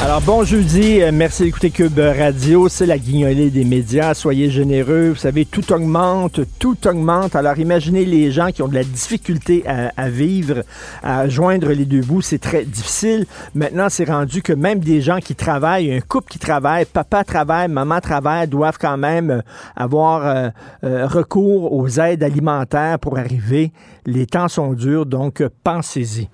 [0.00, 1.00] Alors, bon jeudi.
[1.00, 2.68] Euh, Merci d'écouter Cube Radio.
[2.68, 4.14] C'est la guignolée des médias.
[4.14, 5.10] Soyez généreux.
[5.10, 7.36] Vous savez, tout augmente, tout augmente.
[7.36, 10.64] Alors, imaginez les gens qui ont de la difficulté à, à vivre,
[11.04, 12.20] à joindre les deux bouts.
[12.20, 13.26] C'est très difficile.
[13.54, 17.68] Maintenant, c'est rendu que même des gens qui travaillent, un couple qui travaille, papa travaille,
[17.68, 19.40] maman travaille, doivent quand même euh,
[19.76, 20.48] avoir euh,
[20.82, 23.72] euh, recours aux aides alimentaires pour arriver.
[24.04, 26.28] Les temps sont durs, donc pensez-y.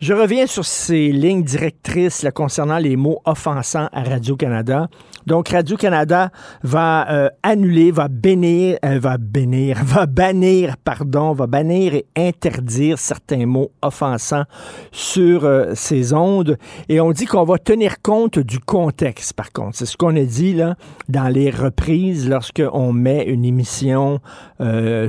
[0.00, 4.88] Je reviens sur ces lignes directrices concernant les mots offensants à Radio-Canada.
[5.26, 6.30] Donc, Radio-Canada
[6.62, 12.98] va euh, annuler, va bénir, euh, va bénir, va bannir, pardon, va bannir et interdire
[12.98, 14.44] certains mots offensants
[14.92, 16.56] sur euh, ces ondes.
[16.88, 19.76] Et on dit qu'on va tenir compte du contexte, par contre.
[19.76, 20.76] C'est ce qu'on a dit là
[21.08, 24.20] dans les reprises lorsqu'on met une émission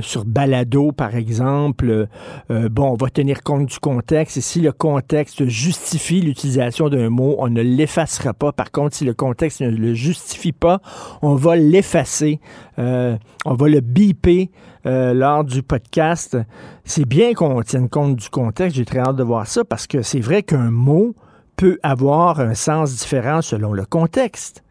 [0.00, 2.06] sur balado, par exemple.
[2.48, 4.38] Bon, on va tenir compte du contexte.
[4.38, 8.52] Et si le contexte justifie l'utilisation d'un mot, on ne l'effacera pas.
[8.52, 10.11] Par contre, si le contexte ne le justifie
[10.52, 10.80] pas,
[11.22, 12.40] on va l'effacer.
[12.78, 14.50] Euh, on va le biper
[14.86, 16.36] euh, lors du podcast.
[16.84, 18.76] C'est bien qu'on tienne compte du contexte.
[18.76, 21.14] J'ai très hâte de voir ça parce que c'est vrai qu'un mot
[21.56, 24.62] peut avoir un sens différent selon le contexte.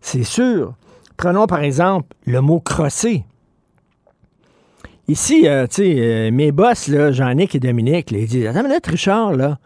[0.00, 0.74] C'est sûr.
[1.16, 3.24] Prenons par exemple le mot crosser.
[5.06, 9.32] Ici, euh, tu sais, mes boss, Jean-Nic et Dominique, là, ils disent Attends minute, Richard,
[9.32, 9.58] là.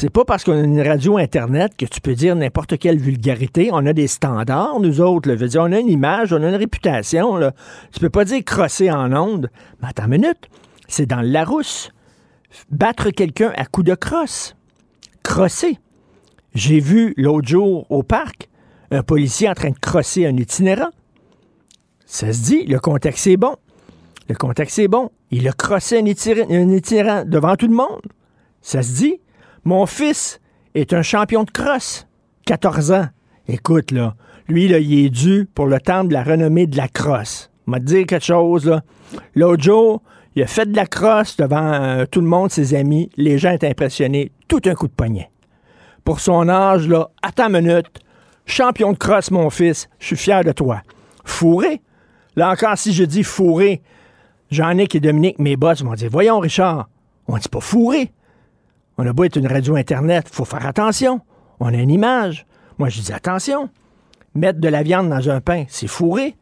[0.00, 3.70] C'est pas parce qu'on a une radio Internet que tu peux dire n'importe quelle vulgarité.
[3.72, 5.34] On a des standards, nous autres.
[5.34, 7.34] Je dire, on a une image, on a une réputation.
[7.34, 7.52] Là.
[7.90, 9.50] Tu peux pas dire crosser en onde.
[9.82, 10.48] Mais attends une minute.
[10.86, 11.90] C'est dans le Larousse.
[12.70, 14.54] Battre quelqu'un à coups de crosse.
[15.24, 15.80] Crosser.
[16.54, 18.48] J'ai vu l'autre jour au parc
[18.92, 20.90] un policier en train de crosser un itinérant.
[22.06, 23.56] Ça se dit, le contexte est bon.
[24.28, 25.10] Le contexte est bon.
[25.32, 28.06] Il a crossé un itinérant devant tout le monde.
[28.62, 29.20] Ça se dit.
[29.68, 30.40] Mon fils
[30.74, 32.06] est un champion de crosse.
[32.46, 33.08] 14 ans.
[33.48, 34.14] Écoute, là,
[34.48, 37.50] lui, là, il est dû pour le temps de la renommée de la crosse.
[37.66, 38.80] m'a dire quelque chose, là.
[39.34, 40.00] L'autre
[40.34, 43.10] il a fait de la crosse devant euh, tout le monde, ses amis.
[43.18, 44.32] Les gens étaient impressionnés.
[44.48, 45.30] Tout un coup de poignet.
[46.02, 48.00] Pour son âge, là, attends une minute.
[48.46, 49.90] Champion de crosse, mon fils.
[49.98, 50.80] Je suis fier de toi.
[51.26, 51.82] Fourré?
[52.36, 53.82] Là encore, si je dis fourré,
[54.50, 56.88] Jean-Nic et Dominique, mes boss, vont dire Voyons, Richard,
[57.26, 58.12] on dit pas fourré.
[59.00, 61.20] On a beau être une radio Internet, faut faire attention.
[61.60, 62.46] On a une image.
[62.78, 63.70] Moi, je dis attention.
[64.34, 66.36] Mettre de la viande dans un pain, c'est fourré.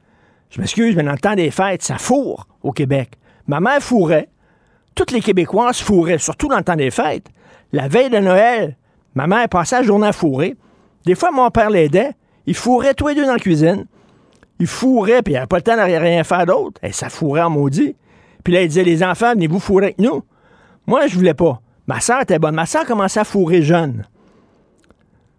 [0.49, 3.11] Je m'excuse, mais dans le temps des fêtes, ça fourre au Québec.
[3.47, 4.31] Ma mère fourrait.
[4.95, 7.27] Toutes les Québécoises fourraient, surtout dans le temps des fêtes.
[7.73, 8.79] La veille de Noël,
[9.15, 10.57] ma mère passait la journée à fourrer.
[11.05, 12.13] Des fois, mon père l'aidait.
[12.47, 13.85] Il fourrait tous les deux dans la cuisine.
[14.61, 16.81] Il fourrait, puis il n'avait pas le temps de rien faire d'autre.
[16.83, 17.97] Et ça fourrait en maudit.
[18.45, 20.23] Puis là, il disait, les enfants, venez-vous fourrer avec nous.
[20.87, 21.61] Moi, je voulais pas.
[21.87, 22.55] Ma soeur était bonne.
[22.55, 24.07] Ma soeur commençait à fourrer jeune.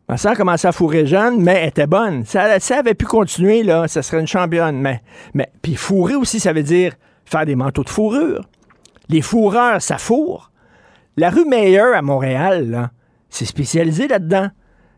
[0.09, 2.23] Ma soeur commençait à fourrer jeune, mais elle était bonne.
[2.23, 4.79] Si elle, avait pu continuer, là, ça serait une championne.
[4.79, 5.01] Mais,
[5.33, 6.93] mais, puis fourrer aussi, ça veut dire
[7.25, 8.47] faire des manteaux de fourrure.
[9.09, 10.51] Les fourreurs, ça fourre.
[11.17, 12.89] La rue Meilleur à Montréal,
[13.29, 14.49] c'est spécialisé là-dedans.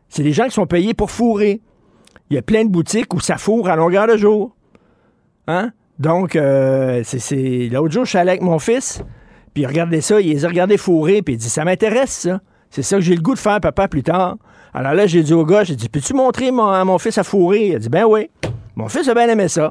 [0.10, 1.62] C'est des gens qui sont payés pour fourrer.
[2.30, 4.56] Il y a plein de boutiques où ça fourre à longueur de jour.
[5.48, 5.72] Hein?
[5.98, 7.69] Donc, euh, c'est.
[7.72, 9.04] L'autre jour, je suis allé avec mon fils,
[9.54, 12.42] puis il regardait ça, il les a regardés fourrer, puis il dit Ça m'intéresse, ça.
[12.69, 14.38] C'est ça que j'ai le goût de faire, papa, plus tard.
[14.74, 17.24] Alors là, j'ai dit au gars J'ai dit Peux-tu montrer mon, à mon fils à
[17.24, 18.30] fourrer Il a dit Ben oui.
[18.75, 19.69] Mon fils a bien aimé ça.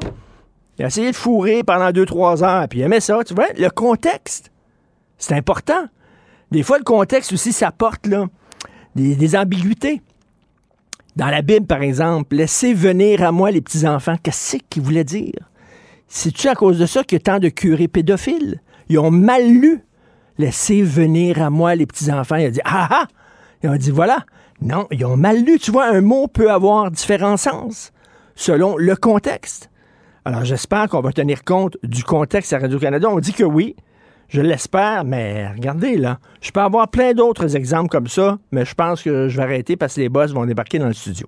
[0.79, 3.23] Il a essayé de fourrer pendant deux, trois heures, puis il aimait ça.
[3.25, 4.51] Tu vois, le contexte,
[5.17, 5.87] c'est important.
[6.51, 8.27] Des fois, le contexte aussi, ça porte là,
[8.95, 10.03] des, des ambiguïtés.
[11.17, 14.17] Dans la Bible, par exemple, laissez venir à moi les petits-enfants.
[14.23, 15.51] Qu'est-ce qu'il voulait dire?
[16.07, 18.61] C'est-tu à cause de ça qu'il y a tant de curés pédophiles?
[18.89, 19.81] Ils ont mal lu.
[20.39, 22.37] Laissez venir à moi les petits-enfants.
[22.37, 23.07] Il a dit, ah ah!
[23.63, 24.25] Ils ont dit, voilà.
[24.61, 25.59] Non, ils ont mal lu.
[25.59, 27.93] Tu vois, un mot peut avoir différents sens
[28.35, 29.71] selon le contexte.
[30.25, 33.09] Alors, j'espère qu'on va tenir compte du contexte à Radio-Canada.
[33.11, 33.77] On dit que oui.
[34.29, 36.19] Je l'espère, mais regardez là.
[36.43, 39.77] Je peux avoir plein d'autres exemples comme ça, mais je pense que je vais arrêter
[39.77, 41.27] parce que les boss vont débarquer dans le studio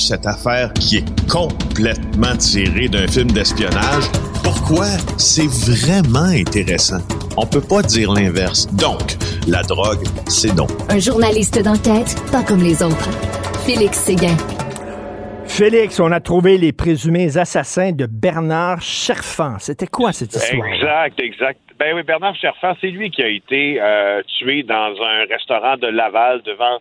[0.00, 4.04] cette affaire qui est complètement tirée d'un film d'espionnage.
[4.42, 4.86] Pourquoi?
[5.18, 7.00] C'est vraiment intéressant?
[7.36, 8.66] On peut pas dire l'inverse.
[8.74, 9.16] Donc,
[9.46, 10.70] la drogue, c'est donc.
[10.88, 13.10] Un journaliste d'enquête, pas comme les autres.
[13.66, 14.36] Félix Séguin.
[15.44, 19.58] Félix, on a trouvé les présumés assassins de Bernard Cherfan.
[19.58, 20.66] C'était quoi cette histoire?
[20.66, 21.60] Exact, exact.
[21.78, 25.88] Ben oui, Bernard Cherfan, c'est lui qui a été euh, tué dans un restaurant de
[25.88, 26.78] Laval devant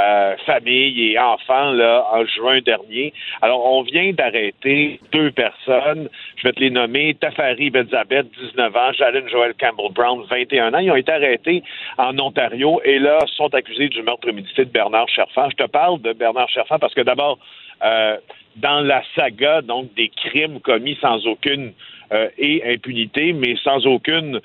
[0.00, 3.12] euh, famille et enfants là, en juin dernier.
[3.42, 6.08] Alors, on vient d'arrêter deux personnes.
[6.36, 7.14] Je vais te les nommer.
[7.14, 8.92] Tafari Benzabeth, 19 ans.
[8.92, 10.78] Jalen Joel Campbell-Brown, 21 ans.
[10.78, 11.62] Ils ont été arrêtés
[11.98, 15.50] en Ontario et là, sont accusés du meurtre médicité de Bernard Cherfan.
[15.50, 17.38] Je te parle de Bernard Cherfan parce que d'abord,
[17.82, 18.16] euh,
[18.56, 21.72] dans la saga donc des crimes commis sans aucune
[22.12, 24.40] euh, et impunité, mais sans aucune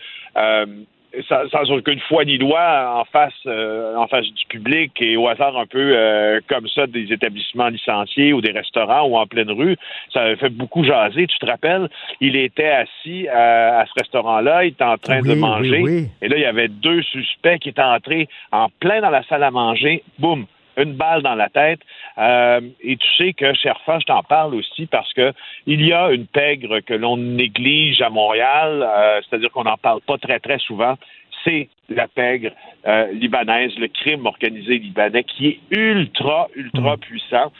[1.27, 5.57] sans, aucune foi ni loi en face euh, en face du public et au hasard
[5.57, 9.77] un peu euh, comme ça des établissements licenciés ou des restaurants ou en pleine rue.
[10.13, 11.27] Ça a fait beaucoup jaser.
[11.27, 11.89] Tu te rappelles,
[12.21, 16.09] il était assis à, ce restaurant-là, il était en train de manger.
[16.21, 19.43] Et là, il y avait deux suspects qui étaient entrés en plein dans la salle
[19.43, 20.03] à manger.
[20.19, 20.45] Boum!
[20.77, 21.79] une balle dans la tête.
[22.17, 25.33] Euh, et tu sais que, cher fan, je t'en parle aussi parce que
[25.65, 30.01] il y a une pègre que l'on néglige à Montréal, euh, c'est-à-dire qu'on n'en parle
[30.01, 30.95] pas très, très souvent.
[31.43, 32.51] C'est la pègre
[32.87, 36.99] euh, libanaise, le crime organisé libanais qui est ultra, ultra mm.
[36.99, 37.51] puissant.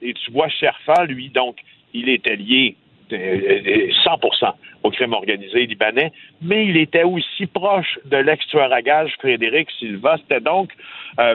[0.00, 1.56] et tu vois, Sherfa, lui, donc,
[1.92, 2.76] il était lié
[3.16, 4.52] 100%
[4.82, 10.16] au crime organisé libanais, mais il était aussi proche de l'ex-tueur à gage Frédéric Silva.
[10.18, 10.70] C'était donc
[11.18, 11.34] euh,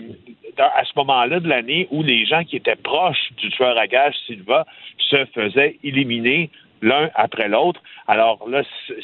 [0.57, 4.15] à ce moment-là de l'année où les gens qui étaient proches du tueur à gage
[4.25, 4.65] Silva
[4.97, 6.49] se faisaient éliminer
[6.81, 7.81] l'un après l'autre.
[8.07, 8.61] Alors là,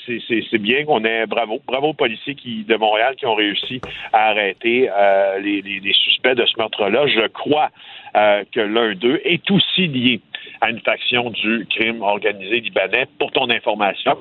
[0.07, 3.81] c'est bien qu'on ait bravo, bravo aux policiers qui, de Montréal qui ont réussi
[4.13, 7.07] à arrêter euh, les, suspects de ce meurtre-là.
[7.07, 7.69] Je crois
[8.15, 10.21] euh, que l'un d'eux est aussi lié
[10.61, 13.07] à une faction du crime organisé libanais.
[13.19, 14.17] Pour ton information,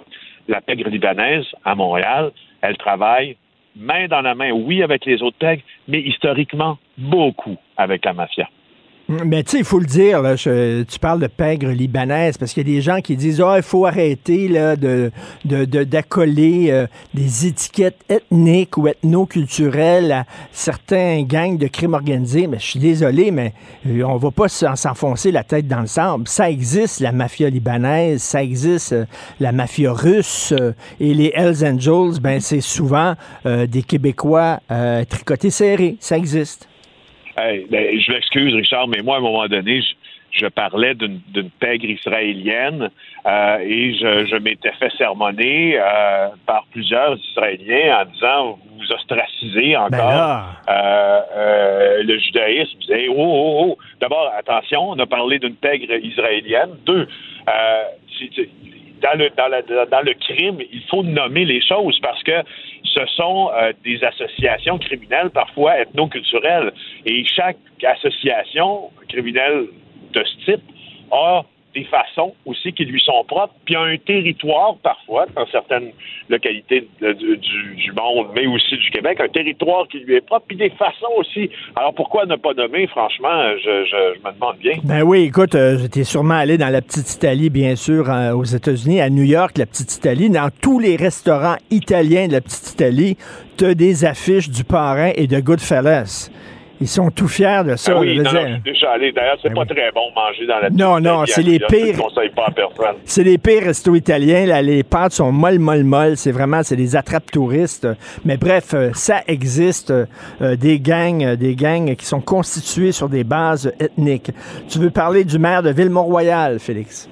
[0.49, 2.33] la pègre libanaise à Montréal,
[2.63, 3.37] elle travaille
[3.77, 8.49] main dans la main, oui, avec les autres pègres, mais historiquement, beaucoup avec la mafia.
[9.11, 12.69] Mais tu sais, il faut le dire, là, tu parles de pègre libanaise, parce qu'il
[12.69, 15.11] y a des gens qui disent Ah, il faut arrêter là, de,
[15.45, 22.47] d'accoler de, euh, des étiquettes ethniques ou ethno-culturelles à certains gangs de crimes organisés.
[22.47, 23.53] Mais je suis désolé, mais
[23.89, 26.29] euh, on va pas s'enfoncer la tête dans le sable.
[26.29, 29.07] Ça existe, la mafia libanaise, ça existe, euh,
[29.41, 30.55] la mafia russe
[31.01, 33.15] et les Hells Angels, ben c'est souvent
[33.45, 34.61] des Québécois
[35.09, 35.97] tricotés serrés.
[35.99, 36.70] Ça existe.
[37.71, 39.83] Ben, je m'excuse, Richard, mais moi, à un moment donné,
[40.33, 42.91] je, parlais d'une pègre israélienne
[43.27, 49.99] euh, et je, m'étais fait sermonner euh, par plusieurs Israéliens en disant vous ostracisez ben
[49.99, 52.71] encore euh, le judaïsme.
[52.81, 53.79] Je disais, oh, oh, oh.
[54.01, 56.77] D'abord, attention, on a parlé d'une pègre israélienne.
[56.87, 57.07] Deux,
[59.01, 62.43] dans le, crime, il faut nommer les choses parce que
[62.85, 66.73] ce sont euh, des associations criminelles, parfois ethno-culturelles.
[67.07, 69.67] Et chaque association criminelle
[70.13, 70.63] de ce type
[71.13, 71.43] a
[71.75, 75.91] des façons aussi qui lui sont propres, puis un territoire parfois, dans certaines
[76.29, 80.71] localités du, monde, mais aussi du Québec, un territoire qui lui est propre, puis des
[80.71, 81.51] façons aussi.
[81.77, 83.29] Alors pourquoi ne pas nommer, franchement,
[83.63, 84.75] je, me demande bien.
[84.85, 89.01] Ben oui, écoute, euh, j'étais sûrement allé dans la petite Italie, bien sûr, aux États-Unis,
[89.01, 93.17] à New York, la petite Italie, dans tous les restaurants italiens de la petite Italie,
[93.57, 96.31] tu as des affiches du parrain et de Goodfellas.
[96.81, 97.93] Ils sont tout fiers de ça.
[97.95, 98.31] Ah oui, non,
[98.65, 99.13] je suis allé.
[99.13, 101.97] D'ailleurs, c'est ben pas très bon manger dans la Non, non, c'est les pires.
[103.05, 104.47] C'est les pires restos italiens.
[104.47, 104.63] Là.
[104.63, 106.17] Les pâtes sont molles, molles, molles.
[106.17, 107.87] C'est vraiment, c'est des attrapes touristes.
[108.25, 109.91] Mais bref, euh, ça existe.
[109.91, 114.31] Euh, des gangs, euh, des gangs qui sont constitués sur des bases ethniques.
[114.69, 117.09] Tu veux parler du maire de Ville-Mont-Royal, Félix?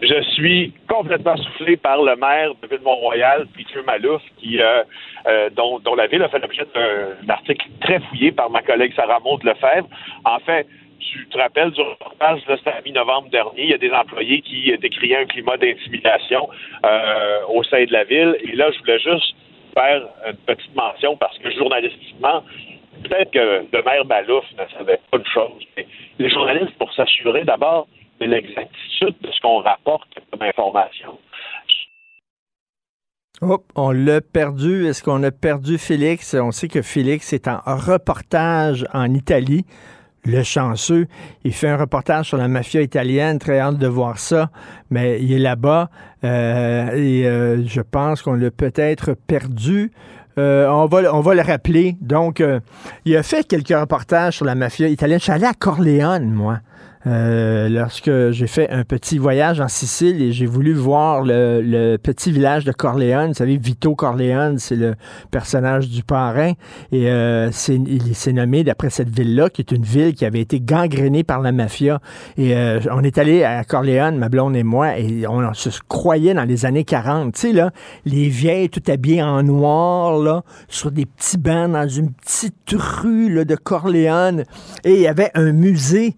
[0.00, 4.82] Je suis complètement soufflé par le maire de Ville-Mont-Royal, Peter Malouf, qui, euh,
[5.26, 9.20] euh, dont, la ville a fait l'objet d'un article très fouillé par ma collègue Sarah
[9.20, 9.88] Maud Lefebvre.
[10.24, 10.66] En fait,
[11.00, 14.76] tu te rappelles du reportage, c'était à mi-novembre dernier, il y a des employés qui
[14.78, 16.48] décriaient un climat d'intimidation
[16.84, 18.36] euh, au sein de la ville.
[18.42, 19.34] Et là, je voulais juste
[19.74, 22.42] faire une petite mention parce que journalistiquement,
[23.04, 25.62] peut-être que le maire Balouf ne savait pas de choses.
[25.76, 25.86] Mais
[26.18, 27.86] les journalistes, pour s'assurer d'abord
[28.20, 31.18] de l'exactitude de ce qu'on rapporte comme information,
[33.40, 34.86] Oh, on l'a perdu.
[34.86, 36.34] Est-ce qu'on a perdu Félix?
[36.34, 39.64] On sait que Félix est en reportage en Italie.
[40.24, 41.06] Le chanceux,
[41.44, 44.50] il fait un reportage sur la mafia italienne, très hâte de voir ça,
[44.90, 45.88] mais il est là-bas
[46.24, 49.92] euh, et euh, je pense qu'on l'a peut-être perdu.
[50.36, 51.96] Euh, on, va, on va le rappeler.
[52.00, 52.42] Donc,
[53.04, 55.20] il a fait quelques reportages sur la mafia italienne.
[55.20, 56.58] Je suis allé à Corleone, moi.
[57.08, 62.30] Euh, lorsque j'ai fait un petit voyage en Sicile et j'ai voulu voir le, petit
[62.32, 63.28] village de Corleone.
[63.28, 64.94] Vous savez, Vito Corleone, c'est le
[65.30, 66.52] personnage du parrain.
[66.92, 70.60] Et euh, il s'est nommé d'après cette ville-là, qui est une ville qui avait été
[70.60, 72.00] gangrénée par la mafia.
[72.36, 76.34] Et euh, on est allé à Corleone, ma blonde et moi, et on se croyait
[76.34, 77.32] dans les années 40.
[77.32, 77.70] Tu sais, là,
[78.04, 83.32] les vieilles tout habillées en noir, là, sur des petits bancs dans une petite rue
[83.32, 84.44] là, de Corleone.
[84.84, 86.16] Et il y avait un musée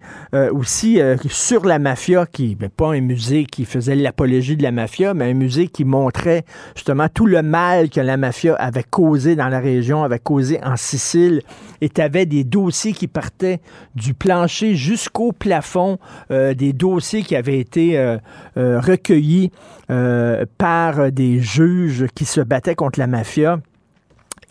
[0.51, 4.71] aussi euh, sur la mafia, qui n'est pas un musée qui faisait l'apologie de la
[4.71, 6.43] mafia, mais un musée qui montrait
[6.75, 10.75] justement tout le mal que la mafia avait causé dans la région, avait causé en
[10.77, 11.41] Sicile.
[11.81, 13.59] Et tu avais des dossiers qui partaient
[13.95, 15.99] du plancher jusqu'au plafond,
[16.31, 18.17] euh, des dossiers qui avaient été euh,
[18.55, 19.51] recueillis
[20.57, 23.59] par des juges qui se battaient contre la mafia.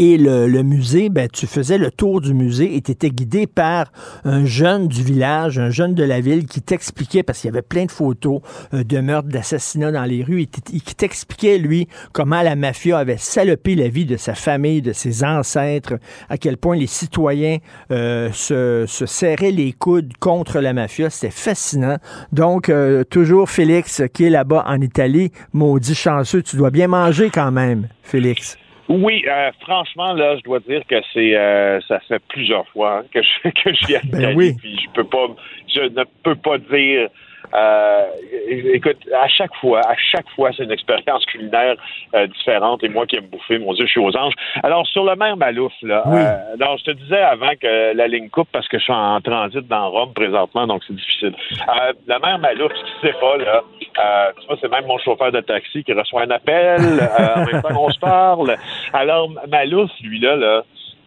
[0.03, 3.93] Et le, musée, ben, tu faisais le tour du musée et tu étais guidé par
[4.25, 7.61] un jeune du village, un jeune de la ville qui t'expliquait, parce qu'il y avait
[7.61, 8.41] plein de photos
[8.73, 13.19] euh, de meurtres, d'assassinats dans les rues, et qui t'expliquait, lui, comment la mafia avait
[13.19, 15.99] salopé la vie de sa famille, de ses ancêtres,
[16.31, 17.59] à quel point les citoyens
[17.91, 21.11] euh, se, se, serraient les coudes contre la mafia.
[21.11, 21.99] C'était fascinant.
[22.33, 27.29] Donc, euh, toujours Félix qui est là-bas en Italie, maudit chanceux, tu dois bien manger
[27.29, 28.57] quand même, Félix.
[28.91, 33.05] Oui, euh, franchement, là, je dois dire que c'est euh, ça fait plusieurs fois hein,
[33.15, 34.55] que je que viens ben oui.
[34.59, 35.29] puis je peux pas
[35.73, 37.09] je ne peux pas dire
[37.55, 38.07] euh,
[38.49, 41.75] écoute, à chaque fois, à chaque fois, c'est une expérience culinaire
[42.15, 42.83] euh, différente.
[42.85, 44.35] Et moi qui aime bouffer, mon Dieu, je suis aux anges.
[44.63, 48.29] Alors, sur le maire Malouf, là, euh, alors, je te disais avant que la ligne
[48.29, 51.35] coupe parce que je suis en transit dans Rome présentement, donc c'est difficile.
[51.69, 53.63] Euh, la mère Malouf, ce qui sait pas, là,
[53.99, 57.63] euh, tu vois, c'est même mon chauffeur de taxi qui reçoit un appel, en même
[57.63, 58.57] temps qu'on se parle.
[58.93, 60.63] Alors, Malouf, lui, là, là,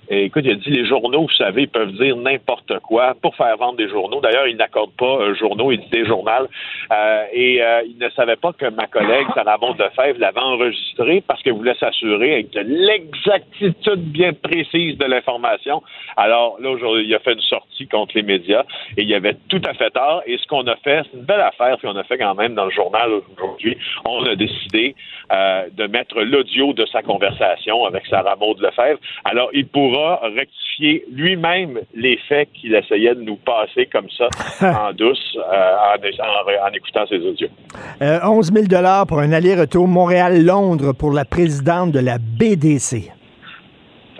[0.09, 3.55] écoute, il a dit les journaux, vous savez, ils peuvent dire n'importe quoi pour faire
[3.57, 4.21] vendre des journaux.
[4.21, 6.23] D'ailleurs, il n'accorde pas un journaux, il dit des journaux.
[6.91, 9.57] Euh, et euh, il ne savait pas que ma collègue Sarah
[9.95, 15.81] Fèvre l'avait enregistré parce qu'elle voulait s'assurer avec de l'exactitude bien précise de l'information.
[16.17, 18.63] Alors là, aujourd'hui, il a fait une sortie contre les médias
[18.97, 20.21] et il avait tout à fait tort.
[20.25, 22.65] Et ce qu'on a fait, c'est une belle affaire qu'on a fait quand même dans
[22.65, 23.77] le journal aujourd'hui.
[24.05, 24.95] On a décidé
[25.31, 28.99] euh, de mettre l'audio de sa conversation avec Sarah Maud Lefebvre.
[29.25, 34.27] Alors, il pourra rectifier lui-même les faits qu'il essayait de nous passer comme ça
[34.87, 35.95] en douce euh,
[36.63, 37.49] en, écoutant ses audios.
[38.01, 43.11] 11 euh, 000 pour un aller-retour Montréal-Londres pour la présidente de la BDC.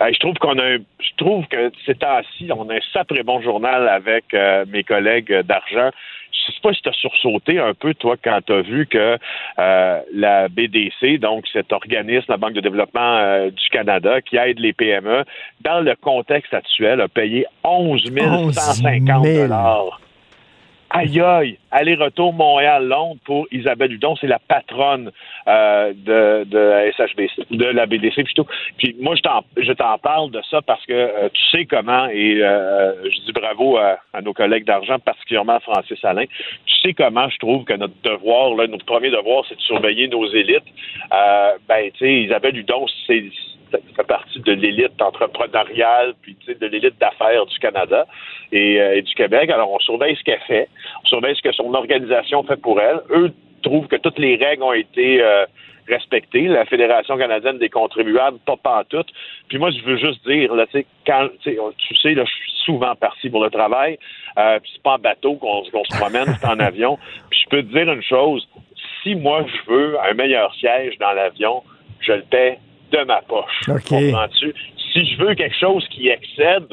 [0.00, 3.88] je trouve qu'on a je trouve que c'est temps-ci, on a un sacré bon journal
[3.88, 4.24] avec
[4.68, 5.90] mes collègues d'argent
[6.34, 9.18] je sais pas si tu as sursauté un peu, toi, quand tu as vu que
[9.58, 14.58] euh, la BDC, donc cet organisme, la Banque de développement euh, du Canada, qui aide
[14.58, 15.24] les PME,
[15.60, 18.02] dans le contexte actuel, a payé 11
[18.52, 20.00] 150 dollars
[20.96, 25.10] Aïe aïe, aller-retour Montréal-Londres pour Isabelle Hudon, c'est la patronne
[25.48, 28.46] euh, de, de la SHBC, de la BDC plutôt.
[28.78, 33.10] Puis moi, je t'en parle de ça parce que euh, tu sais comment, et euh,
[33.10, 37.38] je dis bravo à, nos collègues d'argent, particulièrement à Francis Alain, tu sais comment je
[37.38, 40.62] trouve que notre devoir, là, notre premier devoir, c'est de surveiller nos élites.
[41.10, 43.24] ben, tu sais, Isabelle Hudon, c'est
[43.70, 48.06] fait partie de l'élite entrepreneuriale, puis de l'élite d'affaires du Canada
[48.52, 49.50] euh, et, du Québec.
[49.50, 50.68] Alors, on surveille ce qu'elle fait,
[51.02, 53.00] on surveille ce que son organisation fait pour elle.
[53.10, 55.46] Eux trouvent que toutes les règles ont été euh,
[55.88, 56.48] respectées.
[56.48, 59.08] La Fédération canadienne des contribuables, pas pantoute.
[59.48, 60.66] Puis moi, je veux juste dire, là,
[61.06, 63.98] quand, tu sais, je suis souvent parti pour le travail,
[64.38, 66.98] euh, puis c'est pas en bateau qu'on se promène, c'est en avion.
[67.30, 68.46] Puis je peux te dire une chose,
[69.02, 71.62] si moi, je veux un meilleur siège dans l'avion,
[72.00, 72.58] je le paie
[73.00, 73.60] de ma poche.
[74.10, 74.54] Comprends-tu?
[74.92, 76.68] Si je veux quelque chose qui excède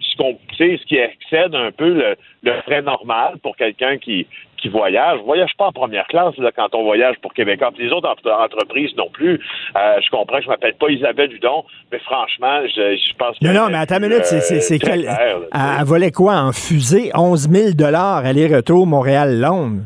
[0.00, 3.98] ce qu'on, tu sais, ce qui excède un peu le, le frais normal pour quelqu'un
[3.98, 4.26] qui,
[4.56, 5.18] qui voyage.
[5.22, 7.70] On voyage pas en première classe là, quand on voyage pour Québécois.
[7.74, 9.34] Puis les autres entre- entreprises non plus.
[9.76, 13.46] Euh, je comprends que je m'appelle pas Isabelle Hudon, mais franchement, je, je pense que
[13.46, 16.34] Non, non, mais attends une minute, c'est, c'est, c'est quel- clair, là, elle, volait quoi
[16.36, 17.10] en fusée?
[17.14, 19.82] 11 000 aller-retour Montréal-Londres.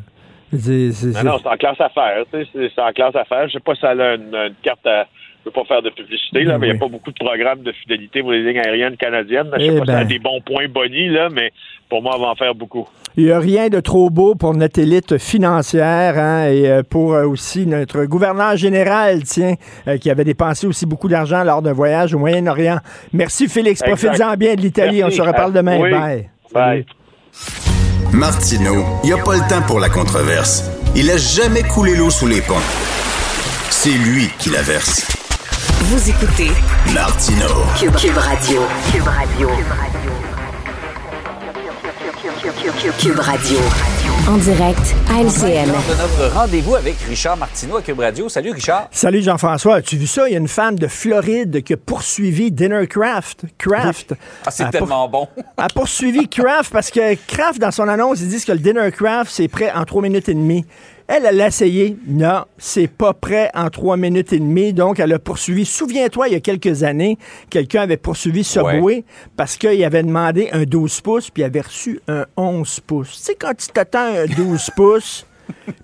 [0.52, 2.24] C'est- Non, non, c'est en classe affaires.
[2.32, 3.46] c'est en classe affaires.
[3.48, 5.06] Je sais pas si elle a une, une carte à.
[5.44, 7.16] Je veux pas faire de publicité, là, Ben mais il n'y a pas beaucoup de
[7.18, 9.48] programmes de fidélité pour les lignes aériennes canadiennes.
[9.54, 10.06] Je sais Eh pas si elle a ben.
[10.08, 11.50] des bons points bonnies, là, mais
[11.88, 12.86] pour moi, elle va en faire beaucoup.
[13.16, 17.14] Il n'y a rien de trop beau pour notre élite financière hein, et euh, pour
[17.14, 19.54] euh, aussi notre gouverneur général, tiens,
[19.88, 22.78] euh, qui avait dépensé aussi beaucoup d'argent lors d'un voyage au Moyen-Orient.
[23.14, 23.96] Merci Félix, Exact.
[23.96, 25.02] profites-en bien de l'Italie.
[25.02, 25.78] On se reparle demain.
[25.80, 25.90] Oui.
[25.90, 26.28] Bye.
[26.52, 26.86] Bye.
[28.12, 30.70] Martineau, il n'y a pas le temps pour la controverse.
[30.94, 32.54] Il a jamais coulé l'eau sous les ponts.
[33.70, 35.16] C'est lui qui la verse.
[35.78, 36.50] Vous écoutez
[36.92, 37.64] Martineau.
[37.78, 38.62] Cube, Cube Radio.
[38.92, 39.48] Cube Radio.
[42.98, 43.58] Cube Radio.
[44.28, 45.66] En direct à LCN.
[45.66, 48.28] De notre rendez-vous avec Richard Martineau à Cube Radio.
[48.28, 48.88] Salut Richard.
[48.90, 49.76] Salut Jean-François.
[49.76, 50.28] As-tu vu ça?
[50.28, 53.44] Il y a une femme de Floride qui a poursuivi Dinner Craft.
[53.56, 54.14] Craft.
[54.44, 55.28] Ah, c'est tellement bon.
[55.56, 59.30] a poursuivi Kraft parce que Kraft, dans son annonce, ils disent que le dinner Kraft,
[59.32, 60.66] c'est prêt en trois minutes et demie.
[61.12, 61.96] Elle, elle l'a essayé.
[62.06, 64.72] Non, c'est pas prêt en trois minutes et demie.
[64.72, 65.64] Donc, elle a poursuivi.
[65.64, 67.18] Souviens-toi, il y a quelques années,
[67.50, 69.04] quelqu'un avait poursuivi Subway
[69.36, 73.16] parce qu'il avait demandé un 12 pouces puis il avait reçu un 11 pouces.
[73.16, 75.26] Tu sais, quand tu t'attends un 12 pouces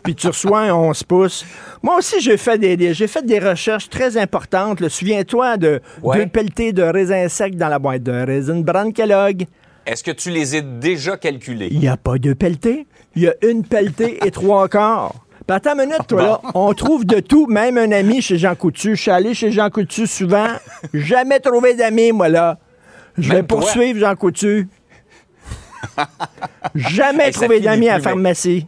[0.05, 1.45] puis tu reçois un 11 pouces.
[1.83, 4.89] Moi aussi, j'ai fait des, des- j'ai fait des recherches très importantes.
[4.89, 6.19] Souviens-toi de Ouais.
[6.19, 9.45] deux pelletés de raisins secs dans la boîte de raisin Brand Kellogg.
[9.87, 11.69] Est-ce que tu les as déjà calculés?
[11.71, 12.87] Il n'y a pas deux pelletés.
[13.15, 15.15] Il y a une pelletée et trois quarts.
[15.47, 16.41] Puis attends une minute, toi, là.
[16.55, 18.97] On trouve de tout, même un ami chez Jean Coutu.
[18.97, 20.49] Je suis allé chez Jean Coutu souvent.
[20.93, 22.59] Jamais trouvé d'amis, moi, là.
[23.17, 24.69] Je vais poursuivre Jean Coutu.
[26.75, 28.67] Jamais Hey, ça trouvé d'amis à la pharmacie.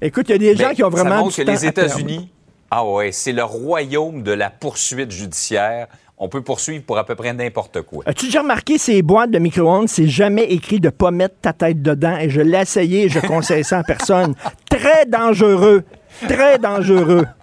[0.00, 1.68] Écoute, il y a des gens qui ont ça vraiment montre du que les temps.
[1.68, 2.32] États-Unis,
[2.70, 5.88] ah ouais, c'est le royaume de la poursuite judiciaire.
[6.16, 8.04] On peut poursuivre pour à peu près n'importe quoi.
[8.06, 9.88] As-tu déjà remarqué ces boîtes de micro-ondes?
[9.88, 12.16] C'est jamais écrit de pas mettre ta tête dedans.
[12.18, 14.34] Et je l'ai essayé et je conseille ça à personne.
[14.70, 15.84] Très dangereux.
[16.28, 17.26] Très dangereux.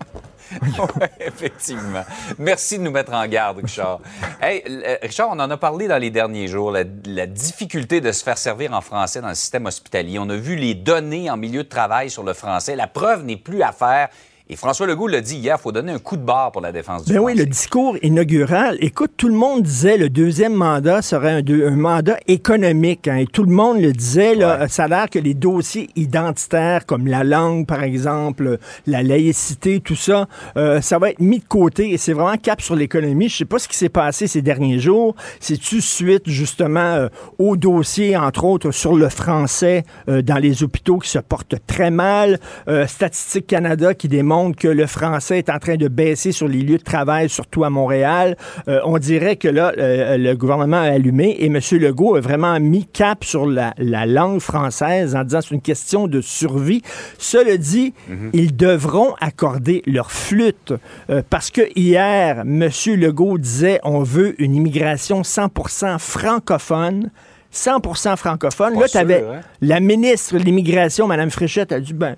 [0.99, 2.03] Ouais, effectivement.
[2.37, 4.01] Merci de nous mettre en garde, Richard.
[4.41, 8.11] Hey, euh, Richard, on en a parlé dans les derniers jours, la, la difficulté de
[8.11, 10.19] se faire servir en français dans le système hospitalier.
[10.19, 12.75] On a vu les données en milieu de travail sur le français.
[12.75, 14.09] La preuve n'est plus à faire.
[14.53, 16.73] Et François Legault l'a dit hier, il faut donner un coup de barre pour la
[16.73, 17.45] défense du Ben oui, français.
[17.45, 18.75] le discours inaugural.
[18.81, 23.07] Écoute, tout le monde disait le deuxième mandat serait un, deux- un mandat économique.
[23.07, 24.35] hein, et tout le monde le disait.
[24.35, 29.79] Là, Ça a l'air que les dossiers identitaires, comme la langue, par exemple, la laïcité,
[29.79, 31.91] tout ça, euh, ça va être mis de côté.
[31.93, 33.29] Et c'est vraiment cap sur l'économie.
[33.29, 35.15] Je sais pas ce qui s'est passé ces derniers jours.
[35.39, 37.07] C'est-tu suite, justement, euh,
[37.39, 41.89] au dossier, entre autres, sur le français euh, dans les hôpitaux qui se portent très
[41.89, 42.37] mal.
[42.67, 46.61] Euh, Statistique Canada qui démontre que le français est en train de baisser sur les
[46.61, 48.35] lieux de travail, surtout à Montréal.
[48.67, 51.59] Euh, on dirait que là, euh, le gouvernement a allumé et M.
[51.73, 56.07] Legault a vraiment mis cap sur la, la langue française en disant c'est une question
[56.07, 56.81] de survie.
[57.17, 57.93] Cela dit,
[58.33, 60.73] ils devront accorder leur flûte
[61.09, 62.69] euh, parce que hier, M.
[62.87, 67.11] Legault disait on veut une immigration 100% francophone.
[67.53, 68.75] 100% francophone.
[68.75, 69.41] Pas là, tu avais hein?
[69.59, 72.15] la ministre de l'Immigration, Mme Fréchette, a dit ben,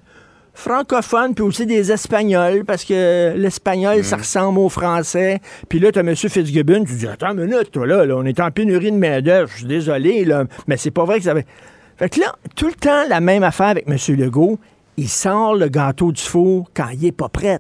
[0.53, 4.03] francophone, puis aussi des Espagnols, parce que l'espagnol, Mhm.
[4.03, 5.39] ça ressemble au français.
[5.69, 6.15] Puis là, tu as M.
[6.15, 9.49] Fitzgibbon, tu dis, attends une minute, toi, là, là, on est en pénurie de main-d'œuvre,
[9.51, 11.45] je suis désolé, là, mais c'est pas vrai que ça avait.
[11.97, 13.97] Fait que là, tout le temps, la même affaire avec M.
[14.17, 14.59] Legault,
[14.97, 17.57] il sort le gâteau du four quand il est pas prêt.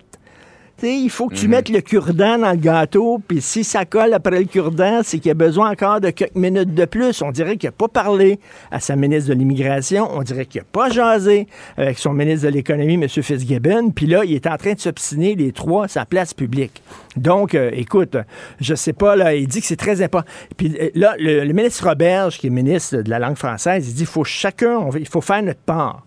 [0.91, 4.39] Il faut que tu mettes le cure-dent dans le gâteau, puis si ça colle après
[4.39, 7.21] le cure-dent, c'est qu'il y a besoin encore de quelques minutes de plus.
[7.21, 10.67] On dirait qu'il n'a pas parlé à sa ministre de l'Immigration, on dirait qu'il n'a
[10.71, 13.07] pas jasé avec son ministre de l'Économie, M.
[13.07, 16.81] Fitzgibbon, puis là, il est en train de s'obstiner les trois à sa place publique.
[17.15, 18.17] Donc, euh, écoute,
[18.59, 20.29] je sais pas, là, il dit que c'est très important.
[20.57, 23.93] Puis euh, là, le, le ministre Roberge, qui est ministre de la langue française, il
[23.93, 26.03] dit qu'il faut chacun, il faut faire notre part.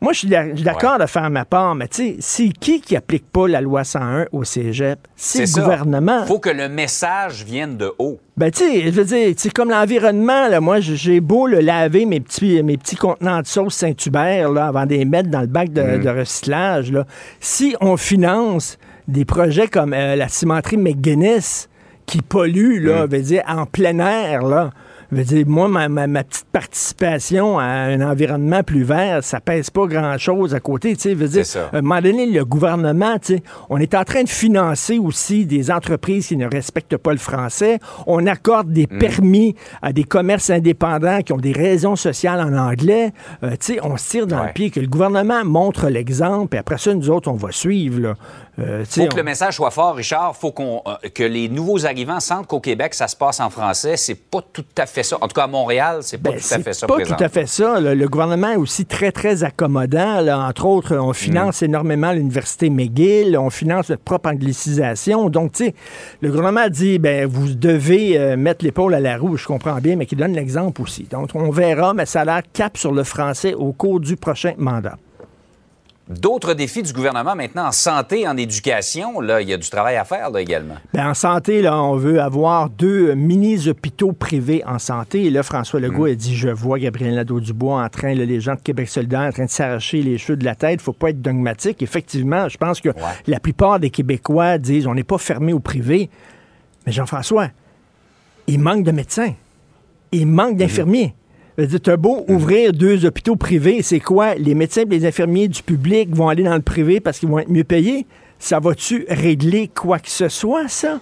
[0.00, 3.28] Moi, je suis d'accord de faire ma part, mais tu sais, c'est qui qui applique
[3.32, 4.98] pas la loi 101 au cégep?
[5.16, 5.60] C'est le ça.
[5.60, 6.24] gouvernement.
[6.24, 8.20] faut que le message vienne de haut.
[8.36, 10.60] Ben, tu sais, je veux dire, c'est comme l'environnement, là.
[10.60, 14.86] Moi, j'ai beau le laver mes petits, mes petits contenants de sauce Saint-Hubert, là, avant
[14.86, 17.04] de les mettre dans le bac de, de recyclage, là.
[17.40, 21.68] Si on finance des projets comme euh, la cimenterie McGuinness,
[22.06, 23.10] qui pollue, là, Mm.
[23.10, 24.70] veut dire, en plein air, là,
[25.10, 29.40] Je veux dire, moi, ma, ma- ma petite participation à un environnement plus vert, ça
[29.40, 30.94] pèse pas grand-chose à côté.
[30.96, 31.70] Tu sais, veux dire, ça.
[31.72, 35.46] à un moment donné, le gouvernement, tu sais, on est en train de financer aussi
[35.46, 37.78] des entreprises qui ne respectent pas le français.
[38.06, 38.98] On accorde des Mm.
[38.98, 43.12] permis à des commerces indépendants qui ont des raisons sociales en anglais.
[43.42, 44.46] Euh, tu sais, on se tire dans Ouais.
[44.48, 44.70] le pied.
[44.70, 47.98] Que le gouvernement montre l'exemple, et après ça, nous autres, on va suivre.
[48.00, 48.14] Là.
[48.58, 50.34] Euh, faut que on- le message soit fort, Richard.
[50.36, 53.96] faut qu'on euh, que les nouveaux arrivants sentent qu'au Québec, ça se passe en français.
[53.96, 55.16] C'est pas tout à fait ça.
[55.20, 57.14] En tout cas, à Montréal, c'est pas Ben, tout à fait ça pas présent.
[57.16, 57.78] tout à fait ça.
[57.80, 60.20] Le gouvernement est aussi très, très accommodant.
[60.20, 60.38] là.
[60.40, 65.30] Entre autres, on finance énormément l'Université McGill, on finance notre propre anglicisation.
[65.30, 65.74] Donc, tu sais,
[66.20, 69.96] le gouvernement dit, ben, vous devez euh, mettre l'épaule à la roue, je comprends bien,
[69.96, 71.04] mais qui donne l'exemple aussi.
[71.04, 74.54] Donc, on verra, mais ça a l'air cap sur le français au cours du prochain
[74.58, 74.96] mandat.
[76.08, 79.96] D'autres défis du gouvernement maintenant en santé, en éducation, là, il y a du travail
[79.96, 80.76] à faire là, également.
[80.94, 85.24] Ben, en santé, là, on veut avoir deux mini-hôpitaux privés en santé.
[85.24, 88.54] Et là, François Legault a dit Je vois Gabriel Nadeau-Dubois en train, là, les gens
[88.54, 90.80] de Québec solidaire, en train de s'arracher les cheveux de la tête.
[90.80, 91.82] faut pas être dogmatique.
[91.82, 92.88] Effectivement, je pense que
[93.26, 96.08] la plupart des Québécois disent On n'est pas fermé au privé.
[96.86, 97.48] Mais Jean-François,
[98.46, 99.34] il manque de médecins.
[100.10, 101.08] Il manque d'infirmiers.
[101.08, 101.27] Tu
[101.90, 104.36] as beau ouvrir deux hôpitaux privés, c'est quoi?
[104.36, 107.40] Les médecins et les infirmiers du public vont aller dans le privé parce qu'ils vont
[107.40, 108.06] être mieux payés?
[108.38, 111.00] Ça va-tu régler quoi que ce soit, ça?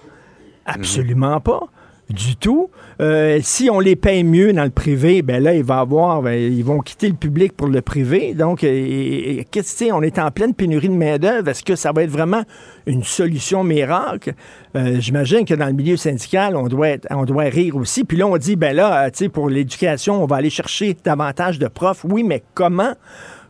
[0.65, 1.67] Absolument pas.
[2.09, 2.69] Du tout.
[3.01, 6.33] Euh, si on les paye mieux dans le privé, ben là, il va avoir, ben,
[6.33, 8.33] ils vont quitter le public pour le privé.
[8.33, 9.91] Donc, et- qu'est-ce que?
[9.91, 11.49] On est en pleine pénurie de main-d'œuvre.
[11.49, 12.43] Est-ce que ça va être vraiment
[12.85, 14.33] une solution miracle?
[14.77, 18.05] Euh, J'imagine que dans le milieu syndical, on doit, on doit rire aussi.
[18.05, 20.95] Puis là, on dit, ben là, euh, tu sais, pour l'éducation, on va aller chercher
[21.03, 22.05] davantage de profs.
[22.07, 22.93] Oui, mais comment?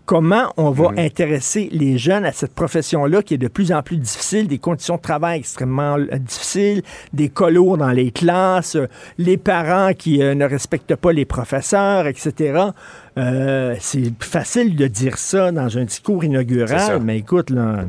[0.08, 3.98] Comment on va intéresser les jeunes à cette profession-là qui est de plus en plus
[3.98, 9.36] difficile, des conditions de travail extrêmement euh, difficiles, des colos dans les classes, euh, les
[9.36, 12.68] parents qui euh, ne respectent pas les professeurs, etc.
[13.18, 17.84] Euh, c'est facile de dire ça dans un discours inaugural, mais écoute, là,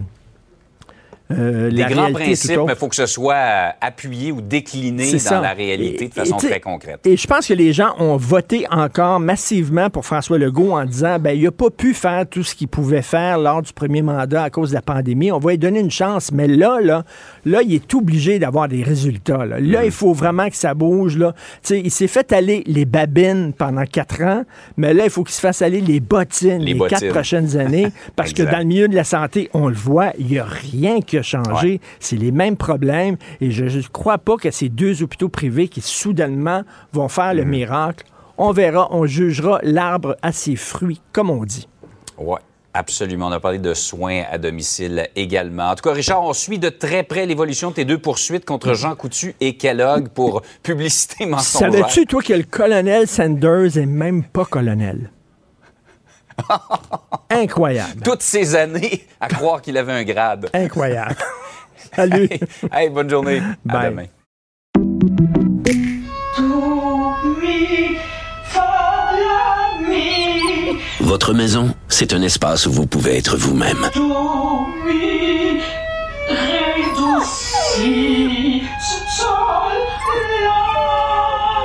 [1.31, 4.41] euh, Des la grands réalité principes, mais il faut que ce soit euh, appuyé ou
[4.41, 5.41] décliné dans ça.
[5.41, 7.01] la réalité Et- de façon très concrète.
[7.07, 11.19] Et je pense que les gens ont voté encore massivement pour François Legault en disant
[11.19, 14.43] ben il n'a pas pu faire tout ce qu'il pouvait faire lors du premier mandat
[14.45, 15.31] à cause de la pandémie.
[15.33, 16.33] On va lui donner une chance.
[16.33, 17.05] Mais là, là,
[17.45, 19.45] là, il est obligé d'avoir des résultats.
[19.45, 21.17] Là, Là, il faut vraiment que ça bouge.
[21.19, 21.35] Là.
[21.71, 24.45] Il s'est fait aller les babines pendant quatre ans,
[24.77, 27.88] mais là, il faut qu'il se fasse aller les bottines Les les, quatre prochaines années.
[28.17, 31.01] Parce que dans le milieu de la santé, on le voit, il n'y a rien
[31.20, 31.68] qui a changé.
[31.68, 31.81] Ouais.
[32.00, 33.16] C'est les mêmes problèmes.
[33.40, 37.44] Et je ne crois pas que ces deux hôpitaux privés qui soudainement vont faire le
[37.44, 38.07] miracle.
[38.37, 41.68] On verra, on jugera l'arbre à ses fruits, comme on dit.
[42.18, 42.38] Oui,
[42.72, 43.26] absolument.
[43.26, 45.70] On a parlé de soins à domicile également.
[45.70, 48.74] En tout cas, Richard, on suit de très près l'évolution de tes deux poursuites contre
[48.74, 51.72] Jean Coutu et Kellogg pour publicité mensongère.
[51.72, 55.11] Savais-tu, toi, que le colonel Sanders est même pas colonel?
[57.31, 58.03] Incroyable.
[58.05, 60.48] Toutes ces années à croire qu'il avait un grade.
[60.55, 61.16] Incroyable.
[61.94, 62.29] Salut.
[62.72, 63.42] Hey, bonne journée.
[63.68, 63.90] À Bye.
[63.90, 64.07] demain.
[71.01, 73.88] Votre maison, c'est un espace où vous pouvez être vous-même.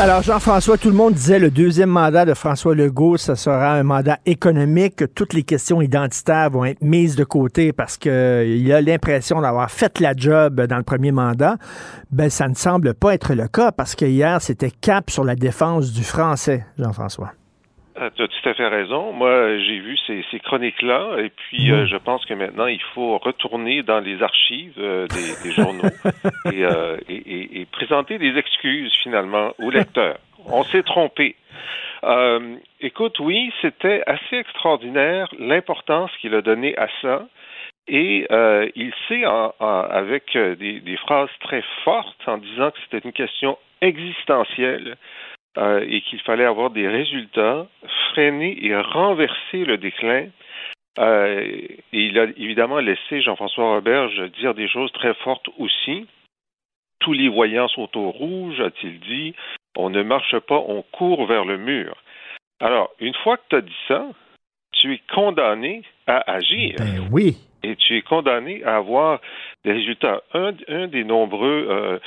[0.00, 3.84] Alors, Jean-François, tout le monde disait le deuxième mandat de François Legault, ce sera un
[3.84, 4.96] mandat économique.
[4.96, 9.70] que Toutes les questions identitaires vont être mises de côté parce qu'il a l'impression d'avoir
[9.70, 11.56] fait la job dans le premier mandat.
[12.10, 15.36] Ben, ça ne semble pas être le cas parce que hier, c'était cap sur la
[15.36, 17.32] défense du français, Jean-François.
[18.00, 19.12] Euh, tu as tout à fait raison.
[19.12, 23.18] Moi, j'ai vu ces, ces chroniques-là, et puis euh, je pense que maintenant, il faut
[23.18, 25.82] retourner dans les archives euh, des, des, journaux
[26.52, 30.18] et, euh, et, et, et, présenter des excuses, finalement, aux lecteurs.
[30.46, 31.36] On s'est trompé.
[32.80, 37.26] Écoute, oui, c'était assez extraordinaire l'importance qu'il a donnée à ça.
[37.86, 42.78] Et euh, il sait, en, en, avec des, des phrases très fortes, en disant que
[42.84, 44.96] c'était une question existentielle,
[45.58, 47.66] euh, et qu'il fallait avoir des résultats,
[48.10, 50.28] freiner et renverser le déclin.
[50.98, 56.06] Euh, et il a évidemment laissé Jean-François Roberge dire des choses très fortes aussi.
[57.00, 59.34] Tous les voyants sont au rouge, a-t-il dit.
[59.76, 61.96] On ne marche pas, on court vers le mur.
[62.60, 64.06] Alors, une fois que tu as dit ça,
[64.72, 66.76] tu es condamné à agir.
[66.78, 67.36] Ben oui.
[67.62, 69.20] Et tu es condamné à avoir
[69.64, 70.22] des résultats.
[70.34, 71.98] Un, un des nombreux euh,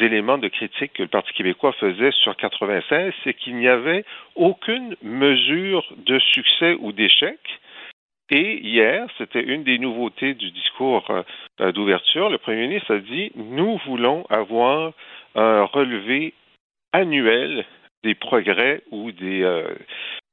[0.00, 4.96] éléments de critique que le Parti québécois faisait sur 96, c'est qu'il n'y avait aucune
[5.02, 7.38] mesure de succès ou d'échec.
[8.30, 11.04] Et hier, c'était une des nouveautés du discours
[11.60, 12.30] euh, d'ouverture.
[12.30, 14.92] Le premier ministre a dit Nous voulons avoir
[15.34, 16.32] un relevé
[16.92, 17.64] annuel
[18.02, 19.74] des progrès ou des, euh,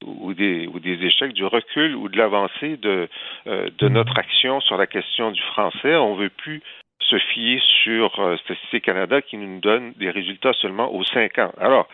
[0.03, 3.07] ou des, ou des échecs, du recul ou de l'avancée de,
[3.47, 5.95] euh, de notre action sur la question du français.
[5.95, 6.61] On ne veut plus
[7.09, 11.51] se fier sur euh, Statistique Canada qui nous donne des résultats seulement aux cinq ans.
[11.59, 11.87] Alors,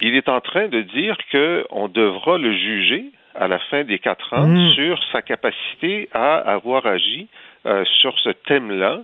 [0.00, 4.32] il est en train de dire qu'on devra le juger à la fin des quatre
[4.34, 4.72] ans mmh.
[4.74, 7.28] sur sa capacité à avoir agi
[7.66, 9.02] euh, sur ce thème-là.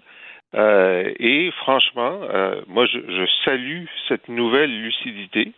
[0.54, 5.52] Euh, et franchement, euh, moi, je, je, salue cette nouvelle lucidité.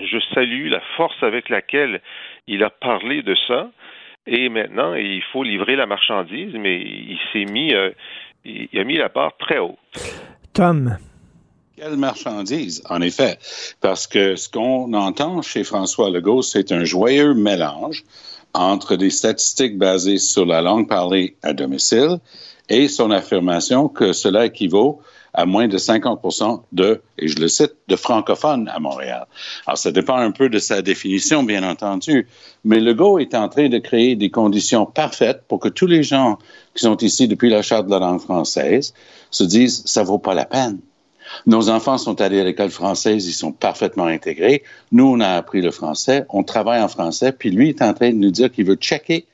[0.00, 2.00] Je salue la force avec laquelle
[2.48, 3.70] il a parlé de ça.
[4.26, 7.72] Et maintenant, il faut livrer la marchandise, mais il s'est mis,
[8.46, 9.76] il a mis la barre très haute.
[10.52, 10.96] Tom.
[11.76, 13.38] Quelle marchandise, en effet,
[13.82, 18.04] parce que ce qu'on entend chez François Legault, c'est un joyeux mélange
[18.54, 22.18] entre des statistiques basées sur la langue parlée à domicile
[22.70, 25.02] et son affirmation que cela équivaut
[25.36, 26.20] à moins de 50
[26.72, 29.26] de, et je le cite, de francophones à Montréal.
[29.66, 32.26] Alors, ça dépend un peu de sa définition, bien entendu,
[32.64, 36.38] mais Legault est en train de créer des conditions parfaites pour que tous les gens
[36.74, 38.94] qui sont ici depuis la Charte de la langue française
[39.30, 40.80] se disent, ça vaut pas la peine.
[41.44, 44.62] Nos enfants sont allés à l'école française, ils sont parfaitement intégrés.
[44.92, 48.10] Nous, on a appris le français, on travaille en français, puis lui est en train
[48.10, 49.26] de nous dire qu'il veut checker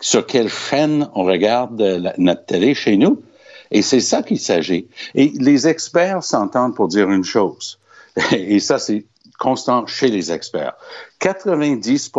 [0.00, 3.22] sur quelle chaîne on regarde la, notre télé chez nous.
[3.70, 4.88] Et c'est ça qu'il s'agit.
[5.14, 7.78] Et les experts s'entendent pour dire une chose.
[8.32, 9.04] Et ça, c'est
[9.38, 10.74] constant chez les experts.
[11.20, 12.10] 90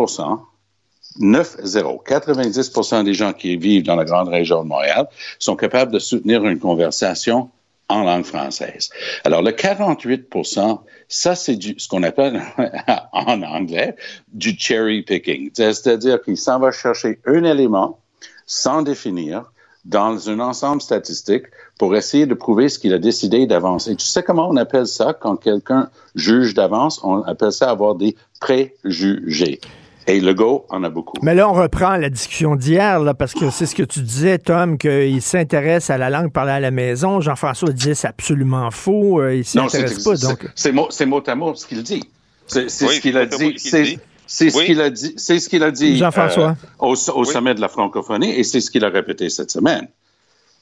[1.18, 2.04] 9-0.
[2.06, 5.08] 90% des gens qui vivent dans la grande région de Montréal
[5.40, 7.50] sont capables de soutenir une conversation
[7.88, 8.90] en langue française.
[9.24, 10.78] Alors, le 48%
[11.12, 12.40] ça, c'est ce qu'on appelle
[13.12, 13.96] en anglais
[14.32, 15.50] du cherry picking.
[15.52, 17.98] C'est-à-dire qu'il s'en va chercher un élément
[18.46, 19.50] sans définir
[19.84, 21.44] dans un ensemble statistique
[21.78, 23.96] pour essayer de prouver ce qu'il a décidé d'avancer.
[23.96, 27.00] Tu sais comment on appelle ça quand quelqu'un juge d'avance?
[27.02, 29.60] On appelle ça avoir des préjugés.
[30.06, 31.14] Et Legault en a beaucoup.
[31.22, 34.76] Mais là, on reprend la discussion d'hier, parce que c'est ce que tu disais, Tom,
[34.76, 37.20] qu'il s'intéresse à la langue parlée à la maison.
[37.20, 39.20] Jean-François disait c'est absolument faux.
[39.20, 40.16] Euh, il s'y intéresse pas.
[40.16, 40.50] Donc...
[40.54, 42.02] C'est mot, mot à mot ce qu'il dit.
[42.46, 43.98] C'est oui, ce qu'il a dit.
[44.32, 45.12] C'est ce qu'il a dit.
[45.16, 45.96] C'est ce qu'il a dit.
[45.96, 46.50] Jean-François.
[46.50, 47.26] Euh, au, au oui.
[47.26, 49.88] sommet de la francophonie, et c'est ce qu'il a répété cette semaine.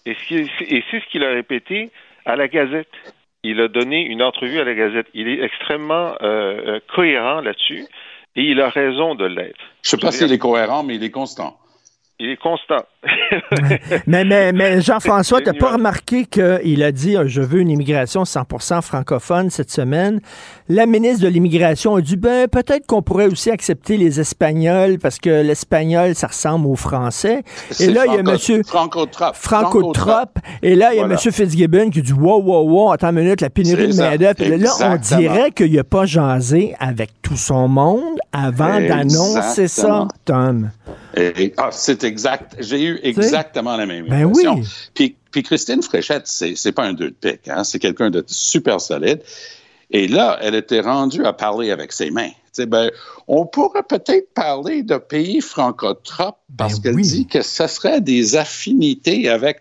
[0.06, 1.90] Et c'est ce qu'il a répété
[2.24, 2.88] à la Gazette.
[3.42, 5.06] Il a donné une entrevue à la Gazette.
[5.12, 7.84] Il est extrêmement euh, cohérent là-dessus.
[8.36, 9.60] Et il a raison de l'être.
[9.82, 11.58] Je ne sais pas s'il est cohérent, mais il est constant.
[12.18, 12.86] Il est constant.
[14.06, 18.24] mais, mais, mais Jean-François, tu n'as pas remarqué qu'il a dit Je veux une immigration
[18.24, 20.20] 100% francophone cette semaine.
[20.68, 25.18] La ministre de l'Immigration a dit ben, peut-être qu'on pourrait aussi accepter les Espagnols parce
[25.18, 27.42] que l'espagnol, ça ressemble au français.
[27.78, 28.64] Et là, il y a M.
[28.64, 29.32] Franco-Trop.
[29.32, 30.10] Franco-Trop.
[30.62, 31.20] Et là, il y a voilà.
[31.24, 31.32] M.
[31.32, 34.44] Fitzgibbon qui dit Wow, wow, wow, attends une minute, la pénurie de main-d'œuvre.
[34.44, 40.70] Là, on dirait qu'il n'a pas jasé avec tout son monde avant d'annoncer ça, Tom.
[41.16, 42.56] Et, ah, c'est exact.
[42.60, 44.56] J'ai eu exactement la même ben impression.
[44.56, 44.66] Oui.
[44.94, 47.64] Puis, puis Christine Fréchette, c'est, c'est pas un deux de pique, hein?
[47.64, 49.22] c'est quelqu'un de super solide.
[49.90, 52.30] Et là, elle était rendue à parler avec ses mains.
[52.58, 52.90] Ben,
[53.28, 57.02] on pourrait peut-être parler de pays francotropes parce ben qu'elle oui.
[57.02, 59.60] dit que ce serait des affinités avec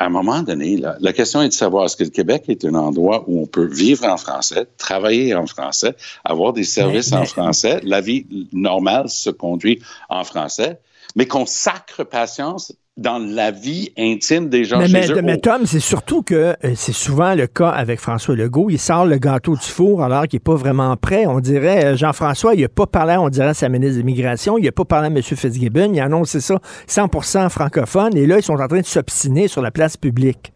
[0.00, 2.64] à un moment donné, là, la question est de savoir est-ce que le Québec est
[2.64, 5.94] un endroit où on peut vivre en français, travailler en français,
[6.24, 10.80] avoir des services en français, la vie normale se conduit en français,
[11.16, 15.22] mais qu'on sacre patience dans la vie intime des gens mais, chez mais, eux.
[15.22, 18.68] mais Tom, c'est surtout que euh, c'est souvent le cas avec François Legault.
[18.68, 21.26] Il sort le gâteau du four alors qu'il n'est pas vraiment prêt.
[21.26, 24.58] On dirait, euh, Jean-François, il n'a pas parlé, on dirait, à sa ministre de l'Immigration.
[24.58, 25.22] Il n'a pas parlé à M.
[25.22, 25.92] Fitzgibbon.
[25.94, 26.56] Il a annoncé ça
[26.88, 28.16] 100% francophone.
[28.16, 30.52] Et là, ils sont en train de s'obstiner sur la place publique.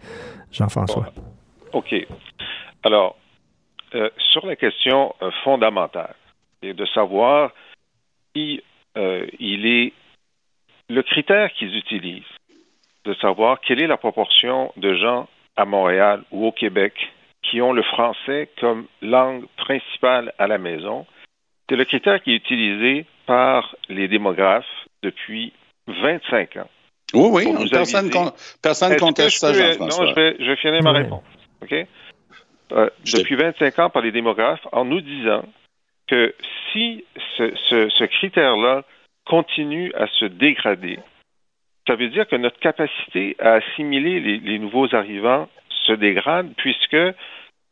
[0.52, 1.06] Jean-François.
[1.72, 1.94] OK.
[2.82, 3.16] Alors,
[3.94, 5.14] euh, sur la question
[5.44, 6.14] fondamentale,
[6.62, 7.52] et de savoir
[8.34, 8.62] si
[8.96, 9.92] euh, il est
[10.88, 12.22] le critère qu'ils utilisent,
[13.04, 16.94] de savoir quelle est la proportion de gens à Montréal ou au Québec
[17.42, 21.06] qui ont le français comme langue principale à la maison,
[21.68, 24.64] c'est le critère qui est utilisé par les démographes
[25.02, 25.52] depuis
[25.86, 26.70] 25 ans.
[27.12, 30.04] Oui, oui, personne con- personne que conteste ça, Jean-François.
[30.04, 30.98] Non, je vais, je vais finir ma Oui.
[30.98, 31.22] réponse.
[31.62, 31.74] OK?
[32.72, 35.44] Euh, depuis 25 ans par les démographes en nous disant
[36.08, 36.34] que
[36.72, 37.04] si
[37.36, 38.82] ce, ce- ce critère-là
[39.26, 40.98] continue à se dégrader,
[41.86, 45.48] ça veut dire que notre capacité à assimiler les, les nouveaux arrivants
[45.86, 46.96] se dégrade puisque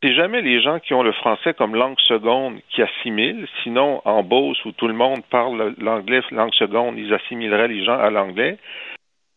[0.03, 3.47] c'est jamais les gens qui ont le français comme langue seconde qui assimilent.
[3.63, 7.97] Sinon, en Beauce, où tout le monde parle l'anglais langue seconde, ils assimileraient les gens
[7.97, 8.57] à l'anglais.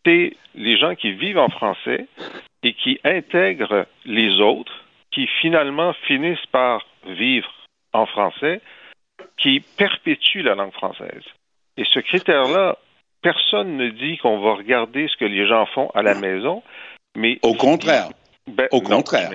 [0.05, 2.07] C'est les gens qui vivent en français
[2.63, 7.49] et qui intègrent les autres, qui finalement finissent par vivre
[7.93, 8.59] en français,
[9.37, 11.23] qui perpétuent la langue française.
[11.77, 12.77] Et ce critère-là,
[13.21, 16.63] personne ne dit qu'on va regarder ce que les gens font à la maison,
[17.15, 17.39] mais...
[17.43, 18.09] Au contraire.
[18.47, 19.29] Ben, Au non, contraire.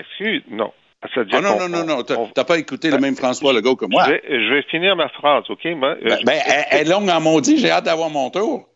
[0.48, 0.72] non.
[1.14, 3.74] Ça Ah non, non, non, non, on- t'as on- pas écouté le même François Legault
[3.76, 4.04] que moi.
[4.06, 5.64] je vais, je vais finir ma phrase, OK?
[5.64, 8.68] Moi, euh, Ben, ben, elle, elle est longue en maudit, j'ai hâte d'avoir mon tour.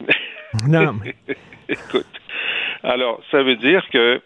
[0.66, 0.98] Non,
[1.68, 2.06] Écoute,
[2.82, 4.22] alors, ça veut dire que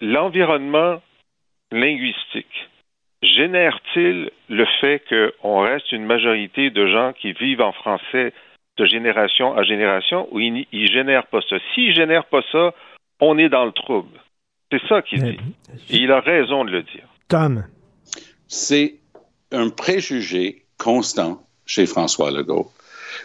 [0.00, 1.02] l'environnement
[1.70, 2.70] linguistique
[3.24, 8.32] génère-t-il le fait qu'on reste une majorité de gens qui vivent en français
[8.76, 11.56] de génération à génération ou il ne génère pas ça?
[11.74, 12.74] S'il ne génère pas ça,
[13.20, 14.20] on est dans le trouble.
[14.70, 15.38] C'est ça qu'il dit.
[15.90, 17.06] Et il a raison de le dire.
[17.28, 17.64] Tom.
[18.48, 18.96] C'est
[19.52, 22.70] un préjugé constant chez François Legault.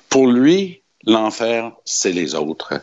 [0.09, 2.73] Pour lui, l'enfer, c'est les autres.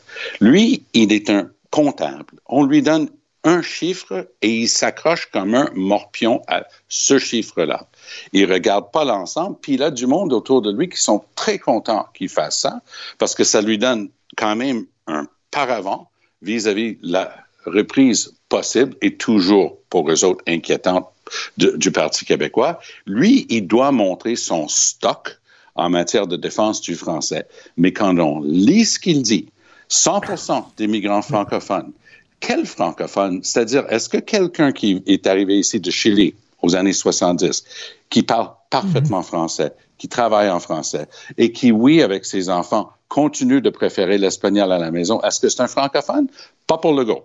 [0.41, 2.41] Lui, il est un comptable.
[2.47, 3.09] On lui donne
[3.47, 7.87] un chiffre et il s'accroche comme un morpion à ce chiffre-là.
[8.33, 11.59] Il regarde pas l'ensemble, puis il a du monde autour de lui qui sont très
[11.59, 12.81] contents qu'il fasse ça,
[13.19, 16.11] parce que ça lui donne quand même un paravent
[16.43, 21.09] vis-à-vis la reprise possible et toujours pour eux autres inquiétante
[21.57, 22.79] du Parti québécois.
[23.07, 25.39] Lui, il doit montrer son stock
[25.75, 27.47] en matière de défense du français.
[27.77, 29.49] Mais quand on lit ce qu'il dit,
[29.89, 31.93] 100 des migrants francophones,
[32.41, 33.41] quel francophone?
[33.43, 37.65] C'est-à-dire, est-ce que quelqu'un qui est arrivé ici de Chili aux années 70,
[38.11, 43.61] qui parle parfaitement français, qui travaille en français et qui, oui, avec ses enfants, continue
[43.61, 46.29] de préférer l'espagnol à la maison, est-ce que c'est un francophone?
[46.67, 47.25] Pas pour le go.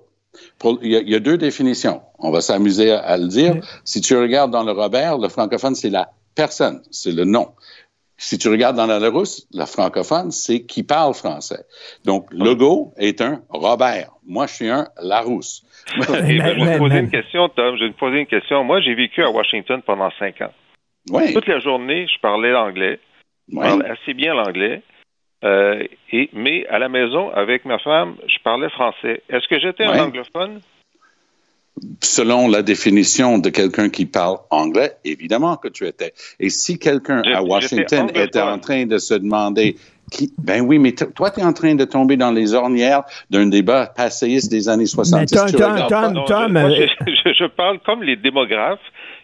[0.81, 2.01] Il y, a, il y a deux définitions.
[2.19, 3.55] On va s'amuser à, à le dire.
[3.83, 7.49] Si tu regardes dans le Robert, le francophone, c'est la personne, c'est le nom.
[8.23, 11.65] Si tu regardes dans la Larousse, le francophone, c'est qui parle français.
[12.05, 14.11] Donc, Legault est un Robert.
[14.27, 15.63] Moi, je suis un Larousse.
[15.97, 17.75] Ben, je vais te poser une question, Tom.
[17.77, 18.63] Je vais te poser une question.
[18.63, 20.53] Moi, j'ai vécu à Washington pendant cinq ans.
[21.09, 21.33] Oui.
[21.33, 22.99] Toute la journée, je parlais l'anglais.
[23.51, 23.65] Je Oui.
[23.67, 24.83] parlais assez bien l'anglais.
[25.43, 29.23] Euh, et, mais à la maison, avec ma femme, je parlais français.
[29.29, 29.97] Est-ce que j'étais Oui.
[29.97, 30.61] un anglophone?
[32.03, 36.13] Selon la définition de quelqu'un qui parle anglais, évidemment que tu étais.
[36.39, 39.77] Et si quelqu'un à Washington était en train de se demander
[40.11, 43.45] qui, ben oui, mais toi, tu es en train de tomber dans les ornières d'un
[43.47, 45.31] débat passéiste des années 70.
[45.33, 46.09] Tom, tu Tom, Tom, pas.
[46.09, 48.79] Non, Tom, je, moi, euh, je, je- je parle comme les démographes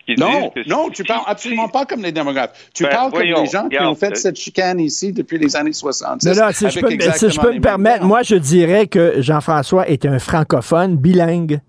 [0.07, 2.69] qui Non, disent que non, tu parles absolument pas comme les démographes.
[2.73, 5.53] Tu Ben, parles comme les gens qui ont fait euh, cette chicane ici depuis les
[5.57, 6.25] années 70.
[6.25, 9.89] Non, non, si je peux, si je peux me permettre, moi, je dirais que Jean-François
[9.89, 11.59] est un francophone bilingue,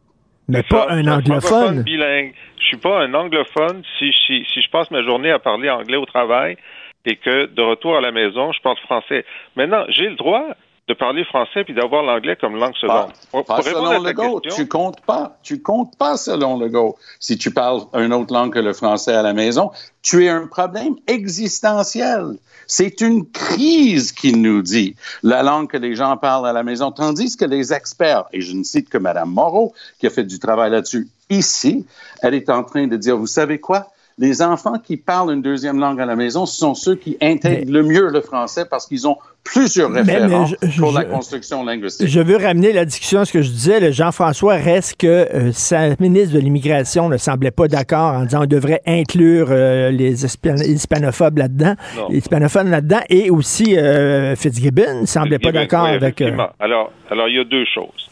[0.49, 1.83] mais pas ça, un anglophone.
[1.83, 2.33] bilingue.
[2.59, 5.97] Je suis pas un anglophone si, si, si je passe ma journée à parler anglais
[5.97, 6.57] au travail
[7.05, 9.25] et que de retour à la maison, je parle français.
[9.57, 10.45] Maintenant, j'ai le droit
[10.89, 13.13] de parler français puis d'avoir l'anglais comme langue seconde.
[13.45, 14.41] Pas pour répondre selon le go.
[14.41, 15.37] question- Tu comptes pas.
[15.43, 16.97] Tu comptes pas selon le go.
[17.21, 19.71] Si tu parles une autre langue que le français à la maison,
[20.03, 22.37] tu es un problème existentiel.
[22.67, 26.91] C'est une crise qu'il nous dit, la langue que les gens parlent à la maison.
[26.91, 30.39] Tandis que les experts, et je ne cite que Mme Moreau, qui a fait du
[30.39, 31.87] travail là-dessus ici,
[32.23, 33.89] elle est en train de dire, vous savez quoi?
[34.21, 37.71] Les enfants qui parlent une deuxième langue à la maison, ce sont ceux qui intègrent
[37.73, 41.05] le mieux le français parce qu'ils ont plusieurs Mais- mais référents je- je- pour la
[41.05, 42.09] construction linguistique.
[42.09, 43.93] Je veux ramener la discussion à ce que je disais.
[43.93, 48.47] Jean-François reste que euh, sa ministre de l'Immigration ne semblait pas d'accord en disant qu'on
[48.47, 51.75] devrait inclure euh, les, hispan- les hispanophobes là-dedans,
[52.11, 56.21] les hispanophones là-dedans, et aussi euh, Fitzgibbon ne semblait pas d'accord oui, avec...
[56.23, 56.33] euh.
[56.59, 58.11] Alors, alors, il y a deux choses.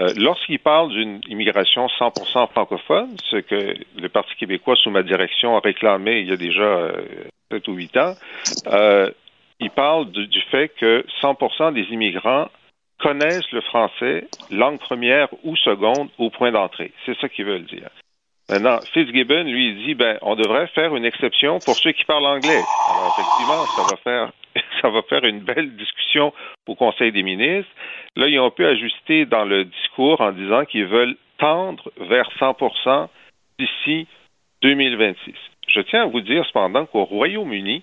[0.00, 5.56] Euh, Lorsqu'il parle d'une immigration 100% francophone, ce que le Parti québécois, sous ma direction,
[5.56, 7.04] a réclamé il y a déjà euh,
[7.50, 8.14] 7 ou 8 ans,
[8.66, 9.10] euh,
[9.58, 12.48] il parle du fait que 100% des immigrants
[13.00, 16.92] connaissent le français, langue première ou seconde, au point d'entrée.
[17.04, 17.88] C'est ça qu'ils veulent dire.
[18.48, 22.62] Maintenant, Fitzgibbon, lui, dit, ben, on devrait faire une exception pour ceux qui parlent anglais.
[22.90, 24.32] Alors, effectivement, ça va faire,
[24.82, 26.32] ça va faire une belle discussion
[26.66, 27.70] au Conseil des ministres.
[28.16, 33.08] Là, ils ont pu ajuster dans le discours en disant qu'ils veulent tendre vers 100%
[33.58, 34.06] d'ici
[34.62, 35.34] 2026.
[35.68, 37.82] Je tiens à vous dire cependant qu'au Royaume-Uni,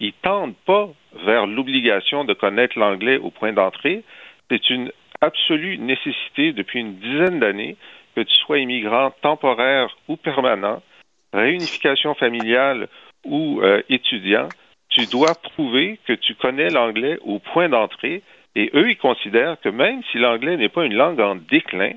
[0.00, 0.88] ils tendent pas
[1.24, 4.02] vers l'obligation de connaître l'anglais au point d'entrée.
[4.50, 7.76] C'est une absolue nécessité depuis une dizaine d'années
[8.14, 10.82] que tu sois immigrant temporaire ou permanent,
[11.32, 12.88] réunification familiale
[13.24, 14.48] ou euh, étudiant,
[14.98, 18.22] tu dois prouver que tu connais l'anglais au point d'entrée
[18.56, 21.92] et eux, ils considèrent que même si l'anglais n'est pas une langue en déclin,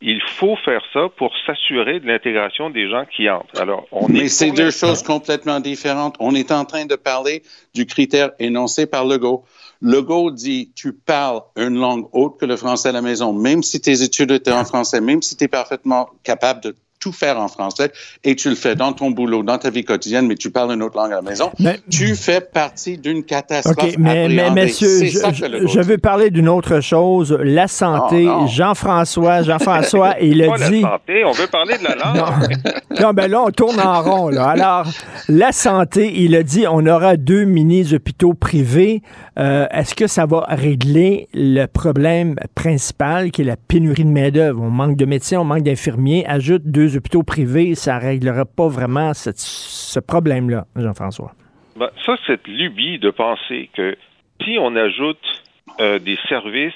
[0.00, 3.60] il faut faire ça pour s'assurer de l'intégration des gens qui entrent.
[3.60, 6.14] Alors, on Mais est c'est deux choses complètement différentes.
[6.20, 7.42] On est en train de parler
[7.74, 9.44] du critère énoncé par Legault.
[9.82, 13.80] Legault dit, tu parles une langue autre que le français à la maison, même si
[13.80, 17.48] tes études étaient en français, même si tu es parfaitement capable de tout faire en
[17.48, 17.90] français
[18.22, 20.82] et tu le fais dans ton boulot, dans ta vie quotidienne, mais tu parles une
[20.82, 21.50] autre langue à la maison,
[21.90, 23.92] tu fais partie d'une catastrophe.
[23.92, 28.26] OK, mais, mais messieurs, je, veux parler d'une autre chose, la santé.
[28.28, 28.46] Oh, non.
[28.46, 30.82] Jean-François, Jean-François, il a la dit...
[30.82, 32.56] santé, on veut parler de la langue.
[33.00, 34.28] Non, ben là, on tourne en rond.
[34.28, 34.48] Là.
[34.48, 34.86] Alors,
[35.28, 39.00] la santé, il a dit on aura deux mini-hôpitaux privés.
[39.38, 44.60] Euh, Est-ce que ça va régler le problème principal qui est la pénurie de main-d'œuvre?
[44.60, 46.26] On manque de médecins, on manque d'infirmiers.
[46.26, 51.32] Ajoute deux hôpitaux privés, ça ne réglera pas vraiment ce problème-là, Jean-François.
[51.76, 53.96] Ben, ça, cette lubie de penser que
[54.44, 55.42] si on ajoute
[55.80, 56.74] euh, des services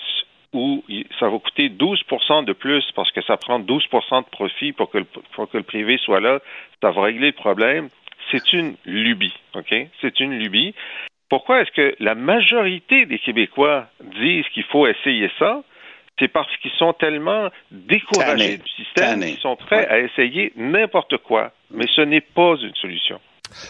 [0.53, 0.85] où
[1.19, 4.99] ça va coûter 12% de plus parce que ça prend 12% de profit pour que,
[4.99, 6.39] le, pour que le privé soit là,
[6.81, 7.89] ça va régler le problème,
[8.31, 9.75] c'est une lubie, OK?
[10.01, 10.75] C'est une lubie.
[11.29, 13.89] Pourquoi est-ce que la majorité des Québécois
[14.21, 15.63] disent qu'il faut essayer ça?
[16.19, 21.53] C'est parce qu'ils sont tellement découragés du système qu'ils sont prêts à essayer n'importe quoi.
[21.71, 23.21] Mais ce n'est pas une solution.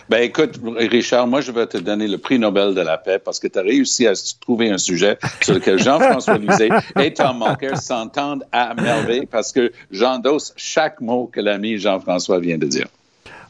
[0.09, 3.41] Ben écoute, Richard, moi je vais te donner le prix Nobel de la paix parce
[3.41, 6.71] que tu as réussi à trouver un sujet sur lequel Jean-François Lisée
[7.01, 12.59] et Tom Mulcair s'entendent à merveille parce que j'endosse chaque mot que l'ami Jean-François vient
[12.59, 12.87] de dire.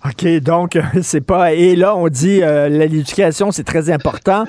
[0.06, 1.54] OK, donc, c'est pas.
[1.54, 4.44] Et là, on dit euh, l'éducation, c'est très important.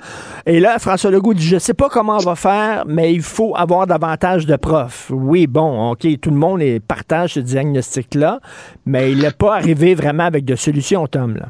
[0.45, 3.55] Et là, François Legault dit Je sais pas comment on va faire, mais il faut
[3.55, 5.09] avoir davantage de profs.
[5.11, 8.41] Oui, bon, OK, tout le monde partage ce diagnostic-là,
[8.85, 11.37] mais il n'est pas arrivé vraiment avec de solutions, Tom.
[11.37, 11.45] Là.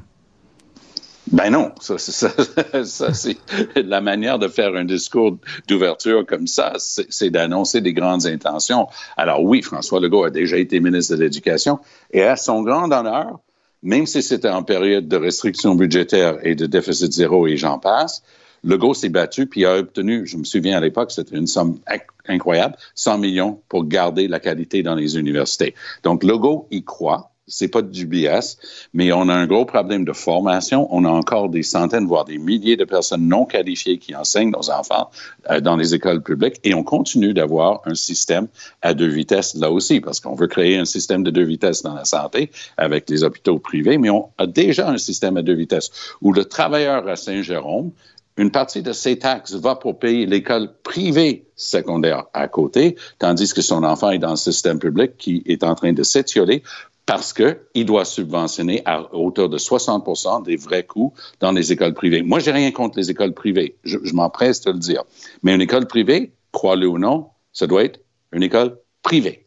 [1.32, 2.30] Ben non, ça, ça,
[2.84, 3.38] ça, c'est
[3.76, 5.38] la manière de faire un discours
[5.68, 8.88] d'ouverture comme ça, c'est d'annoncer des grandes intentions.
[9.18, 11.80] Alors oui, François Legault a déjà été ministre de l'Éducation
[12.12, 13.40] et à son grand honneur,
[13.86, 18.24] même si c'était en période de restriction budgétaire et de déficit zéro et j'en passe,
[18.64, 22.02] Legault s'est battu puis a obtenu, je me souviens à l'époque, c'était une somme inc-
[22.28, 25.76] incroyable, 100 millions pour garder la qualité dans les universités.
[26.02, 27.35] Donc Legault y croit.
[27.48, 28.58] C'est pas du BS,
[28.94, 30.88] mais on a un gros problème de formation.
[30.90, 34.72] On a encore des centaines, voire des milliers de personnes non qualifiées qui enseignent nos
[34.72, 35.12] enfants
[35.52, 38.48] euh, dans les écoles publiques et on continue d'avoir un système
[38.82, 41.94] à deux vitesses là aussi parce qu'on veut créer un système de deux vitesses dans
[41.94, 45.92] la santé avec les hôpitaux privés, mais on a déjà un système à deux vitesses
[46.22, 47.92] où le travailleur à Saint-Jérôme
[48.38, 53.62] une partie de ses taxes va pour payer l'école privée secondaire à côté, tandis que
[53.62, 56.62] son enfant est dans le système public qui est en train de s'étioler
[57.06, 62.24] parce qu'il doit subventionner à hauteur de 60% des vrais coûts dans les écoles privées.
[62.24, 63.76] Moi, j'ai rien contre les écoles privées.
[63.84, 65.04] Je, je m'empresse de le dire.
[65.44, 68.00] Mais une école privée, crois-le ou non, ça doit être
[68.32, 69.46] une école privée.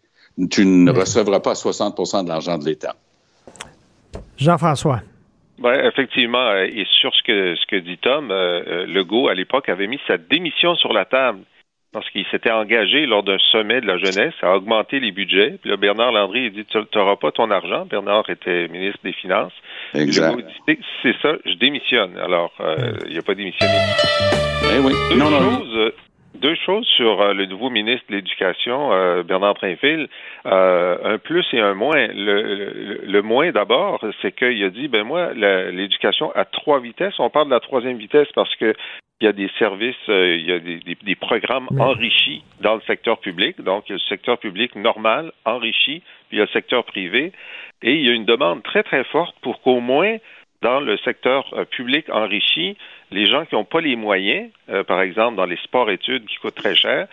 [0.50, 2.94] Tu ne recevras pas 60% de l'argent de l'État.
[4.36, 5.02] Jean-François.
[5.58, 9.34] Ben, effectivement, euh, et sur ce que, ce que dit Tom, euh, euh, Legault, à
[9.34, 11.40] l'époque, avait mis sa démission sur la table
[11.92, 15.56] parce qu'il s'était engagé lors d'un sommet de la jeunesse à augmenter les budgets.
[15.60, 17.86] Puis là, Bernard Landry, il dit, tu n'auras pas ton argent.
[17.86, 19.52] Bernard était ministre des Finances.
[19.94, 20.36] Exact.
[20.68, 22.16] Dit, C'est- ça, je démissionne.
[22.18, 23.72] Alors, euh, il n'a pas démissionné.
[24.74, 24.92] Eh oui.
[25.10, 25.92] Deux Non, non, choses,
[26.34, 30.08] Deux choses sur euh, le nouveau ministre de l'Éducation, euh, Bernard Trinville.
[30.46, 32.06] Euh, un plus et un moins.
[32.08, 37.18] Le, le, moins, d'abord, c'est qu'il a dit, ben moi, l'éducation à trois vitesses.
[37.18, 38.74] On parle de la troisième vitesse parce que
[39.20, 43.18] il y a des services, il y a des, des, programmes enrichis dans le secteur
[43.18, 43.60] public.
[43.60, 46.84] Donc, il y a le secteur public normal, enrichi, puis il y a le secteur
[46.84, 47.32] privé.
[47.82, 50.18] Et il y a une demande très, très forte pour qu'au moins
[50.62, 52.76] dans le secteur public enrichi,
[53.10, 56.54] les gens qui n'ont pas les moyens, euh, par exemple dans les sports-études qui coûtent
[56.54, 57.06] très cher,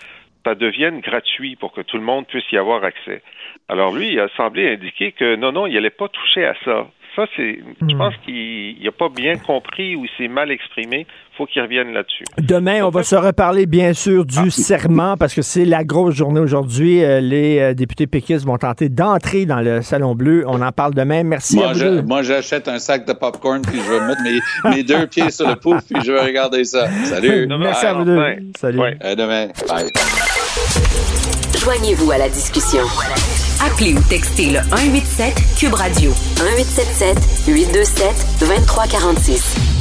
[0.43, 3.21] ça devienne gratuit pour que tout le monde puisse y avoir accès.
[3.67, 6.87] Alors lui, il a semblé indiquer que non, non, il n'allait pas toucher à ça
[7.15, 7.97] ça, c'est, je hmm.
[7.97, 11.07] pense qu'il n'a pas bien compris ou il s'est mal exprimé.
[11.35, 12.23] Il faut qu'il revienne là-dessus.
[12.37, 14.49] Demain, on va se reparler, bien sûr, du ah.
[14.49, 17.03] serment, parce que c'est la grosse journée aujourd'hui.
[17.03, 20.45] Euh, les euh, députés péquistes vont tenter d'entrer dans le Salon Bleu.
[20.47, 21.23] On en parle demain.
[21.23, 22.07] Merci moi, à vous.
[22.07, 24.21] moi, j'achète un sac de popcorn, puis je vais mettre
[24.73, 26.87] mes, deux pieds sur le pouf, puis je vais regarder ça.
[27.03, 27.47] Salut.
[27.59, 28.21] Merci à vous deux.
[28.57, 28.79] Salut.
[29.01, 29.47] À demain.
[29.67, 29.89] Bye.
[31.59, 32.83] Joignez-vous à la discussion.
[33.61, 39.74] Appelez ou textez le 187 Cube Radio 1877 827 2346.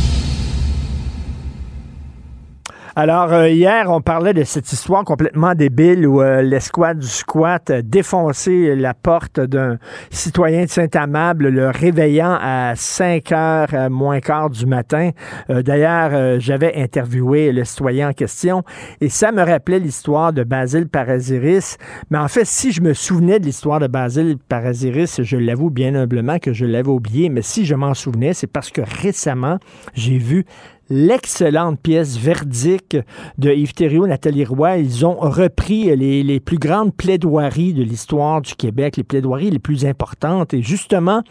[2.96, 7.68] Alors, euh, hier, on parlait de cette histoire complètement débile où euh, l'escouade du squat
[7.70, 9.78] a défoncé la porte d'un
[10.10, 15.10] citoyen de Saint-Amable, le réveillant à 5 heures euh, moins quart du matin.
[15.48, 18.62] D'ailleurs, j'avais interviewé le citoyen en question
[19.00, 21.78] et ça me rappelait l'histoire de Basile Parasiris.
[22.10, 25.96] Mais en fait, si je me souvenais de l'histoire de Basile Parasiris, je l'avoue bien
[25.96, 29.58] humblement que je l'avais oublié, mais si je m'en souvenais, c'est parce que récemment,
[29.94, 30.46] j'ai vu
[30.90, 32.98] l'excellente pièce Verdict
[33.38, 34.78] de Yves Thériault, Nathalie Roy.
[34.78, 39.86] Ils ont repris les, plus grandes plaidoiries de l'histoire du Québec, les plaidoiries les plus
[39.86, 40.54] importantes.
[40.54, 41.22] Et justement,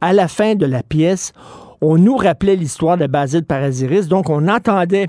[0.00, 1.32] à la fin de la pièce,
[1.80, 4.08] on nous rappelait l'histoire de Basile Parasiris.
[4.08, 5.08] Donc, on entendait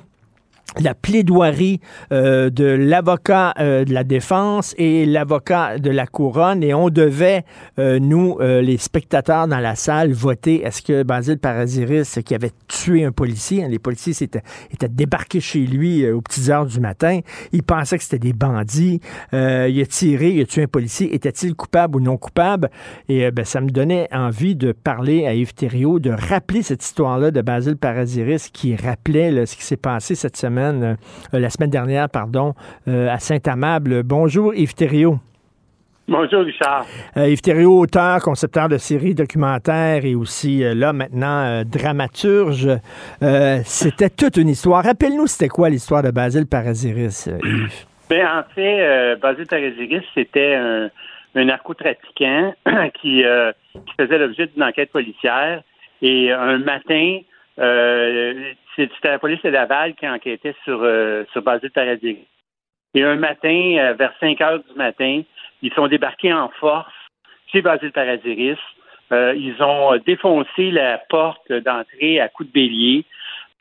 [0.79, 6.63] la plaidoirie euh, de l'avocat euh, de la défense et l'avocat de la couronne.
[6.63, 7.43] Et on devait,
[7.79, 10.63] euh, nous, les spectateurs dans la salle, voter.
[10.63, 15.41] Est-ce que Basile Parasiris, qui avait tué un policier, hein, les policiers étaient, étaient débarqués
[15.41, 17.19] chez lui aux petites heures du matin,
[17.51, 18.99] il pensait que c'était des bandits,
[19.33, 19.37] il
[19.81, 22.69] a tiré, il a tué un policier, était-il coupable ou non coupable?
[23.09, 27.31] Et ben, ça me donnait envie de parler à Yves Thériault, de rappeler cette histoire-là
[27.31, 30.95] de Basile Parasiris qui rappelait ce qui s'est passé cette semaine euh,
[31.33, 32.53] la semaine dernière, pardon,
[32.87, 34.03] euh, à Saint-Amable.
[34.03, 35.17] Bonjour Yves Thériault.
[36.07, 36.85] Bonjour, Richard.
[37.15, 42.67] Euh, Yves Thériault, auteur, concepteur de séries documentaires et aussi, là, maintenant, dramaturge.
[43.63, 44.83] c'était toute une histoire.
[44.83, 47.85] Rappelle-nous, c'était quoi l'histoire de Basile Parasiris, Yves?
[48.09, 50.89] Ben, en fait, Basile Parasiris, c'était un,
[51.35, 52.53] narcotrafiquant
[53.01, 53.23] qui,
[53.73, 55.61] qui faisait l'objet d'une enquête policière.
[56.01, 57.19] Et un matin,
[58.75, 62.17] c'était la police de Laval qui enquêtait sur, euh, sur Basile Paradis.
[62.93, 65.21] Et un matin, euh, vers 5 heures du matin,
[65.61, 66.93] ils sont débarqués en force
[67.51, 68.57] chez Basile Paradiris.
[69.11, 73.05] Euh, ils ont défoncé la porte d'entrée à coups de bélier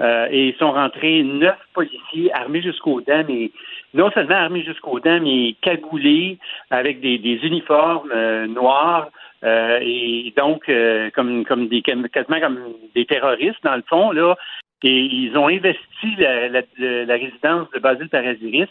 [0.02, 3.50] et ils sont rentrés neuf policiers armés jusqu'aux dents, mais
[3.92, 6.38] non seulement armés jusqu'aux dents, mais cagoulés
[6.70, 8.10] avec des, uniformes
[8.46, 9.10] noirs.
[9.42, 10.72] et donc
[11.14, 12.60] comme comme des quasiment comme
[12.94, 14.36] des terroristes dans le fond là
[14.82, 18.68] et ils ont investi la, la, résidence de Basile Paradiris,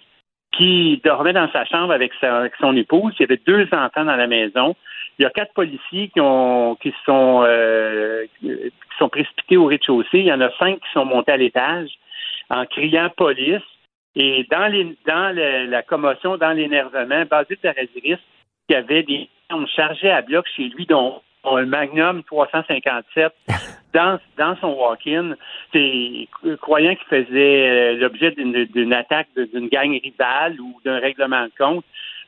[0.52, 3.14] qui dormait dans sa chambre avec, sa, avec son épouse.
[3.20, 4.76] Il y avait deux enfants dans la maison.
[5.18, 10.20] Il y a quatre policiers qui ont qui sont euh, qui sont précipités au rez-de-chaussée.
[10.20, 11.90] Il y en a cinq qui sont montés à l'étage
[12.50, 13.62] en criant police.
[14.16, 18.20] Et dans les dans la commotion, dans l'énervement, Basile Paradiris,
[18.68, 23.34] qui avait des armes chargées à bloc chez lui, dont un Magnum 357
[23.94, 25.36] dans, dans son walk-in,
[25.74, 26.28] c'est
[26.62, 31.86] croyant qu'il faisait euh, l'objet d'une attaque d'une gang rivale ou d'un règlement de compte,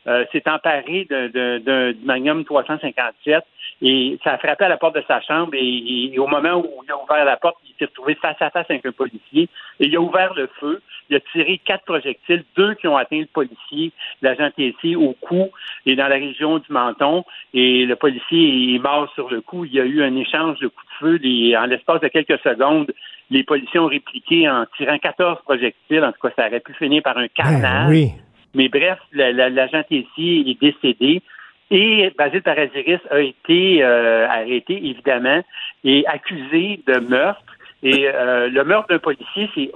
[0.07, 3.43] euh, s'est emparé d'un Magnum 357
[3.83, 6.91] et ça a frappé à la porte de sa chambre et, au moment où il
[6.91, 9.47] a ouvert la porte, il s'est retrouvé face à face avec un policier
[9.79, 10.81] et il a ouvert le feu.
[11.09, 13.91] Il a tiré quatre projectiles, deux qui ont atteint le policier,
[14.21, 15.49] l'agent TC, au cou
[15.85, 17.23] et dans la région du menton.
[17.53, 19.65] Et le policier est mort sur le coup.
[19.65, 21.57] Il y a eu un échange de coups de feu.
[21.57, 22.91] en l'espace de quelques secondes,
[23.29, 26.03] les policiers ont répliqué en tirant 14 projectiles.
[26.03, 28.11] En tout cas, ça aurait pu finir par un ben carnage.
[28.53, 31.21] Mais bref, l'agent TC est décédé.
[31.69, 35.41] Et Basile Paradiris a été euh, arrêté, évidemment,
[35.85, 37.41] et accusé de meurtre.
[37.81, 39.71] Et euh, le meurtre d'un policier, c'est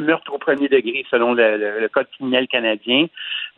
[0.00, 3.06] meurtre au premier degré, selon le, Code criminel canadien.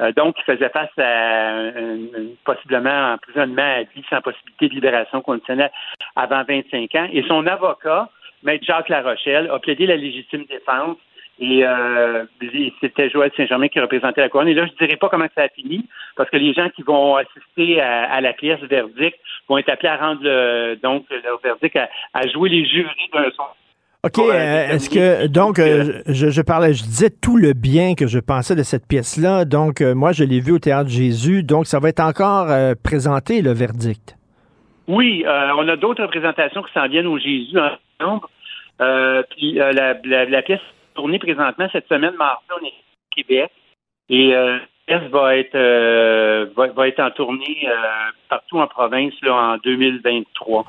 [0.01, 1.99] Euh, donc, il faisait face à un,
[2.45, 5.73] possiblement emprisonnement à vie sans possibilité de libération conditionnelle
[6.17, 7.09] avant 25 ans.
[7.13, 8.11] Et son avocat,
[8.43, 10.97] Maître Jacques Larochelle, a plaidé la légitime défense
[11.41, 12.25] Et euh,
[12.83, 14.49] c'était Joël Saint-Germain qui représentait la couronne.
[14.49, 16.83] Et là, je ne dirais pas comment ça a fini, parce que les gens qui
[16.83, 19.19] vont assister à, la pièce verdict
[19.49, 21.79] vont être appelés à rendre le, donc leur verdict,
[22.13, 23.45] à, jouer les jurys d'un son.
[24.05, 24.19] OK.
[24.19, 28.19] Euh, est-ce que, donc, euh, je, je, parlais, je disais tout le bien que je
[28.19, 29.47] pensais de cette pièce-là.
[29.47, 31.43] Donc, moi, je l'ai vu au Théâtre Jésus.
[31.43, 32.49] Donc, ça va être encore
[32.85, 34.15] présenté, le verdict.
[34.89, 38.31] Oui, on a d'autres représentations qui s'en viennent au Jésus en novembre.
[39.31, 40.61] puis la, la, pièce
[40.95, 43.51] tournée présentement cette semaine, mardi, on est au Québec.
[44.09, 44.59] Et euh,
[45.11, 47.73] va être euh, va, être en tournée euh,
[48.29, 50.67] partout en province là, en 2023.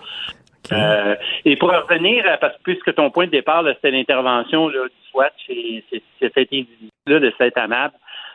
[0.72, 4.78] Euh, et pour revenir, parce que puisque ton point de départ, c'était l'intervention du
[5.10, 7.94] SWAT c'est cet individu-là de cet amable,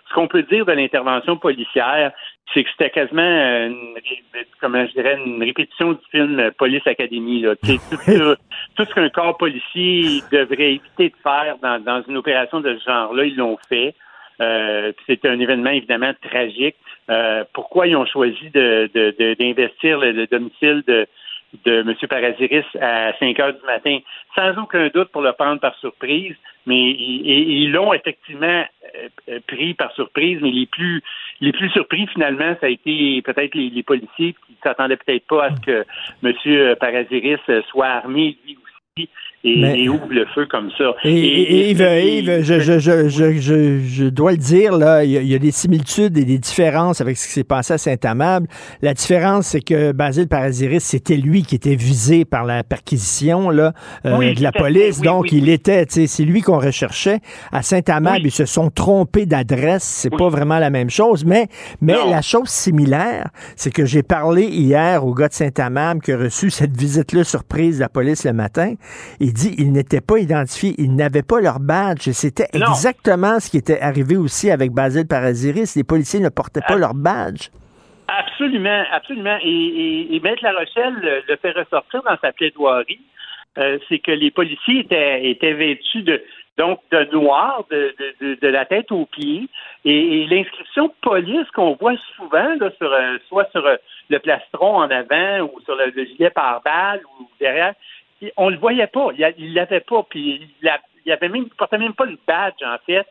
[0.09, 2.13] ce qu'on peut dire de l'intervention policière,
[2.55, 3.99] c'est que c'était quasiment une,
[4.61, 7.43] comment je dirais, une répétition du film Police Academy.
[7.43, 7.57] Là.
[7.57, 7.79] tout,
[8.77, 12.85] tout, ce qu'un corps policier devrait éviter de faire dans, dans une opération de ce
[12.85, 13.95] genre-là, ils l'ont fait.
[14.41, 16.77] Euh, c'est un événement évidemment tragique.
[17.09, 18.91] Euh, pourquoi ils ont choisi de,
[19.39, 21.07] d'investir le, le, domicile de,
[21.65, 21.95] de M.
[22.09, 23.99] Paraziris à 5 heures du matin,
[24.35, 26.35] sans aucun doute pour le prendre par surprise,
[26.67, 28.65] mais ils l'ont effectivement
[28.97, 31.03] euh, euh, pris par surprise, mais les plus
[31.41, 35.51] les plus surpris finalement, ça a été peut-être les, policiers qui s'attendaient peut-être pas à
[35.55, 35.85] ce que
[36.25, 36.77] M.
[36.77, 38.57] Paraziris soit armé lui
[38.97, 39.09] aussi
[39.45, 40.95] et, ouvre le feu comme ça.
[41.05, 42.79] Et, Yves, je, je,
[43.09, 47.17] je, je, dois le dire, là, il y, a, des similitudes et des différences avec
[47.17, 48.49] ce qui s'est passé à Saint-Amable.
[48.83, 53.73] La différence, c'est que Basile Parasiris, c'était lui qui était visé par la perquisition là,
[54.05, 55.01] euh, de la police.
[55.01, 57.21] donc, il était, c'est lui qu'on recherchait.
[57.53, 59.85] À Saint-Amable, ils se sont trompés d'adresse.
[59.85, 61.25] C'est pas vraiment la même chose.
[61.25, 61.47] Mais,
[61.81, 66.19] mais la chose similaire, c'est que j'ai parlé hier au gars de Saint-Amable qui a
[66.19, 68.75] reçu cette visite-là surprise de la police le matin.
[69.21, 72.11] Il dit ils n'étaient pas identifiés, ils n'avaient pas leur badge.
[72.11, 75.75] C'était exactement ce qui était arrivé aussi avec Basile Parasiris.
[75.77, 77.49] Les policiers ne portaient pas leur badge.
[78.09, 79.39] Absolument, absolument.
[79.43, 83.01] Et, et, Maître La Rochelle le, fait ressortir dans sa plaidoirie.
[83.59, 86.23] Euh, c'est que les policiers étaient, étaient vêtus de
[86.59, 89.49] donc de noir de, de, la tête aux pieds
[89.85, 93.77] et, l'inscription police qu'on voit souvent là, sur euh, soit sur euh,
[94.09, 97.75] le plastron en avant ou sur le, le gilet pare-balles ou derrière
[98.37, 99.09] on le voyait pas.
[99.39, 100.03] Il l'avait pas.
[100.09, 103.07] Puis il, avait même, portait même pas le badge, en fait.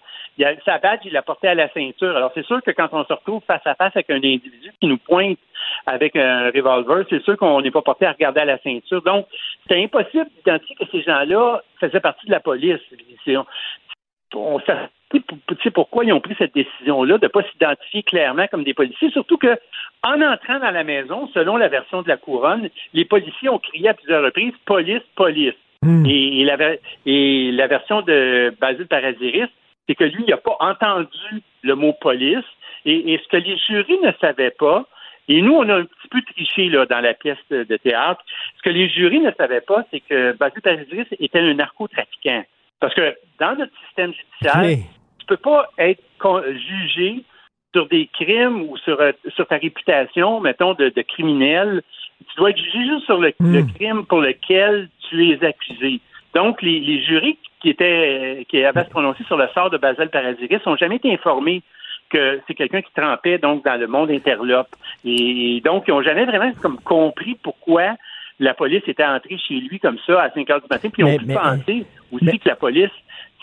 [0.66, 2.16] Sa badge, il l'a porté à la ceinture.
[2.16, 4.88] Alors, c'est sûr que quand on se retrouve face à face avec un individu qui
[4.88, 5.40] nous pointe
[5.86, 9.02] avec un revolver, c'est sûr qu'on n'est pas porté à regarder à la ceinture.
[9.04, 9.28] Donc,
[9.64, 12.82] c'était impossible d'identifier que ces gens-là faisaient partie de la police.
[14.34, 18.74] On, sait pourquoi ils ont pris cette décision-là de ne pas s'identifier clairement comme des
[18.74, 19.58] policiers, surtout que
[20.04, 23.90] en entrant dans la maison, selon la version de la couronne, les policiers ont crié
[23.90, 25.54] à plusieurs reprises police, police.
[25.82, 26.06] Hmm.
[26.06, 29.50] Et, la, version de Basile Paradiris,
[29.88, 32.46] c'est que lui, il n'a pas entendu le mot police.
[32.86, 34.86] Et, ce que les jurys ne savaient pas,
[35.28, 38.24] et nous, on a un petit peu triché là, dans la pièce de, théâtre,
[38.58, 42.44] ce que les jurys ne savaient pas, c'est que Basile Paradiris était un narcotrafiquant.
[42.80, 44.86] Parce que dans notre système judiciaire,
[45.20, 46.02] tu peux pas être
[46.54, 47.24] jugé
[47.74, 51.82] sur des crimes ou sur, euh, sur ta réputation, mettons, de, criminel.
[52.20, 53.68] Tu dois être jugé juste sur le, hmm.
[53.74, 56.00] crime pour lequel tu es accusé.
[56.34, 60.60] Donc, les, jurys qui étaient qui avaient se prononcer sur le sort de Basel Paradiris
[60.66, 61.64] n'ont jamais été informés
[62.10, 64.74] que c'est quelqu'un qui trempait donc dans le monde interlope.
[65.04, 67.96] Et, donc, ils n'ont jamais vraiment comme compris pourquoi
[68.40, 71.06] la police était entrée chez lui comme ça à 5 heures du matin, puis ils
[71.06, 72.92] ont pu penser aussi que la police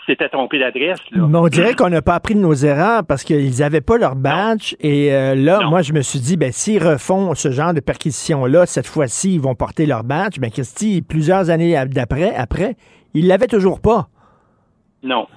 [0.05, 0.99] s'était trompé d'adresse.
[1.11, 4.15] Mais on dirait qu'on n'a pas appris de nos erreurs parce qu'ils n'avaient pas leur
[4.15, 4.75] badge.
[4.79, 8.65] Et euh, là, moi, je me suis dit, ben, s'ils refont ce genre de perquisition-là,
[8.65, 10.39] cette fois-ci, ils vont porter leur badge.
[10.39, 12.75] Ben, Christy, plusieurs années d'après, après,
[13.13, 14.07] ils l'avaient toujours pas.
[15.03, 15.27] Non.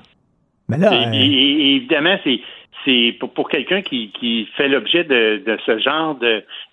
[0.68, 0.92] Mais là.
[0.92, 2.40] Euh, évidemment, c'est.
[2.84, 6.16] C'est pour, quelqu'un qui, fait l'objet de, ce genre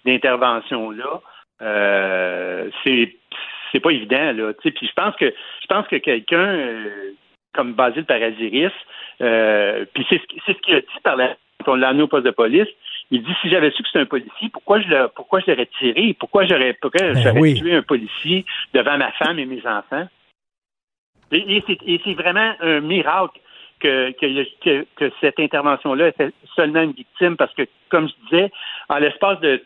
[0.05, 1.21] d'intervention-là,
[1.63, 3.15] euh, c'est
[3.71, 4.53] c'est pas évident là.
[4.61, 7.11] Puis je pense que je pense que quelqu'un euh,
[7.53, 8.71] comme Basile Paradiris,
[9.21, 11.35] euh, puis c'est ce, qu'il a dit par la
[11.65, 12.67] quand on l'a amené au poste de police.
[13.11, 16.15] Il dit si j'avais su que c'était un policier, pourquoi je pourquoi je l'aurais tiré,
[16.19, 20.07] pourquoi j'aurais pourquoi ben j'aurais tué un policier devant ma femme et mes enfants?
[21.31, 21.63] Et,
[22.03, 23.39] c'est vraiment un miracle
[23.79, 28.51] que, que, que cette intervention-là était seulement une victime parce que, comme je disais,
[28.87, 29.63] en l'espace de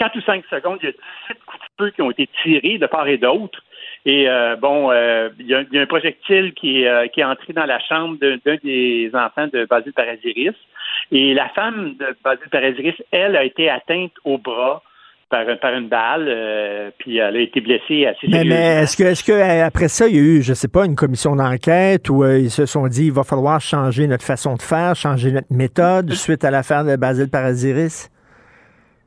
[0.00, 2.78] 4 ou 5 secondes, il y a 17 coups de feu qui ont été tirés
[2.78, 3.62] de part et d'autre.
[4.06, 7.66] Et euh, bon, euh, il, y a, un projectile qui, euh, qui est entré dans
[7.66, 10.56] la chambre d'un des enfants de Basile Paradiris.
[11.12, 14.82] Et la femme de Basile Paradiris, elle, a été atteinte au bras.
[15.28, 19.22] par, par une balle, puis elle a été blessée assez Mais, mais est-ce que, est-ce
[19.22, 22.50] que après ça, il y a eu, je sais pas, une commission d'enquête où ils
[22.50, 26.42] se sont dit il va falloir changer notre façon de faire, changer notre méthode suite
[26.42, 28.10] à l'affaire de Basile Paradiris?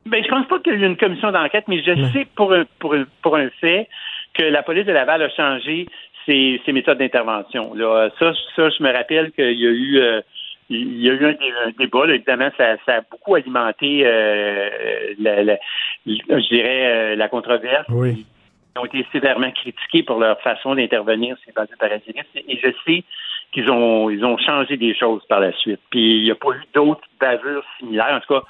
[0.06, 2.54] Ben, je pense pas qu'il y a eu une commission d'enquête, mais je sais pour
[2.54, 3.88] un, pour, un, pour un fait
[4.34, 5.88] que la police de Laval a changé
[6.26, 7.74] ses, ses méthodes d'intervention.
[7.74, 10.22] Là, ça, ça, je me rappelle qu'il y a eu euh,
[10.70, 14.04] il y a eu un, dé- un débat, là, évidemment, ça, ça a beaucoup alimenté
[14.06, 14.70] euh,
[15.20, 15.58] la, la-
[16.06, 17.86] je dirais euh, la controverse.
[17.90, 18.26] Oui.
[18.76, 22.26] Ils ont été sévèrement critiqués pour leur façon d'intervenir sur Basile Paradiris.
[22.36, 23.04] Et je sais
[23.52, 25.80] qu'ils ont ils ont changé des choses par la suite.
[25.92, 28.44] Puis il n'y a pas eu d'autres bavures similaires, en tout cas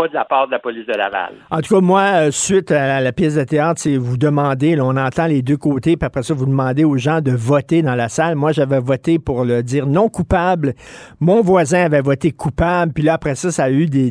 [0.00, 1.34] pas de la part de la police de Laval.
[1.50, 4.84] En tout cas, moi, euh, suite à la pièce de théâtre, c'est vous demandez, là,
[4.84, 7.94] on entend les deux côtés, puis après ça, vous demandez aux gens de voter dans
[7.94, 8.34] la salle.
[8.34, 10.72] Moi, j'avais voté pour le dire non coupable.
[11.20, 14.10] Mon voisin avait voté coupable, puis là, après ça, ça a eu des,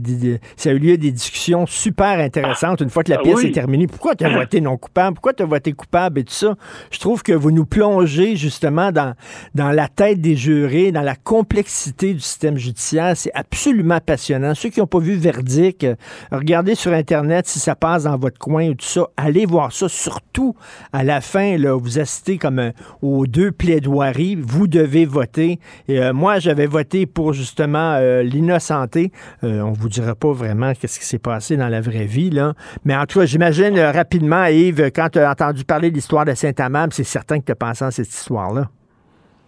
[0.57, 3.47] ça a eu lieu des discussions super intéressantes une fois que la Ah pièce oui.
[3.47, 3.87] est terminée.
[3.87, 5.15] Pourquoi tu as voté non coupable?
[5.15, 6.55] Pourquoi tu as voté coupable et tout ça?
[6.91, 9.15] Je trouve que vous nous plongez justement dans,
[9.55, 13.13] dans la tête des jurés, dans la complexité du système judiciaire.
[13.15, 14.53] C'est absolument passionnant.
[14.53, 15.95] Ceux qui n'ont pas vu Verdict, euh,
[16.31, 19.07] regardez sur Internet si ça passe dans votre coin ou tout ça.
[19.17, 19.89] Allez voir ça.
[19.89, 20.55] Surtout
[20.93, 22.71] à la fin, vous assistez comme euh,
[23.01, 24.35] aux deux plaidoiries.
[24.35, 25.59] Vous devez voter.
[25.89, 29.11] Euh, moi, j'avais voté pour justement l'innocenté.
[29.43, 32.53] Euh, on vous dira pas vraiment qu'est-ce qui s'est passé dans la vraie vie, là.
[32.85, 36.33] Mais en tout cas, j'imagine rapidement, Yves, quand tu as entendu parler de l'histoire de
[36.33, 38.65] Saint-Amable, c'est certain que tu as pensé à cette histoire-là.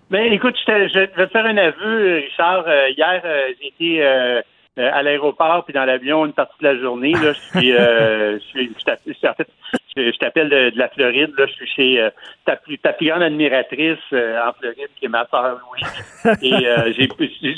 [0.09, 2.65] Ben, écoute, je, vais te faire un aveu, Richard.
[2.97, 3.21] Hier,
[3.59, 4.41] j'ai été
[4.81, 7.13] euh, à l'aéroport puis dans l'avion une partie de la journée.
[7.13, 9.47] Là, je suis, euh, je suis, je t'appelle- je- en fait,
[9.95, 11.31] je, je t'appelle de, de la Floride.
[11.37, 12.09] Là, je suis chez euh,
[12.45, 16.41] ta, plus, ta plus grande admiratrice en Floride, qui est ma sœur Louise.
[16.41, 17.07] Et j'ai,
[17.41, 17.57] je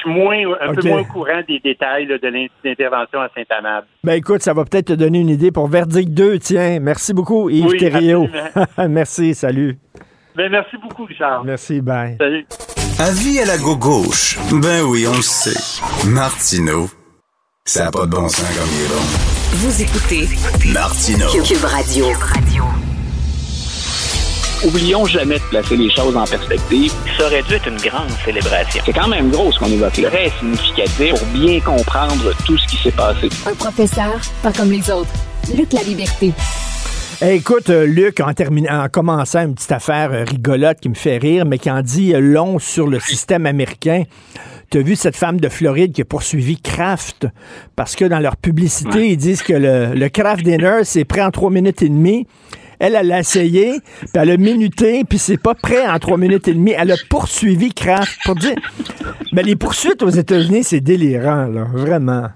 [0.00, 3.86] suis moins, un peu moins au courant des détails là, de l'in- l'intervention à Saint-Amable.
[4.04, 6.78] Ben écoute, ça va peut-être te donner une idée pour Verdict 2, tiens.
[6.80, 8.28] Merci beaucoup, Yves Oui, Thériault.
[8.88, 9.76] Merci, salut.
[10.36, 11.44] Ben, merci beaucoup, Richard.
[11.44, 12.16] Merci, bye.
[12.18, 12.44] Salut.
[12.98, 14.38] Avis à la gauche.
[14.52, 15.58] Ben oui, on le sait.
[16.04, 16.88] Martineau,
[17.64, 19.02] ça n'a pas de bon sens comme il est bon.
[19.54, 20.28] Vous écoutez
[20.72, 21.28] Martineau.
[21.42, 22.06] Cube Radio.
[24.64, 26.92] Oublions jamais de placer les choses en perspective.
[27.18, 28.80] Ça aurait dû être une grande célébration.
[28.86, 30.10] C'est quand même gros ce qu'on évoque là.
[30.10, 33.28] Très significatif pour bien comprendre tout ce qui s'est passé.
[33.44, 35.10] Un professeur, pas comme les autres.
[35.52, 36.32] Luc la liberté.
[37.22, 40.94] Eh, écoute, euh, Luc, en, terminant, en commençant une petite affaire euh, rigolote qui me
[40.94, 44.02] fait rire, mais qui en dit euh, long sur le système américain.
[44.70, 47.26] Tu as vu cette femme de Floride qui a poursuivi Kraft
[47.76, 51.30] parce que dans leur publicité, ils disent que le, le Kraft Dinner, c'est prêt en
[51.30, 52.26] trois minutes et demie.
[52.80, 56.48] Elle, elle l'a essayé, puis elle a minuté, puis c'est pas prêt en trois minutes
[56.48, 56.74] et demie.
[56.76, 58.56] Elle a poursuivi Kraft pour dire...
[59.32, 62.28] Mais les poursuites aux États-Unis, c'est délirant, là, vraiment.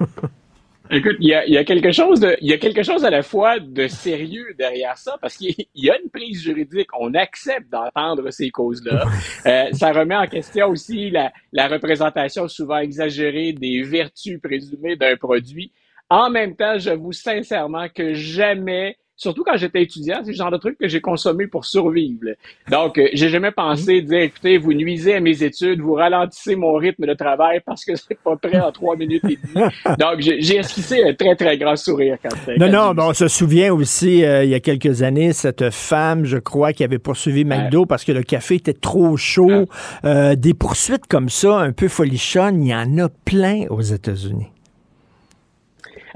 [0.90, 3.10] Écoute, il y a, y a quelque chose de, il y a quelque chose à
[3.10, 6.88] la fois de sérieux derrière ça, parce qu'il y a une prise juridique.
[6.98, 9.04] On accepte d'entendre ces causes-là.
[9.46, 15.16] Euh, ça remet en question aussi la, la représentation souvent exagérée des vertus présumées d'un
[15.16, 15.72] produit.
[16.08, 20.58] En même temps, j'avoue sincèrement que jamais, surtout quand j'étais étudiant, c'est le genre de
[20.58, 22.34] truc que j'ai consommé pour survivre.
[22.70, 26.74] Donc, euh, j'ai jamais pensé dire, écoutez, vous nuisez à mes études, vous ralentissez mon
[26.74, 29.66] rythme de travail parce que c'est pas prêt en trois minutes et demie.
[29.98, 33.28] Donc, j'ai esquissé un très, très grand sourire quand Non, quand non, ben, on se
[33.28, 37.44] souvient aussi, euh, il y a quelques années, cette femme, je crois, qui avait poursuivi
[37.44, 39.66] McDo parce que le café était trop chaud.
[40.04, 44.48] Euh, des poursuites comme ça, un peu folichonnes, il y en a plein aux États-Unis.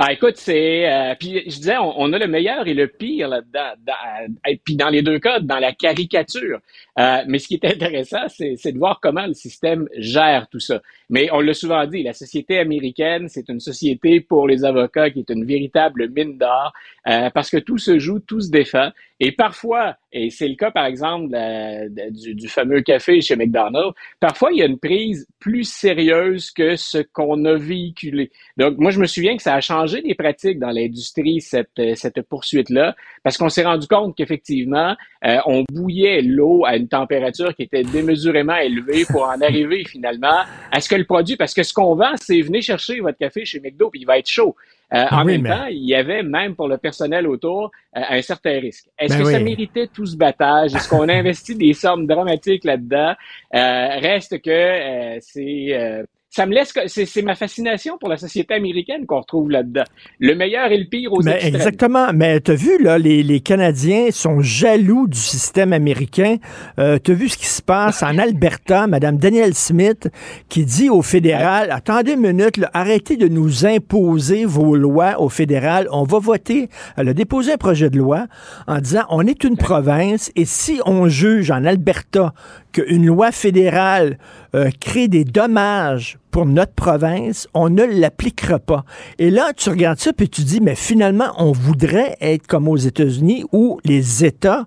[0.03, 0.91] Ah, écoute, c'est.
[0.91, 3.73] euh, puis je disais, on, on a le meilleur et le pire là-dedans.
[3.87, 6.61] Dans- et puis dans les deux cas, dans la caricature.
[7.01, 10.83] Euh, mais ce qui est intéressant, c'est de voir comment le système gère tout ça.
[11.09, 15.21] Mais on l'a souvent dit, la société américaine, c'est une société pour les avocats qui
[15.21, 16.73] est une véritable mine d'or
[17.09, 18.91] euh, parce que tout se joue, tout se défend.
[19.19, 21.29] Et parfois, et c'est le cas par exemple
[22.11, 26.77] du, du fameux café chez McDonald's, parfois il y a une prise plus sérieuse que
[26.77, 28.31] ce qu'on a véhiculé.
[28.57, 32.23] Donc moi, je me souviens que ça a changé des pratiques dans l'industrie, cette, cette
[32.23, 37.63] poursuite-là, parce qu'on s'est rendu compte qu'effectivement, euh, on bouillait l'eau à une température qui
[37.63, 41.73] était démesurément élevée pour en arriver finalement à ce que le produit, parce que ce
[41.73, 44.55] qu'on vend, c'est venez chercher votre café chez McDo, puis il va être chaud.
[44.93, 48.01] Euh, en Oui, même mais- temps, il y avait même pour le personnel autour euh,
[48.11, 48.87] un certain risque.
[48.99, 49.45] Est-ce Ben que ça oui.
[49.45, 50.75] méritait tout ce battage?
[50.75, 53.15] Est-ce qu'on a investi des sommes dramatiques là-dedans?
[53.55, 58.55] Euh, reste que euh, c'est euh, ça me laisse, c'est ma fascination pour la société
[58.55, 59.83] américaine qu'on retrouve là-dedans.
[60.21, 61.57] Le meilleur et le pire aux mais extrêmes.
[61.57, 62.07] Exactement.
[62.15, 66.37] Mais tu as vu, là, les, les, Canadiens sont jaloux du système américain.
[66.79, 70.09] Euh, tu as vu ce qui se passe en Alberta, Madame Danielle Smith,
[70.49, 75.29] qui dit au fédéral, attendez une minute, là, arrêtez de nous imposer vos lois au
[75.29, 75.89] fédéral.
[75.91, 76.69] On va voter.
[76.97, 78.29] Elle a déposé un projet de loi
[78.69, 82.35] en disant, on est une province et si on juge en Alberta
[82.73, 84.19] qu'une loi fédérale
[84.55, 88.85] euh, crée des dommages pour notre province, on ne l'appliquera pas.
[89.19, 92.77] Et là, tu regardes ça, puis tu dis, mais finalement, on voudrait être comme aux
[92.77, 94.67] États-Unis où les États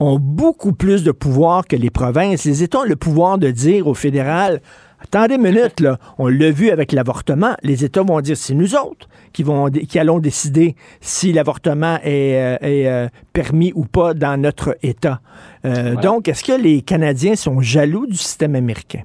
[0.00, 2.44] ont beaucoup plus de pouvoir que les provinces.
[2.44, 4.60] Les États ont le pouvoir de dire au fédéral,
[5.04, 8.74] attendez une minute, là, on l'a vu avec l'avortement, les États vont dire, c'est nous
[8.74, 14.14] autres qui, vont, qui allons décider si l'avortement est, euh, est euh, permis ou pas
[14.14, 15.20] dans notre État.
[15.64, 15.94] Euh.
[15.96, 19.02] Donc, est-ce que les Canadiens sont jaloux du système américain?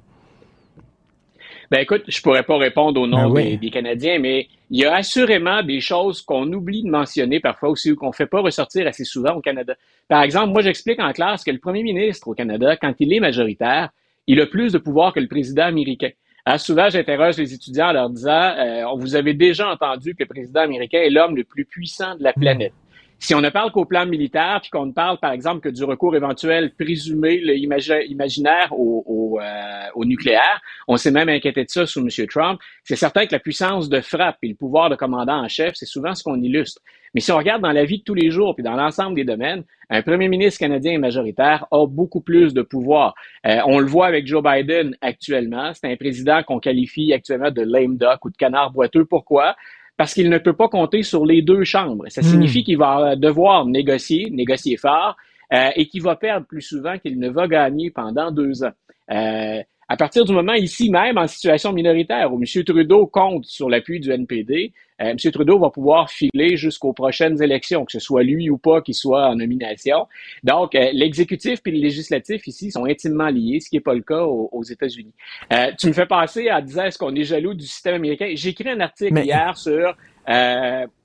[1.71, 3.43] Ben écoute, je pourrais pas répondre au nom ben oui.
[3.51, 7.69] des, des, Canadiens, mais il y a assurément des choses qu'on oublie de mentionner parfois
[7.69, 9.75] aussi ou qu'on fait pas ressortir assez souvent au Canada.
[10.07, 13.19] Par exemple, moi j'explique en classe que le premier ministre au Canada, quand il est
[13.19, 13.89] majoritaire,
[14.27, 16.09] il a plus de pouvoir que le président américain.
[16.57, 20.61] Souvent, j'interroge les étudiants en leur disant euh, Vous avez déjà entendu que le président
[20.61, 22.73] américain est l'homme le plus puissant de la planète.
[23.21, 25.83] Si on ne parle qu'au plan militaire, puis qu'on ne parle, par exemple, que du
[25.83, 31.69] recours éventuel présumé, le imaginaire au, au, euh, au, nucléaire, on s'est même inquiété de
[31.69, 32.27] ça sous M.
[32.27, 35.73] Trump, c'est certain que la puissance de frappe et le pouvoir de commandant en chef,
[35.75, 36.81] c'est souvent ce qu'on illustre.
[37.13, 39.23] Mais si on regarde dans la vie de tous les jours, puis dans l'ensemble des
[39.23, 43.15] domaines, un premier ministre canadien majoritaire a beaucoup plus de pouvoir.
[43.47, 45.71] Euh, on le voit avec Joe Biden actuellement.
[45.73, 49.05] C'est un président qu'on qualifie actuellement de lame duck ou de canard boiteux.
[49.05, 49.55] Pourquoi?
[49.97, 52.05] parce qu'il ne peut pas compter sur les deux chambres.
[52.07, 52.63] Ça signifie mmh.
[52.63, 55.17] qu'il va devoir négocier, négocier fort,
[55.51, 58.71] euh, et qu'il va perdre plus souvent qu'il ne va gagner pendant deux ans.
[59.11, 62.63] Euh, à partir du moment ici même en situation minoritaire où M.
[62.63, 64.71] Trudeau compte sur l'appui du NPD,
[65.01, 65.17] euh, M.
[65.17, 69.27] Trudeau va pouvoir filer jusqu'aux prochaines élections, que ce soit lui ou pas qui soit
[69.27, 70.07] en nomination.
[70.43, 74.01] Donc, euh, l'exécutif et le législatif ici sont intimement liés, ce qui n'est pas le
[74.01, 75.13] cas aux, aux États-Unis.
[75.51, 78.29] Euh, tu me fais passer à dire est-ce qu'on est jaloux du système américain?
[78.35, 79.25] J'ai écrit un article Mais...
[79.25, 79.95] hier sur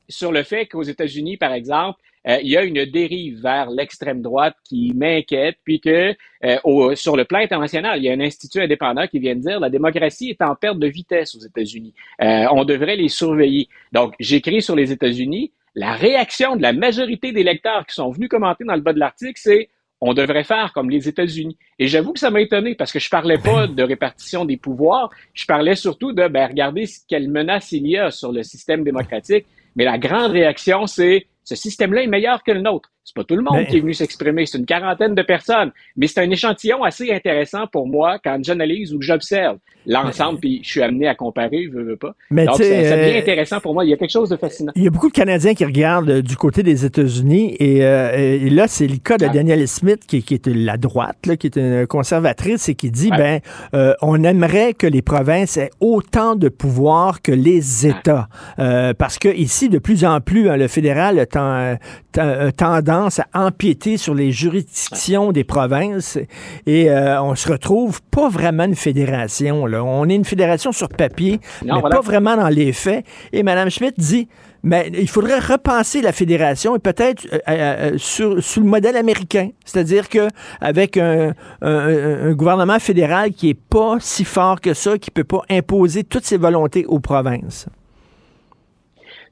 [0.07, 4.22] sur le fait qu'aux États-Unis, par exemple, euh, il y a une dérive vers l'extrême
[4.22, 6.14] droite qui m'inquiète, puis que
[6.45, 9.41] euh, au, sur le plan international, il y a un institut indépendant qui vient de
[9.41, 11.95] dire la démocratie est en perte de vitesse aux États-Unis.
[12.22, 13.68] Euh, on devrait les surveiller.
[13.93, 15.53] Donc, j'écris sur les États-Unis.
[15.75, 19.01] La réaction de la majorité des lecteurs qui sont venus commenter dans le bas de
[19.01, 19.68] l'article, c'est
[20.01, 21.57] on devrait faire comme les États-Unis.
[21.79, 25.11] Et j'avoue que ça m'a étonné parce que je parlais pas de répartition des pouvoirs,
[25.33, 29.47] je parlais surtout de ben, regardez quelle menace il y a sur le système démocratique.
[29.77, 32.90] Mais la grande réaction, c'est ce système-là est meilleur que le nôtre.
[33.05, 33.66] C'est pas tout le monde mais...
[33.66, 35.72] qui est venu s'exprimer, c'est une quarantaine de personnes.
[35.96, 40.61] Mais c'est un échantillon assez intéressant pour moi quand j'analyse ou que j'observe l'ensemble, puis
[40.62, 42.14] je suis amené à comparer, je veux pas.
[42.30, 43.84] Mais Donc, ça devient intéressant pour moi.
[43.84, 44.72] Il y a quelque chose de fascinant.
[44.76, 48.16] Il y a beaucoup de Canadiens qui regardent euh, du côté des États-Unis, et, euh,
[48.16, 49.28] et, là, c'est le cas de ah.
[49.28, 53.11] Danielle Smith, qui, qui est la droite, là, qui est une conservatrice, et qui dit,
[53.11, 53.18] ouais.
[53.18, 53.40] ben,
[53.74, 58.28] euh, on aimerait que les provinces aient autant de pouvoir que les États.
[58.57, 58.94] Ouais.
[58.94, 64.14] parce que ici, de plus en plus, hein, le fédéral a tendance à empiéter sur
[64.14, 66.18] les juridictions des provinces,
[66.66, 69.82] et on se retrouve pas vraiment une fédération, là.
[69.84, 71.97] On est une fédération sur papier, non, mais voilà.
[71.97, 73.05] pas vraiment dans les faits.
[73.32, 74.28] Et Mme Schmidt dit,
[74.64, 79.51] mais il faudrait repenser la fédération et peut-être euh, euh, sur, sur, le modèle américain,
[79.64, 80.28] c'est-à-dire que
[80.61, 85.22] avec un, un, un, gouvernement fédéral qui est pas si fort que ça, qui peut
[85.22, 87.66] pas imposer toutes ses volontés aux provinces.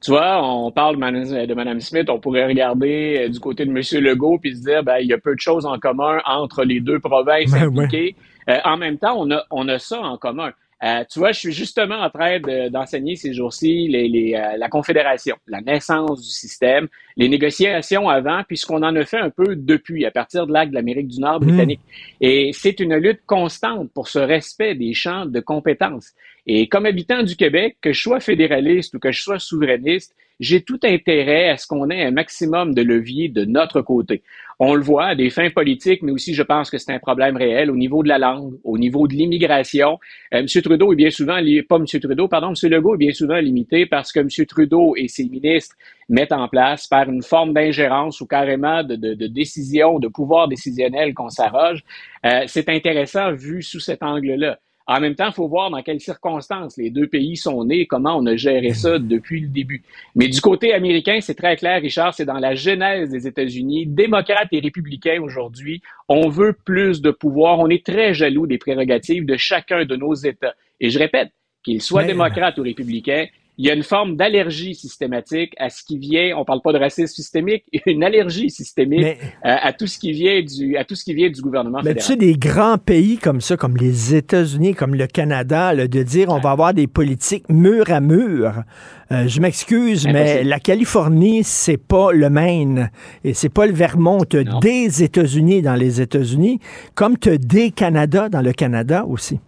[0.02, 4.02] Tu vois, on parle de Mme Smith, on pourrait regarder du côté de M.
[4.02, 6.80] Legault puis se dire, ben, il y a peu de choses en commun entre les
[6.80, 8.16] deux provinces ben, impliquées.
[8.48, 8.54] Ouais.
[8.54, 10.52] Euh, en même temps, on a, on a ça en commun.
[10.84, 14.56] Euh, tu vois, je suis justement en train d'enseigner de, ces jours-ci les, les, euh,
[14.56, 19.20] la Confédération, la naissance du système, les négociations avant, puis ce qu'on en a fait
[19.20, 21.78] un peu depuis, à partir de l'acte de l'Amérique du Nord britannique.
[21.80, 22.24] Mmh.
[22.24, 26.14] Et c'est une lutte constante pour ce respect des champs de compétences.
[26.46, 30.62] Et comme habitant du Québec, que je sois fédéraliste ou que je sois souverainiste, j'ai
[30.62, 34.22] tout intérêt à ce qu'on ait un maximum de levier de notre côté.
[34.58, 37.36] On le voit à des fins politiques, mais aussi je pense que c'est un problème
[37.36, 40.00] réel au niveau de la langue, au niveau de l'immigration.
[40.34, 40.46] Euh, M.
[40.46, 41.38] Trudeau est bien souvent,
[41.68, 41.86] pas M.
[41.86, 42.70] Trudeau, pardon, M.
[42.70, 44.28] Legault est bien souvent limité parce que M.
[44.46, 45.76] Trudeau et ses ministres
[46.08, 51.28] mettent en place par une forme d'ingérence ou carrément de, décision, de pouvoir décisionnel qu'on
[51.28, 51.84] s'arroge.
[52.26, 54.58] Euh, c'est intéressant vu sous cet angle-là.
[54.86, 58.16] En même temps, il faut voir dans quelles circonstances les deux pays sont nés, comment
[58.16, 59.82] on a géré ça depuis le début.
[60.16, 63.86] Mais du côté américain, c'est très clair, Richard, c'est dans la genèse des États-Unis.
[63.86, 67.60] Démocrates et républicains aujourd'hui, on veut plus de pouvoir.
[67.60, 70.54] On est très jaloux des prérogatives de chacun de nos États.
[70.80, 71.30] Et je répète,
[71.62, 73.26] qu'il soit Mais- démocrate ou républicain,
[73.58, 76.78] il y a une forme d'allergie systématique à ce qui vient, on parle pas de
[76.78, 80.94] racisme systémique, une allergie systémique Mais- euh, à tout ce qui vient du, à tout
[80.94, 84.14] ce qui vient du gouvernement Mais tu sais, des grands pays comme ça, comme les
[84.14, 88.62] États-Unis, comme le Canada, là, de dire on va avoir des politiques mur à mur.
[89.10, 92.90] Euh, je m'excuse, mais la Californie, c'est pas le Maine
[93.24, 94.20] et c'est pas le Vermont.
[94.62, 96.58] Des États-Unis dans les États-Unis,
[96.94, 99.38] comme t'as des Canada dans le Canada aussi.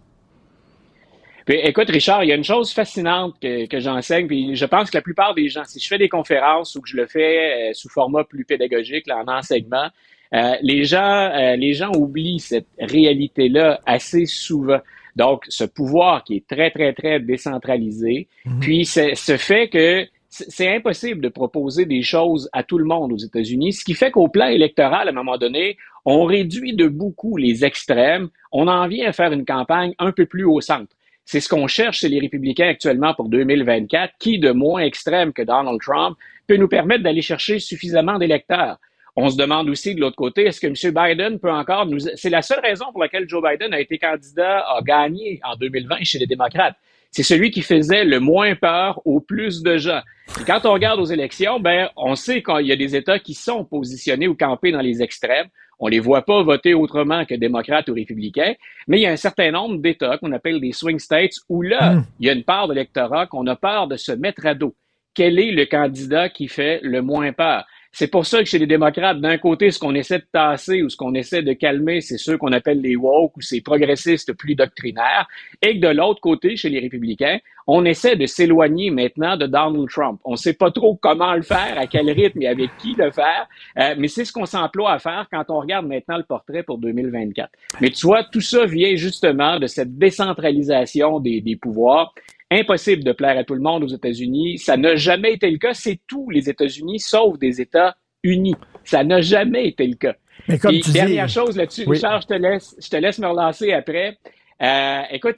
[1.45, 4.89] Puis, écoute, Richard, il y a une chose fascinante que, que j'enseigne, puis je pense
[4.89, 7.69] que la plupart des gens, si je fais des conférences ou que je le fais
[7.69, 9.87] euh, sous format plus pédagogique, là, en enseignement,
[10.33, 14.79] euh, les gens, euh, les gens oublient cette réalité-là assez souvent.
[15.15, 18.27] Donc, ce pouvoir qui est très, très, très décentralisé,
[18.59, 23.13] puis c'est- ce fait que c'est impossible de proposer des choses à tout le monde
[23.13, 26.87] aux États-Unis, ce qui fait qu'au plan électoral, à un moment donné, on réduit de
[26.87, 30.91] beaucoup les extrêmes, on en vient à faire une campagne un peu plus au centre.
[31.25, 34.13] C'est ce qu'on cherche chez les républicains actuellement pour 2024.
[34.19, 36.17] Qui de moins extrême que Donald Trump
[36.47, 38.77] peut nous permettre d'aller chercher suffisamment d'électeurs?
[39.17, 40.93] On se demande aussi de l'autre côté, est-ce que M.
[40.93, 41.99] Biden peut encore nous...
[41.99, 46.03] C'est la seule raison pour laquelle Joe Biden a été candidat, a gagné en 2020
[46.03, 46.75] chez les démocrates.
[47.11, 50.01] C'est celui qui faisait le moins peur au plus de gens.
[50.45, 53.63] Quand on regarde aux élections, ben, on sait qu'il y a des États qui sont
[53.63, 55.47] positionnés ou campés dans les extrêmes.
[55.79, 58.53] On les voit pas voter autrement que démocrates ou républicains,
[58.87, 62.03] mais il y a un certain nombre d'États qu'on appelle des swing states où là,
[62.19, 64.75] il y a une part de l'électorat qu'on a peur de se mettre à dos.
[65.13, 67.65] Quel est le candidat qui fait le moins peur?
[67.97, 70.89] C'est pour ça que chez les démocrates, d'un côté, ce qu'on essaie de tasser ou
[70.89, 74.53] ce qu'on essaie de calmer, c'est ceux qu'on appelle les woke ou ces progressistes plus
[74.53, 75.29] doctrinaires,
[75.61, 77.37] et que de l'autre côté, chez les républicains,
[77.67, 80.19] on essaie de s'éloigner maintenant de Donald Trump.
[80.25, 83.11] On ne sait pas trop comment le faire, à quel rythme et avec qui le
[83.11, 83.47] faire,
[83.79, 86.79] euh, mais c'est ce qu'on s'emploie à faire quand on regarde maintenant le portrait pour
[86.79, 87.49] 2024.
[87.79, 92.13] Mais tu vois, tout ça vient justement de cette décentralisation des, des pouvoirs.
[92.51, 94.59] Impossible de plaire à tout le monde aux États-Unis.
[94.59, 95.73] Ça n'a jamais été le cas.
[95.73, 98.55] C'est tous les États-Unis, sauf des États unis.
[98.83, 100.13] Ça n'a jamais été le cas.
[100.47, 101.95] Mais comme Puis, tu dis- dernière chose là-dessus, Oui.
[101.95, 104.17] Richard, je te laisse, je te laisse me relancer après.
[104.61, 105.37] Euh, écoute,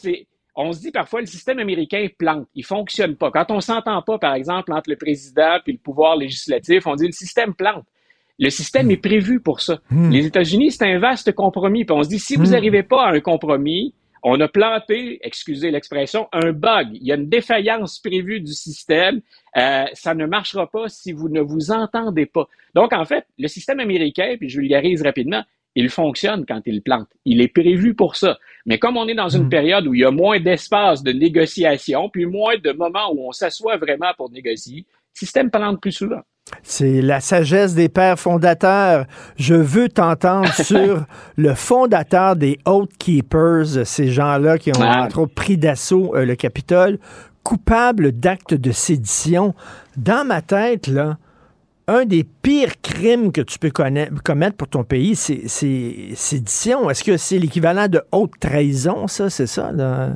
[0.55, 3.31] on se dit parfois le système américain plante, il fonctionne pas.
[3.31, 7.05] Quand on s'entend pas, par exemple, entre le président puis le pouvoir législatif, on dit
[7.05, 7.85] le système plante.
[8.39, 9.79] Le système est prévu pour ça.
[9.89, 10.09] Hmm.
[10.11, 11.85] Les États-Unis, c'est un vaste compromis.
[11.85, 12.51] Puis on se dit, si vous Hmm.
[12.51, 13.93] n'arrivez pas à un compromis,
[14.23, 16.89] on a planté, excusez l'expression, un bug.
[16.93, 19.21] Il y a une défaillance prévue du système.
[19.55, 22.47] Euh, ça ne marchera pas si vous ne vous entendez pas.
[22.75, 25.43] Donc, en fait, le système américain, puis je vulgarise rapidement,
[25.75, 27.07] il fonctionne quand il plante.
[27.25, 28.39] Il est prévu pour ça.
[28.65, 32.09] Mais comme on est dans une période où il y a moins d'espace de négociation,
[32.09, 36.21] puis moins de moments où on s'assoit vraiment pour négocier, le système plante plus souvent.
[36.63, 39.05] C'est la sagesse des pères fondateurs.
[39.37, 41.03] Je veux t'entendre sur
[41.35, 45.03] le fondateur des Oath Keepers, ces gens-là qui ont, Ah.
[45.03, 46.99] entre autres, pris d'assaut euh, le Capitole,
[47.43, 49.53] coupable d'actes de sédition.
[49.95, 51.17] Dans ma tête, là,
[51.87, 56.89] un des pires crimes que tu peux commettre pour ton pays, c'est c'est sédition.
[56.89, 59.29] Est-ce que c'est l'équivalent de haute trahison, ça?
[59.29, 60.09] C'est ça, là?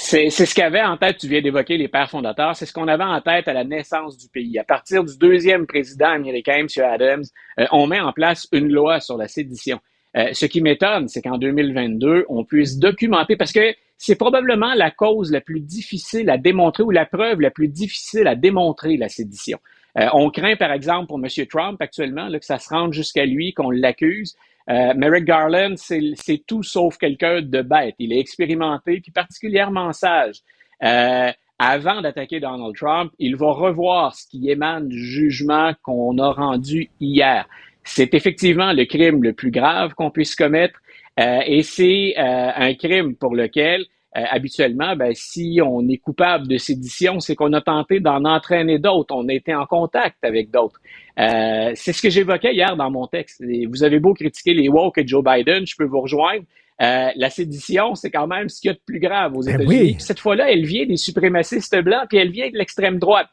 [0.00, 3.02] C'est ce qu'avaient en tête, tu viens d'évoquer les pères fondateurs, c'est ce qu'on avait
[3.02, 4.56] en tête à la naissance du pays.
[4.56, 6.68] À partir du deuxième président américain, M.
[6.84, 7.24] Adams,
[7.58, 9.80] euh, on met en place une loi sur la sédition.
[10.16, 14.92] Euh, ce qui m'étonne, c'est qu'en 2022, on puisse documenter, parce que c'est probablement la
[14.92, 19.08] cause la plus difficile à démontrer ou la preuve la plus difficile à démontrer, la
[19.08, 19.58] sédition.
[19.98, 21.46] Euh, on craint, par exemple, pour M.
[21.48, 24.36] Trump actuellement, là, que ça se rende jusqu'à lui, qu'on l'accuse.
[24.70, 27.94] Euh, Merrick Garland, c'est tout sauf quelqu'un de bête.
[27.98, 30.42] Il est expérimenté, puis particulièrement sage.
[30.82, 36.30] Euh, avant d'attaquer Donald Trump, il va revoir ce qui émane du jugement qu'on a
[36.32, 37.48] rendu hier.
[37.82, 40.78] C'est effectivement le crime le plus grave qu'on puisse commettre,
[41.18, 43.86] euh, et c'est euh, un crime pour lequel
[44.18, 48.78] euh, habituellement, ben, si on est coupable de sédition, c'est qu'on a tenté d'en entraîner
[48.78, 49.14] d'autres.
[49.14, 50.80] On a été en contact avec d'autres.
[51.18, 53.42] Euh, c'est ce que j'évoquais hier dans mon texte.
[53.42, 56.42] Et vous avez beau critiquer les woke et Joe Biden, je peux vous rejoindre.
[56.80, 59.60] Euh, la sédition, c'est quand même ce qu'il y a de plus grave aux Ben
[59.60, 59.80] États-Unis.
[59.82, 59.96] oui.
[59.98, 63.28] Cette fois-là, elle vient des suprémacistes blancs, puis elle vient de l'extrême droite.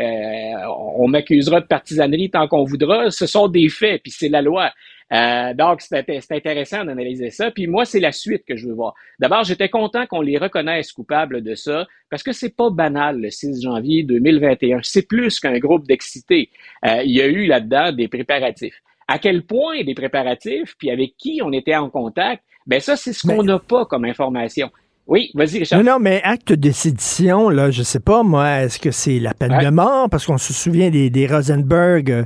[0.00, 3.10] On m'accusera de partisanerie tant qu'on voudra.
[3.10, 4.70] Ce sont des faits, puis c'est la loi.
[5.12, 7.50] Euh, donc, c'est int- c'est intéressant d'analyser ça.
[7.50, 8.94] Puis moi, c'est la suite que je veux voir.
[9.18, 13.30] D'abord, j'étais content qu'on les reconnaisse coupables de ça, parce que c'est pas banal le
[13.30, 14.80] 6 janvier 2021.
[14.82, 16.50] C'est plus qu'un groupe d'excités.
[16.84, 18.82] Euh, il y a eu là-dedans des préparatifs.
[19.06, 23.14] À quel point des préparatifs, puis avec qui on était en contact, ben ça, c'est
[23.14, 24.70] ce qu'on n'a pas comme information.
[25.10, 25.82] Oui, vas-y, Richard.
[25.82, 29.32] Non, non, mais acte de sédition, là, je sais pas, moi, est-ce que c'est la
[29.32, 30.10] peine de mort?
[30.10, 32.24] Parce qu'on se souvient des, des Rosenberg, euh,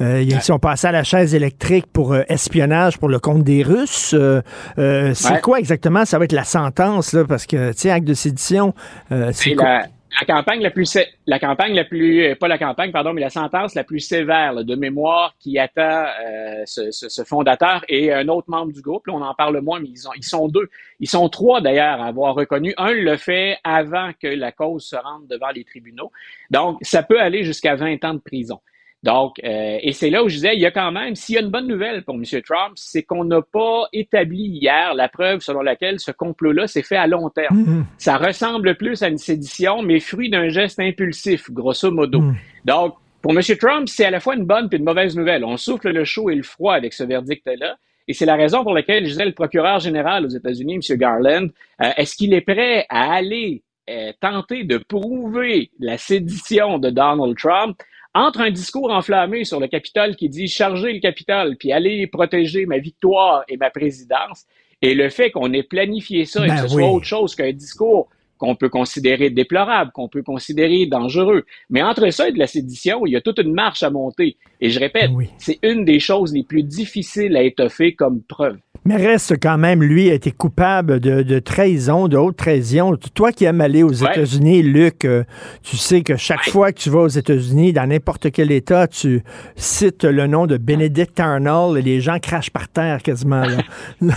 [0.00, 3.62] euh, ils sont passés à la chaise électrique pour euh, espionnage pour le compte des
[3.62, 4.14] Russes.
[4.14, 4.42] Euh,
[4.78, 5.40] euh, c'est Ouais.
[5.40, 6.04] quoi exactement?
[6.04, 8.74] Ça va être la sentence, là, parce que, tu sais, acte de sédition,
[9.12, 9.84] euh, c'est la,
[10.20, 13.30] la campagne la plus, la campagne la plus, euh, pas la campagne, pardon, mais la
[13.30, 18.72] sentence la plus sévère de mémoire qui attend euh, ce, fondateur et un autre membre
[18.72, 19.06] du groupe.
[19.06, 20.68] Là, on en parle moins, mais ils, ils sont deux.
[21.00, 22.74] Ils sont trois d'ailleurs à avoir reconnu.
[22.76, 26.12] Un le fait avant que la cause se rende devant les tribunaux.
[26.50, 28.60] Donc, ça peut aller jusqu'à 20 ans de prison.
[29.04, 31.38] Donc, euh, et c'est là où je disais, il y a quand même, s'il y
[31.38, 32.22] a une bonne nouvelle pour M.
[32.42, 36.96] Trump, c'est qu'on n'a pas établi hier la preuve selon laquelle ce complot-là s'est fait
[36.96, 37.58] à long terme.
[37.58, 37.84] Mhm.
[37.98, 42.22] Ça ressemble plus à une sédition, mais fruit d'un geste impulsif, grosso modo.
[42.64, 43.42] Donc, pour M.
[43.60, 45.44] Trump, c'est à la fois une bonne et une mauvaise nouvelle.
[45.44, 47.76] On souffle le chaud et le froid avec ce verdict-là.
[48.08, 50.96] Et c'est la raison pour laquelle je disais le procureur général aux États-Unis, M.
[50.96, 51.48] Garland,
[51.82, 57.36] euh, est-ce qu'il est prêt à aller euh, tenter de prouver la sédition de Donald
[57.36, 57.76] Trump?
[58.14, 62.64] Entre un discours enflammé sur le Capitole qui dit charger le Capitole puis aller protéger
[62.66, 64.44] ma victoire et ma présidence
[64.82, 66.82] et le fait qu'on ait planifié ça et Ben que ce oui.
[66.82, 68.08] soit autre chose qu'un discours
[68.38, 71.44] qu'on peut considérer déplorable, qu'on peut considérer dangereux.
[71.70, 74.36] Mais entre ça et de la sédition, il y a toute une marche à monter.
[74.64, 78.56] Et je répète, c'est une des choses les plus difficiles à étoffer comme preuve.
[78.86, 82.96] Mais reste quand même, lui, a été coupable de, de trahison, de haute trahison.
[83.14, 85.24] Toi qui aimes aller aux États-Unis, Luc, euh,
[85.62, 89.22] tu sais que chaque fois que tu vas aux États-Unis, dans n'importe quel État, tu
[89.56, 93.44] cites le nom de Benedict Arnold et les gens crachent par terre quasiment.
[93.44, 93.58] Là.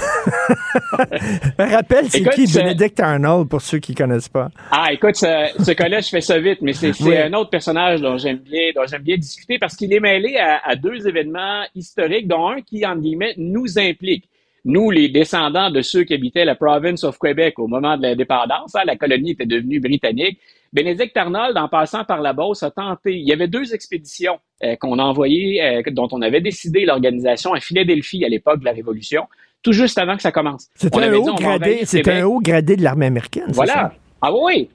[1.57, 4.49] Rappelle, c'est qui Benedict Arnold pour ceux qui ne connaissent pas?
[4.71, 5.27] Ah, écoute, ce,
[5.63, 7.17] ce cas-là, je fais ça vite, mais c'est Oui.
[7.17, 10.61] un autre personnage dont j'aime bien, dont j'aime bien discuter parce qu'il est mêlé à,
[10.65, 14.29] à deux événements historiques, dont un qui, entre guillemets, nous implique.
[14.65, 18.75] Nous, les descendants de ceux qui habitaient la province of Quebec au moment de l'indépendance,
[18.75, 20.39] hein, la colonie était devenue britannique.
[20.73, 23.15] Bénédicte Arnold, en passant par la Beauce, a tenté.
[23.15, 27.53] Il y avait deux expéditions euh, qu'on a envoyées, euh, dont on avait décidé l'organisation
[27.53, 29.23] à Philadelphie à l'époque de la Révolution,
[29.63, 30.67] tout juste avant que ça commence.
[30.75, 32.21] C'était un, haut gradé, envahir c'est Québec.
[32.21, 33.45] un haut gradé de l'armée américaine.
[33.47, 33.73] c'est Voilà.
[33.73, 33.93] ça?
[34.21, 34.69] Ah oui,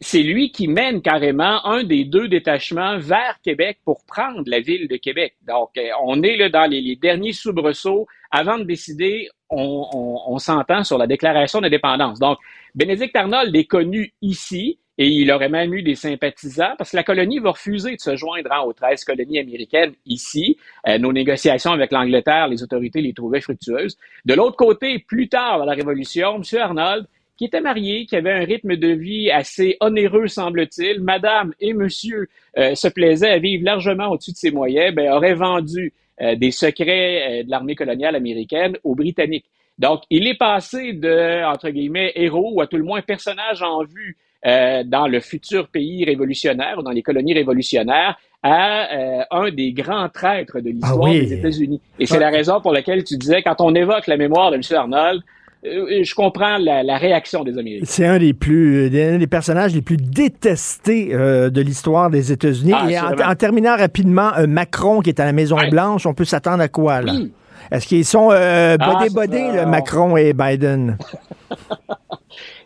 [0.00, 4.88] c'est lui qui mène carrément un des deux détachements vers Québec pour prendre la ville
[4.88, 5.36] de Québec.
[5.46, 8.06] Donc, euh, on est là dans les, les derniers soubresauts.
[8.30, 12.18] Avant de décider, on, on- on s'entend sur la déclaration d'indépendance.
[12.18, 12.38] Donc,
[12.74, 17.04] Bénédicte Arnold est connu ici et il aurait même eu des sympathisants parce que la
[17.04, 20.58] colonie va refuser de se joindre hein, aux 13 colonies américaines ici.
[20.88, 23.96] Euh, nos négociations avec l'Angleterre, les autorités les trouvaient fructueuses.
[24.24, 26.60] De l'autre côté, plus tard dans la Révolution, M.
[26.60, 27.06] Arnold
[27.38, 31.00] qui était marié, qui avait un rythme de vie assez onéreux, semble-t-il.
[31.00, 32.28] Madame et monsieur
[32.58, 36.50] euh, se plaisaient à vivre largement au-dessus de ses moyens, ben, aurait vendu euh, des
[36.50, 39.46] secrets euh, de l'armée coloniale américaine aux Britanniques.
[39.78, 43.84] Donc, il est passé de, entre guillemets, héros, ou à tout le moins personnage en
[43.84, 49.50] vue euh, dans le futur pays révolutionnaire, ou dans les colonies révolutionnaires, à euh, un
[49.50, 51.20] des grands traîtres de l'histoire Ah oui.
[51.20, 51.80] des États-Unis.
[52.00, 52.20] Et c'est Ah.
[52.20, 54.62] la raison pour laquelle tu disais, quand on évoque la mémoire de M.
[54.76, 55.22] Arnold,
[55.62, 57.84] je comprends la, la réaction des Américains.
[57.86, 62.72] C'est un des plus, un des personnages les plus détestés euh, de l'histoire des États-Unis.
[62.74, 66.24] Ah, Et en, terminant rapidement, euh, Macron qui est à la Maison Blanche, on peut
[66.24, 67.12] s'attendre à quoi là?
[67.14, 67.32] Oui.
[67.70, 70.96] Est-ce qu'ils sont euh, Ah, là, Macron et Biden?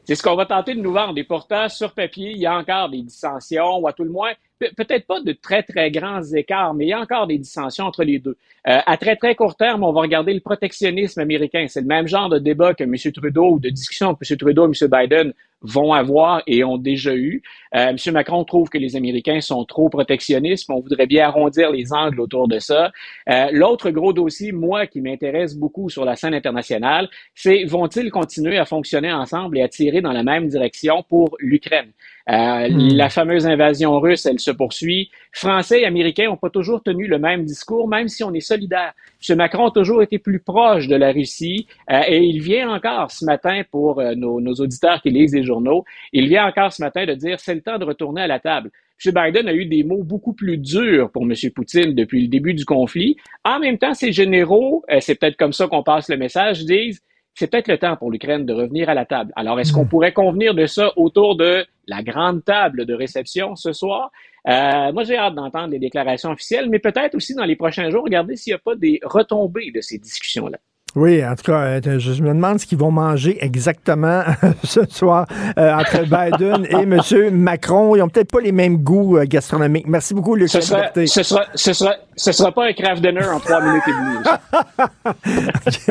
[0.04, 1.16] C'est ce qu'on va tenter de nous vendre.
[1.16, 4.32] Et pourtant, sur papier, il y a encore des dissensions, ou à tout le moins,
[4.76, 8.04] peut-être pas de très, très grands écarts, mais il y a encore des dissensions entre
[8.04, 8.36] les deux.
[8.68, 11.66] Euh, à très, très court terme, on va regarder le protectionnisme américain.
[11.68, 12.94] C'est le même genre de débat que M.
[13.12, 14.36] Trudeau ou de discussion que M.
[14.36, 14.88] Trudeau et M.
[14.90, 15.32] Biden
[15.62, 17.42] vont avoir et ont déjà eu.
[17.74, 17.96] Euh, M.
[18.12, 20.68] Macron trouve que les Américains sont trop protectionnistes.
[20.70, 22.90] On voudrait bien arrondir les angles autour de ça.
[23.28, 28.58] Euh, L'autre gros dossier, moi, qui m'intéresse beaucoup sur la scène internationale, c'est vont-ils continuer
[28.58, 31.92] à fonctionner ensemble et à tirer dans la même direction pour l'Ukraine?
[32.30, 32.94] Euh, Hmm.
[32.94, 35.10] La fameuse invasion russe, elle se poursuit.
[35.32, 38.92] Français et Américains n'ont pas toujours tenu le même discours, même si on est solidaires.
[39.28, 39.36] M.
[39.38, 43.24] Macron a toujours été plus proche de la Russie euh, et il vient encore ce
[43.24, 47.06] matin pour euh, nos, nos auditeurs qui lisent les journaux, il vient encore ce matin
[47.06, 48.70] de dire c'est le temps de retourner à la table.
[49.04, 49.12] M.
[49.14, 51.32] Biden a eu des mots beaucoup plus durs pour M.
[51.54, 53.16] Poutine depuis le début du conflit.
[53.44, 57.00] En même temps, ces généraux, euh, c'est peut-être comme ça qu'on passe le message, disent
[57.34, 59.32] c'est peut-être le temps pour l'Ukraine de revenir à la table.
[59.36, 63.72] Alors, est-ce qu'on pourrait convenir de ça autour de la grande table de réception ce
[63.72, 64.10] soir?
[64.48, 68.04] Euh, moi, j'ai hâte d'entendre les déclarations officielles, mais peut-être aussi dans les prochains jours,
[68.04, 70.58] regarder s'il n'y a pas des retombées de ces discussions-là.
[70.94, 74.22] Oui, en tout cas, euh, je me demande ce qu'ils vont manger exactement
[74.64, 75.26] ce soir
[75.58, 77.00] euh, entre Biden et M.
[77.34, 77.96] Macron.
[77.96, 79.86] Ils n'ont peut-être pas les mêmes goûts euh, gastronomiques.
[79.86, 83.24] Merci beaucoup, Luc Ce sera, ce sera, ce sera, ce sera pas un craft dinner
[83.24, 83.92] en trois minutes et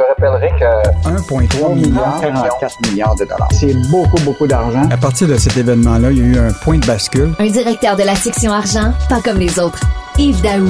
[0.00, 3.48] Te rappellerai que 1,3 milliard, 44 milliards de dollars.
[3.52, 4.88] C'est beaucoup, beaucoup d'argent.
[4.90, 7.34] À partir de cet événement-là, il y a eu un point de bascule.
[7.38, 9.80] Un directeur de la section argent, pas comme les autres.
[10.18, 10.68] Yves Daou.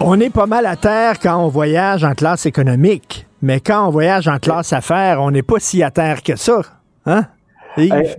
[0.00, 3.90] On est pas mal à terre quand on voyage en classe économique, mais quand on
[3.90, 6.60] voyage en classe affaires, on n'est pas si à terre que ça.
[7.06, 7.26] Hein?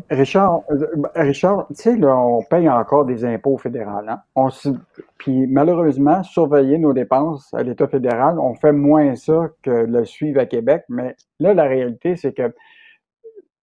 [0.09, 0.85] Richard, euh,
[1.15, 4.01] Richard, tu sais, on paye encore des impôts fédéraux.
[4.07, 4.49] Hein?
[5.17, 10.39] Puis malheureusement, surveiller nos dépenses à l'État fédéral, on fait moins ça que le suivre
[10.39, 10.83] à Québec.
[10.89, 12.53] Mais là, la réalité, c'est que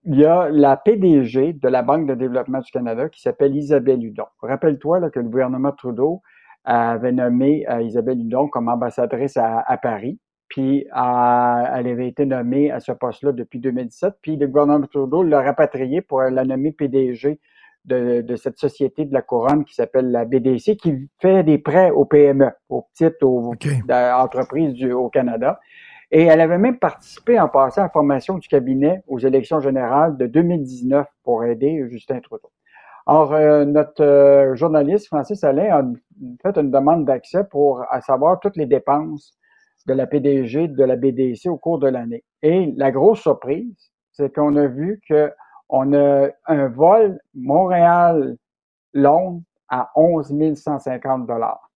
[0.07, 4.05] il y a la PDG de la Banque de développement du Canada qui s'appelle Isabelle
[4.05, 4.27] Hudon.
[4.43, 6.21] Rappelle-toi que le gouvernement Trudeau
[6.65, 10.19] avait nommé euh, Isabelle Hudon comme ambassadrice à Paris.
[10.55, 14.15] Puis elle avait été nommée à ce poste-là depuis 2017.
[14.23, 17.41] Puis le gouvernement Trudeau l'a rapatriée pour la nommer PDG
[17.85, 21.91] de, de cette société de la couronne qui s'appelle la BDC, qui fait des prêts
[21.91, 23.53] aux PME, aux petites aux,
[23.91, 25.59] entreprises du, au Canada.
[26.13, 30.17] Et elle avait même participé en passant à la formation du cabinet aux élections générales
[30.17, 32.53] de 2019 pour aider Justin Trudeau.
[33.07, 35.83] Or, euh, notre euh, journaliste Francis Alain a
[36.45, 39.37] fait une demande d'accès pour à savoir toutes les dépenses
[39.87, 42.23] de la PDG de la BDC au cours de l'année.
[42.43, 45.33] Et la grosse surprise, c'est qu'on a vu que
[45.69, 51.71] on a un vol Montréal-Londres à 11 150 dollars.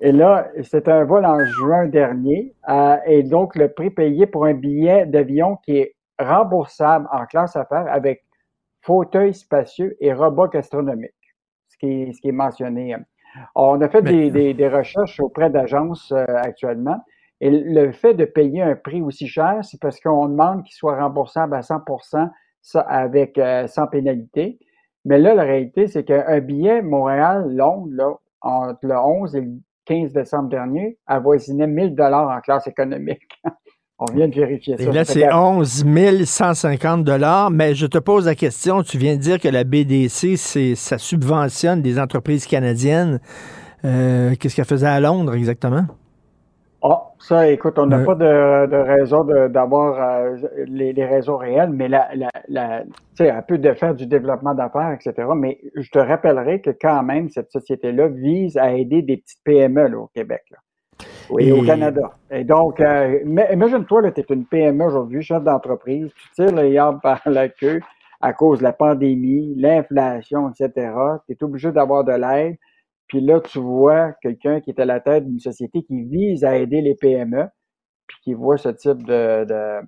[0.00, 2.54] Et là, c'est un vol en juin dernier.
[2.68, 7.56] euh, et donc, le prix payé pour un billet d'avion qui est remboursable en classe
[7.56, 8.24] affaires avec
[8.80, 11.12] fauteuil spacieux et robot gastronomique,
[11.68, 12.96] ce qui ce qui est mentionné.
[13.54, 17.00] On a fait des, des, des recherches auprès d'agences euh, actuellement.
[17.40, 20.96] Et le fait de payer un prix aussi cher, c'est parce qu'on demande qu'il soit
[20.96, 21.80] remboursable à 100
[22.62, 24.58] ça, avec euh, sans pénalité.
[25.04, 29.50] Mais là, la réalité, c'est qu'un billet Montréal-Londres, entre le 11 et le
[29.86, 33.42] 15 décembre dernier, avoisinait 1000 dollars en classe économique.
[33.98, 34.82] On vient de vérifier ça.
[34.82, 35.84] Et là, c'est fait que- 11
[36.24, 37.08] 150
[37.52, 41.82] mais je te pose la question, tu viens de dire que la BDC, ça subventionne
[41.82, 43.20] des entreprises canadiennes.
[43.84, 45.84] Euh, qu'est-ce qu'elle faisait à Londres exactement?
[46.84, 50.36] Ah, ça, écoute, on n'a pas de, de raison d'avoir euh,
[50.66, 54.06] les, les raisons réelles, mais la, la, la, tu sais, elle peut de faire du
[54.06, 55.28] développement d'affaires, etc.
[55.36, 59.86] Mais je te rappellerai que quand même, cette société-là vise à aider des petites PME
[59.88, 60.42] là, au Québec.
[60.50, 60.58] Là.
[61.30, 62.12] Oui, Et- au Canada.
[62.30, 67.00] Et donc, euh, imagine-toi, tu es une PME aujourd'hui, chef d'entreprise, tu tires les arbres
[67.02, 67.80] par la queue
[68.20, 70.92] à cause de la pandémie, l'inflation, etc.
[71.26, 72.56] Tu es obligé d'avoir de l'aide.
[73.08, 76.56] Puis là, tu vois quelqu'un qui est à la tête d'une société qui vise à
[76.56, 77.46] aider les PME,
[78.06, 79.44] puis qui voit ce type de...
[79.44, 79.80] de...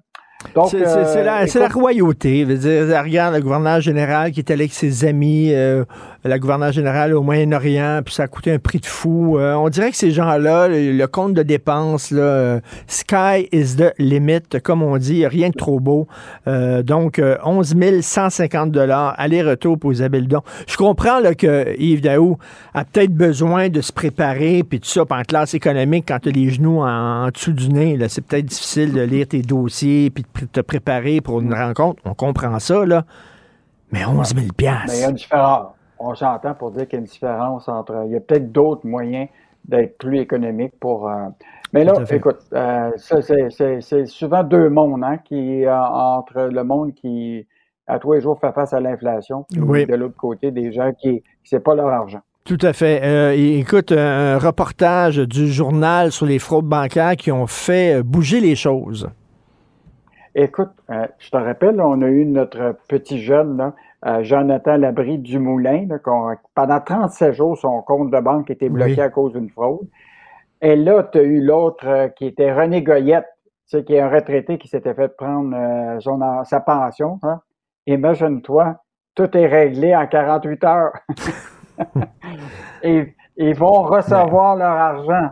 [0.68, 0.78] C'est,
[1.24, 2.44] la, euh, la royauté.
[2.44, 5.84] Dire, regarde le gouverneur général qui est allé avec ses amis, euh,
[6.22, 9.38] la gouverneure générale au Moyen-Orient, puis ça a coûté un prix de fou.
[9.38, 13.76] Euh, on dirait que ces gens-là, le, le compte de dépenses, là, euh, sky is
[13.76, 16.06] the limit, comme on dit, rien de trop beau.
[16.46, 20.42] Donc, euh, 11 150 dollars aller-retour pour Isabelle Don.
[20.66, 22.38] Je comprends là, que Yves Daou
[22.74, 26.28] a peut-être besoin de se préparer, puis tout ça, puis en classe économique, quand tu
[26.28, 30.10] as les genoux en, en dessous du nez, c'est peut-être difficile de lire tes dossiers,
[30.10, 32.02] puis te préparer pour une rencontre.
[32.04, 33.04] On comprend ça, là.
[33.92, 34.64] Mais 11 000 mais
[34.94, 35.68] il y a une différence.
[35.98, 38.02] On s'entend pour dire qu'il y a une différence entre...
[38.06, 39.28] Il y a peut-être d'autres moyens
[39.66, 41.08] d'être plus économique pour...
[41.08, 41.28] euh,
[41.72, 47.46] Mais là, écoute, euh, c'est- souvent deux mondes, hein, qui, euh, entre le monde qui,
[47.86, 49.86] à tous les jours, fait face à l'inflation, Oui.
[49.86, 52.20] de l'autre côté, des gens qui, c'est pas leur argent.
[52.44, 53.00] Tout à fait.
[53.02, 58.40] Euh, et écoute, un reportage du journal sur les fraudes bancaires qui ont fait bouger
[58.40, 59.08] les choses.
[60.34, 63.72] Écoute, euh, je te rappelle, on a eu notre petit jeune, là,
[64.06, 68.94] euh, Jonathan Labrie Dumoulin, là, qu'on- pendant 37 jours, son compte de banque était bloqué
[68.94, 69.00] Oui.
[69.00, 69.86] à cause d'une fraude.
[70.60, 73.26] Et là, tu as eu l'autre euh, qui était René Goyette,
[73.68, 77.18] tu sais, qui est un retraité qui s'était fait prendre euh, son, sa pension.
[77.22, 77.40] Hein.
[77.86, 78.76] Imagine-toi,
[79.14, 80.92] tout est réglé en 48 heures.
[82.82, 85.30] Et ils vont recevoir leur argent.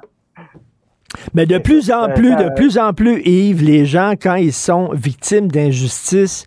[1.35, 4.91] Mais de plus en plus, de plus en plus, Yves, les gens, quand ils sont
[4.93, 6.47] victimes d'injustice,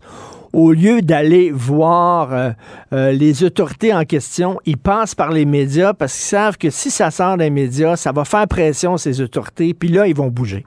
[0.52, 2.50] au lieu d'aller voir euh,
[2.92, 6.90] euh, les autorités en question, ils passent par les médias parce qu'ils savent que si
[6.90, 10.64] ça sort des médias, ça va faire pression ces autorités, puis là, ils vont bouger.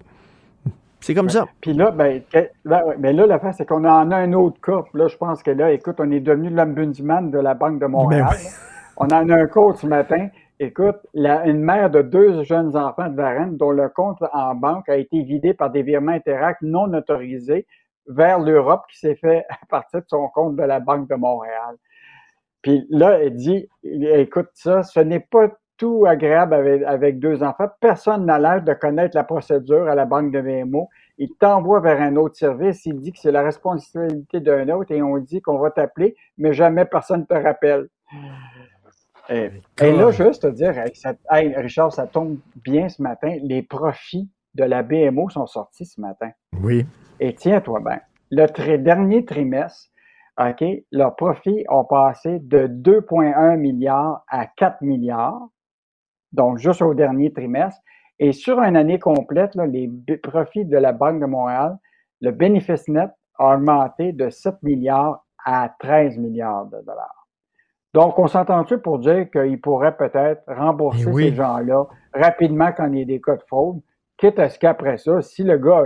[1.01, 1.45] C'est comme ça.
[1.61, 2.21] Puis là, ben,
[2.65, 4.83] ben mais là, l'affaire, c'est qu'on en a un autre cas.
[4.93, 8.27] Là, je pense que là, écoute, on est devenu l'ombudsman de la Banque de Montréal.
[8.29, 8.49] Ben
[8.97, 10.27] on en a un cas ce matin.
[10.61, 14.97] Écoute, une mère de deux jeunes enfants de Varennes dont le compte en banque a
[14.97, 17.65] été vidé par des virements Interact non autorisés
[18.07, 21.77] vers l'Europe qui s'est fait à partir de son compte de la Banque de Montréal.
[22.61, 27.69] Puis là, elle dit, écoute ça, ce n'est pas tout agréable avec, deux enfants.
[27.79, 30.89] Personne n'a l'air de connaître la procédure à la Banque de VMO.
[31.17, 35.01] Il t'envoie vers un autre service, il dit que c'est la responsabilité d'un autre et
[35.01, 37.87] on dit qu'on va t'appeler, mais jamais personne ne te rappelle.
[39.29, 40.73] Et, là, juste te dire,
[41.29, 46.31] Richard, ça tombe bien ce matin, les profits de la BMO sont sortis ce matin.
[46.61, 46.85] Oui.
[47.19, 47.99] Et tiens-toi bien,
[48.31, 49.89] le dernier trimestre,
[50.39, 55.49] OK, leurs profits ont passé de 2,1 milliards à 4 milliards,
[56.31, 57.81] donc juste au dernier trimestre.
[58.19, 59.89] Et sur une année complète, les
[60.23, 61.77] profits de la Banque de Montréal,
[62.21, 67.18] le bénéfice net a augmenté de 7 milliards à 13 milliards de dollars.
[67.93, 73.01] Donc, on s'entend-tu pour dire qu'ils pourraient peut-être rembourser ces gens-là rapidement quand il y
[73.01, 73.79] a des cas de fraude,
[74.17, 75.83] quitte à ce qu'après ça, si le gars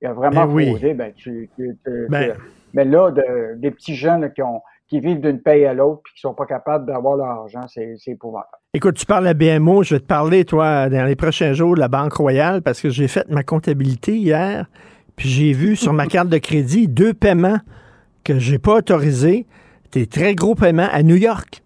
[0.00, 0.66] il a vraiment Ben oui.
[0.70, 2.32] fraudé, ben tu, tu- tu- Ben.
[2.32, 2.40] tu-
[2.74, 6.00] mais là, de- des petits gens là, qui, ont, qui vivent d'une paye à l'autre
[6.04, 8.48] puis qui sont pas capables d'avoir leur argent, c'est c'est épouvantable.
[8.74, 11.80] Écoute, tu parles à BMO, je vais te parler, toi, dans les prochains jours de
[11.80, 14.66] la Banque Royale parce que j'ai fait ma comptabilité hier,
[15.16, 17.58] puis j'ai vu sur ma carte de crédit deux paiements
[18.24, 19.46] que j'ai pas autorisés,
[19.92, 21.62] des très gros paiements à New York.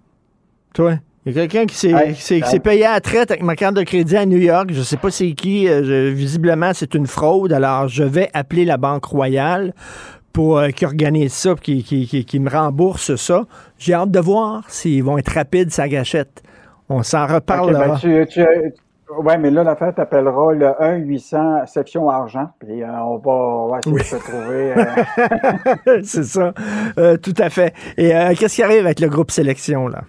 [0.74, 0.94] Toi,
[1.26, 3.56] il y a quelqu'un qui s'est Hey, qui qui payé à la traite avec ma
[3.56, 4.70] carte de crédit à New York.
[4.72, 5.68] Je sais pas c'est qui.
[5.68, 7.52] euh, je- visiblement, c'est une fraude.
[7.52, 9.72] Alors, je vais appeler la Banque Royale
[10.32, 13.46] pour euh, qu'ils organisent ça, qu'ils me remboursent ça.
[13.78, 16.42] J'ai hâte de voir s'ils vont être rapides, sa gâchette.
[16.88, 17.88] On s'en Ok, reparlera.
[17.88, 18.44] ben, tu, tu,
[19.10, 24.02] ouais, mais là, l'affaire t'appellera le 1-800 section argent, puis euh, on, va, essayer de
[24.02, 24.74] se trouver.
[24.76, 26.52] euh, c'est ça.
[26.98, 27.74] Euh, tout à fait.
[27.96, 30.02] Et qu'est-ce qui arrive avec le groupe sélection, là?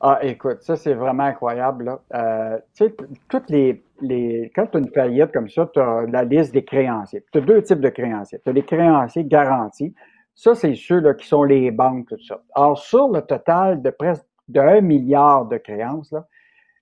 [0.00, 1.84] Ah, écoute, ça, c'est vraiment incroyable.
[1.84, 2.60] Là.
[2.74, 2.94] Tu sais,
[3.28, 4.52] toutes les, les.
[4.54, 7.24] Quand tu as une faillite comme ça, tu as la liste des créanciers.
[7.32, 8.38] Tu as deux types de créanciers.
[8.44, 9.94] Tu as les créanciers garantis.
[10.34, 12.42] Ça, c'est ceux là, qui sont les banques, tout ça.
[12.54, 16.26] Alors, sur le total de presque de 1 milliard de créances, là,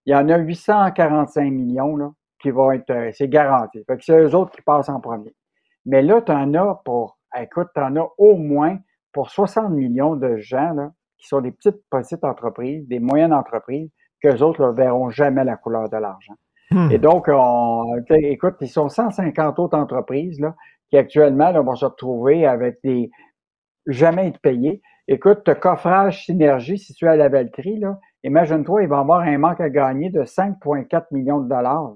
[0.06, 2.90] il y en a 845 millions là, qui vont être.
[2.90, 3.82] euh, c'est garanti.
[3.86, 5.34] Fait que c'est eux autres qui passent en premier.
[5.86, 7.18] Mais là, tu en as pour.
[7.36, 8.78] Écoute, tu en as au moins
[9.12, 13.90] pour 60 millions de gens là, qui sont des petites, petites entreprises, des moyennes entreprises,
[14.20, 16.34] qu'eux autres ne verront jamais la couleur de l'argent.
[16.70, 16.90] Hmm.
[16.90, 20.54] Et donc, on, écoute, ils sont 150 autres entreprises là,
[20.90, 23.10] qui actuellement là, vont se retrouver avec des
[23.86, 24.80] jamais être payés.
[25.08, 29.70] Écoute, coffrage Synergie situé à la Valtrie, là, imagine-toi, il va avoir un manque à
[29.70, 31.92] gagner de 5,4 millions de dollars.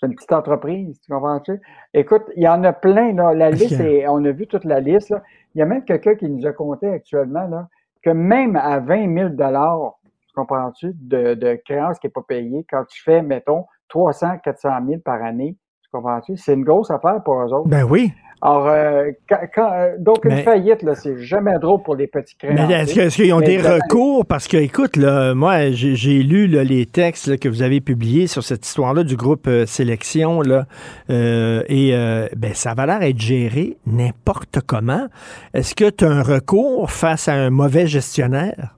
[0.00, 1.60] C'est une petite entreprise, tu comprends-tu?
[1.94, 3.34] Écoute, il y en a plein, là.
[3.34, 5.22] La liste, est- on a vu toute la liste, là.
[5.54, 7.68] Il y a même quelqu'un qui nous a compté actuellement, là,
[8.02, 9.94] que même à 20 000 dollars,
[10.26, 14.70] tu comprends-tu, de, de créance qui n'est pas payée, quand tu fais, mettons, 300, 400
[14.88, 16.36] 000 par année, tu comprends-tu?
[16.36, 17.68] C'est une grosse affaire pour eux autres.
[17.68, 18.12] Ben oui.
[18.44, 22.08] Alors, euh, quand- quand- euh, donc, une Mais- faillite, là, c'est jamais drôle pour les
[22.08, 22.66] petits créanciers.
[22.66, 24.26] Mais est-ce que- est-ce qu'ils ont Mais des de- recours?
[24.26, 27.80] Parce que, écoute, là, moi, j'ai j'ai lu là, les textes là, que vous avez
[27.80, 30.66] publiés sur cette histoire-là du groupe euh, Sélection, là,
[31.08, 35.06] euh, et euh, ben, ça va l'air être géré n'importe comment.
[35.54, 38.74] Est-ce que tu as un recours face à un mauvais gestionnaire?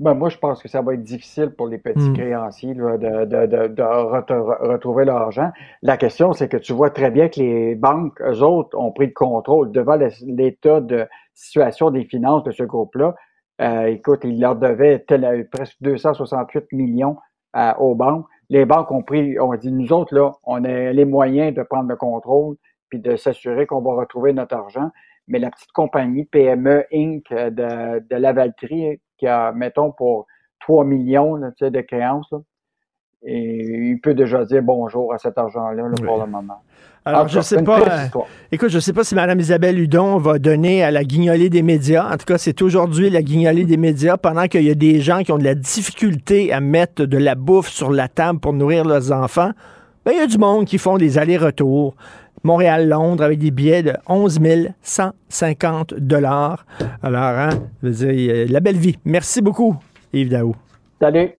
[0.00, 2.14] Ben, moi, je pense que ça va être difficile pour les petits Hmm.
[2.14, 5.50] créanciers là, de, de, de, de re- re- retrouver leur argent.
[5.82, 9.06] La question, c'est que tu vois très bien que les banques, eux autres, ont pris
[9.06, 9.96] le contrôle devant
[10.26, 13.14] l'état de situation des finances de ce groupe-là.
[13.60, 17.16] Euh, écoute, ils leur devaient tel- euh, presque 268 millions
[17.56, 18.26] euh, aux banques.
[18.50, 21.88] Les banques ont pris, ont dit, nous autres, là, on a les moyens de prendre
[21.88, 22.56] le contrôle
[22.90, 24.90] puis de s'assurer qu'on va retrouver notre argent.
[25.28, 27.22] Mais la petite compagnie PME Inc.
[27.32, 30.26] euh, de, de Lavaltrie, qui a, mettons, pour
[30.60, 32.38] 3 millions là, de créances, là,
[33.26, 36.62] et il peut déjà dire bonjour à cet argent-là là, pour le moment.
[37.06, 37.80] Alors, En je sais pas.
[37.80, 38.20] euh,
[38.50, 42.06] écoute, je sais pas si Mme Isabelle Hudon va donner à la guignolée des médias.
[42.10, 45.22] En tout cas, c'est aujourd'hui la guignolée des médias pendant qu'il y a des gens
[45.22, 48.84] qui ont de la difficulté à mettre de la bouffe sur la table pour nourrir
[48.86, 49.50] leurs enfants.
[50.04, 51.94] Ben, il y a du monde qui font des allers-retours.
[52.44, 54.38] Montréal-Londres avec des billets de 11
[54.82, 56.66] 150 dollars.
[57.02, 57.50] Alors, hein,
[57.82, 58.96] je veux dire, euh, la belle vie.
[59.04, 59.76] Merci beaucoup,
[60.12, 60.54] Yves Daou.
[61.00, 61.30] Salut.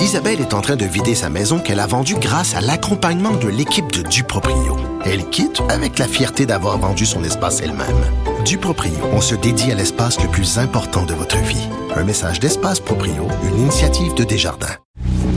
[0.00, 3.48] Isabelle est en train de vider sa maison qu'elle a vendue grâce à l'accompagnement de
[3.48, 4.76] l'équipe de Duproprio.
[5.04, 7.96] Elle quitte avec la fierté d'avoir vendu son espace elle-même.
[8.44, 11.66] Duproprio, on se dédie à l'espace le plus important de votre vie.
[11.94, 14.76] Un message d'Espace Proprio, une initiative de Desjardins.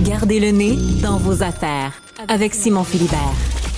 [0.03, 1.93] Gardez le nez dans vos affaires
[2.27, 3.68] avec Simon Philibert.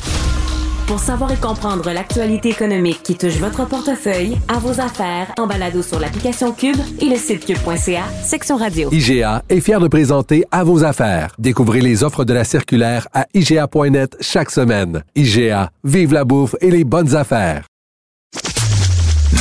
[0.91, 5.81] Pour savoir et comprendre l'actualité économique qui touche votre portefeuille, à vos affaires, en balado
[5.81, 8.89] sur l'application Cube et le site cube.ca, section radio.
[8.91, 11.33] IGA est fier de présenter À vos affaires.
[11.39, 15.01] Découvrez les offres de la circulaire à IGA.net chaque semaine.
[15.15, 17.63] IGA, vive la bouffe et les bonnes affaires.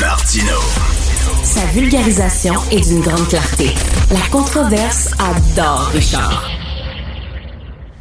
[0.00, 0.56] Martino.
[1.42, 3.70] Sa vulgarisation est d'une grande clarté.
[4.12, 6.48] La controverse adore Richard.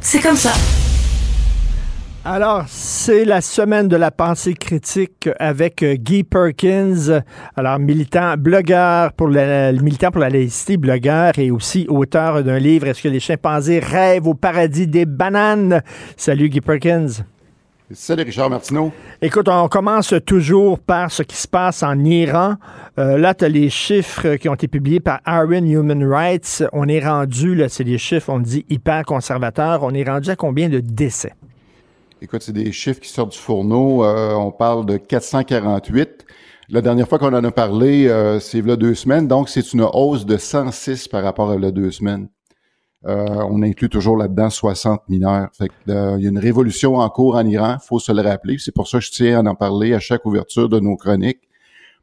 [0.00, 0.52] C'est comme ça.
[2.22, 7.22] Alors, c'est la semaine de la pensée critique avec euh, Guy Perkins,
[7.56, 12.88] alors militant, blogueur pour la, militant pour la laïcité, blogueur et aussi auteur d'un livre
[12.88, 15.80] Est-ce que les chimpanzés rêvent au paradis des bananes?
[16.14, 17.24] Salut Guy Perkins.
[17.90, 18.92] Salut Richard Martineau.
[19.22, 22.56] Écoute, on commence toujours par ce qui se passe en Iran.
[22.98, 26.64] Euh, là, tu as les chiffres qui ont été publiés par Aaron Human Rights.
[26.74, 29.82] On est rendu, là, c'est des chiffres, on dit hyper conservateurs.
[29.82, 31.32] On est rendu à combien de décès?
[32.22, 34.04] Écoute, c'est des chiffres qui sortent du fourneau.
[34.04, 36.26] Euh, on parle de 448.
[36.68, 39.26] La dernière fois qu'on en a parlé, euh, c'est là deux semaines.
[39.26, 42.28] Donc, c'est une hausse de 106 par rapport à là deux semaines.
[43.06, 45.48] Euh, on inclut toujours là-dedans 60 mineurs.
[45.54, 48.20] Fait que, euh, il y a une révolution en cours en Iran, faut se le
[48.20, 48.56] rappeler.
[48.58, 51.40] C'est pour ça que je tiens à en parler à chaque ouverture de nos chroniques.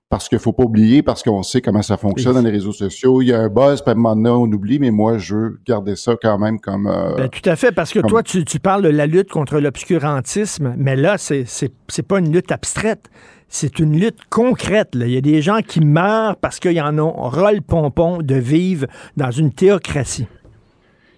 [0.09, 3.21] Parce qu'il faut pas oublier, parce qu'on sait comment ça fonctionne dans les réseaux sociaux.
[3.21, 5.35] Il y a un buzz, puis à un moment donné, on oublie, mais moi, je
[5.35, 6.87] veux garder ça quand même comme...
[6.87, 9.29] euh, Ben, tout à fait, parce que comme- toi, tu, tu parles de la lutte
[9.29, 13.09] contre l'obscurantisme, mais là, c'est c'est- c'est pas une lutte abstraite.
[13.49, 14.95] C'est une lutte concrète.
[14.95, 15.07] là.
[15.07, 18.35] Il y a des gens qui meurent parce qu'ils en ont ras le pompon de
[18.35, 20.27] vivre dans une théocratie.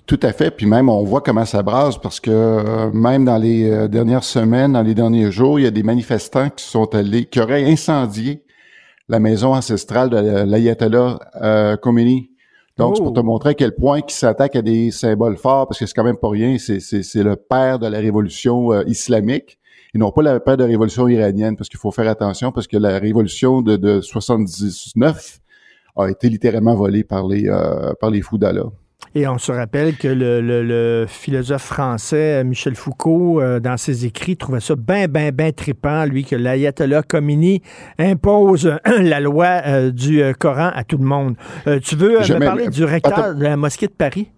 [0.07, 0.49] Tout à fait.
[0.49, 4.23] Puis même, on voit comment ça brasse parce que euh, même dans les euh, dernières
[4.23, 7.65] semaines, dans les derniers jours, il y a des manifestants qui sont allés, qui auraient
[7.71, 8.41] incendié
[9.09, 12.29] la maison ancestrale de l'Ayatollah euh, Khomeini.
[12.77, 15.79] Donc, c'est pour te montrer à quel point ils s'attaquent à des symboles forts, parce
[15.79, 16.79] que c'est quand même pas rien, c'est,
[17.15, 19.59] le père de la révolution euh, islamique,
[19.93, 22.67] et non pas le père de la révolution iranienne, parce qu'il faut faire attention, parce
[22.67, 25.39] que la révolution de, de 79
[25.97, 28.71] a été littéralement volée par les, euh, par les fous d'Allah.
[29.15, 34.05] Et on se rappelle que le, le- le philosophe français Michel Foucault, euh, dans ses
[34.05, 37.61] écrits, trouvait ça bien, bien, bien trippant, lui, que l'ayatollah Khomeini
[37.97, 41.35] impose la loi euh, du euh, Coran à tout le monde.
[41.67, 43.33] Euh, tu veux euh, me parler du recteur Attends.
[43.33, 44.29] de la mosquée de Paris?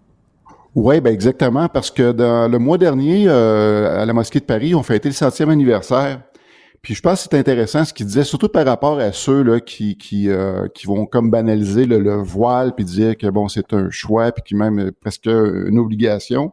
[0.74, 4.74] Oui, ben exactement, parce que dans le mois dernier, euh, à la mosquée de Paris,
[4.74, 6.20] on fêtait le centième anniversaire.
[6.82, 9.60] Puis je pense que c'est intéressant ce qu'il disait, surtout par rapport à ceux là
[9.60, 13.72] qui qui, euh, qui vont comme banaliser le, le voile puis dire que bon c'est
[13.72, 16.52] un choix puis qui même euh, presque une obligation.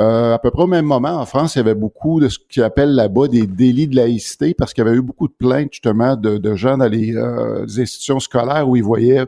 [0.00, 2.38] Euh, à peu près au même moment, en France, il y avait beaucoup de ce
[2.48, 5.68] qu'ils appellent là-bas des délits de laïcité parce qu'il y avait eu beaucoup de plaintes
[5.72, 9.26] justement de, de gens dans les, euh, institutions scolaires où ils voyaient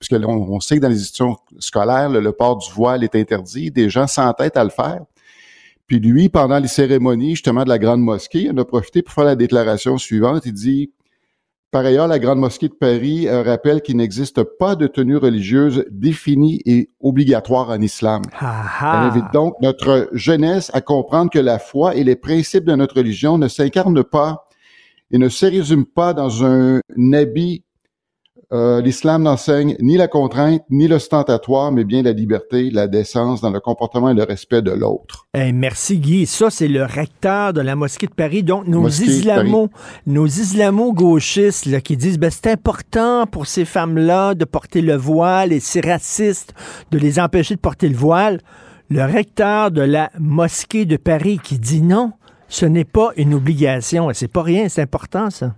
[0.00, 2.70] parce que là, on, on sait que dans les institutions scolaires, le, le port du
[2.72, 3.70] voile est interdit.
[3.70, 5.02] Des gens s'entêtent à le faire.
[5.88, 9.14] Puis lui, pendant les cérémonies justement de la Grande Mosquée, il en a profité pour
[9.14, 10.42] faire la déclaration suivante.
[10.44, 10.92] Il dit
[11.70, 16.60] Par ailleurs, la Grande Mosquée de Paris rappelle qu'il n'existe pas de tenue religieuse définie
[16.66, 18.20] et obligatoire en islam.
[18.38, 22.96] Elle invite donc notre jeunesse à comprendre que la foi et les principes de notre
[22.96, 24.46] religion ne s'incarnent pas
[25.10, 26.80] et ne se résument pas dans un
[27.14, 27.64] habit.
[28.50, 33.50] Euh, L'islam n'enseigne ni la contrainte, ni l'ostentatoire, mais bien la liberté, la décence dans
[33.50, 35.26] le comportement et le respect de l'autre.
[35.34, 36.24] Eh, merci Guy.
[36.24, 38.42] Ça, c'est le recteur de la mosquée de Paris.
[38.42, 39.68] Donc, nos Mosquée de islamo,
[40.06, 45.60] nos islamo-gauchistes qui disent ben, c'est important pour ces femmes-là de porter le voile et
[45.60, 46.54] c'est raciste
[46.90, 48.40] de les empêcher de porter le voile.
[48.88, 52.12] Le recteur de la mosquée de Paris qui dit non,
[52.48, 54.08] ce n'est pas une obligation.
[54.14, 55.54] C'est pas rien, c'est important, ça.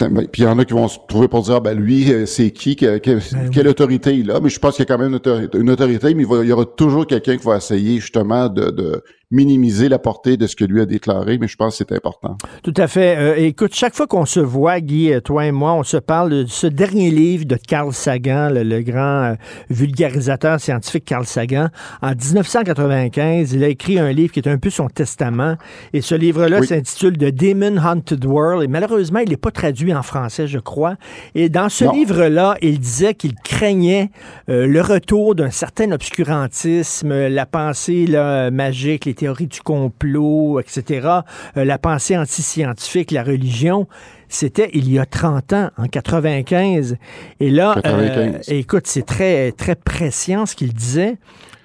[0.00, 2.26] Ben, Puis il y en a qui vont se trouver pour dire, ben lui, euh,
[2.26, 3.18] c'est qui, que- que-
[3.50, 4.40] quelle autorité il a.
[4.40, 6.42] Mais je pense qu'il y a quand même une autorité, une autorité, mais il, va-
[6.42, 9.02] il y aura toujours quelqu'un qui va essayer justement de, de
[9.32, 12.36] minimiser la portée de ce que lui a déclaré, mais je pense que c'est important.
[12.62, 13.16] Tout à fait.
[13.16, 16.30] Euh, écoute, chaque fois qu'on se voit, Guy, euh, toi et moi, on se parle
[16.30, 19.34] de ce dernier livre de Carl Sagan, le, grand euh,
[19.70, 21.68] vulgarisateur scientifique Carl Sagan.
[22.02, 25.56] En 1995, il a écrit un livre qui est un peu son testament.
[25.94, 28.62] Et ce livre-là s'intitule The Demon Haunted World.
[28.62, 30.96] Et malheureusement, il n'est pas traduit en français, je crois.
[31.34, 34.10] Et dans ce livre-là, il disait qu'il craignait
[34.48, 41.08] le retour d'un certain obscurantisme, la pensée là, magique, les théories du complot, etc.,
[41.56, 43.86] euh, la pensée anti-scientifique, la religion,
[44.28, 46.96] c'était il y a 30 ans, en 95.
[47.38, 51.18] Et là, euh, écoute, c'est très, très prescient ce qu'il disait.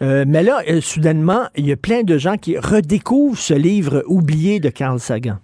[0.04, 4.60] Euh, mais là, soudainement, il y a plein de gens qui redécouvrent ce livre oublié
[4.60, 5.40] de Carl Sagan.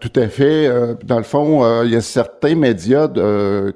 [0.00, 0.70] tout à fait.
[1.04, 3.08] dans le fond, il y a certains médias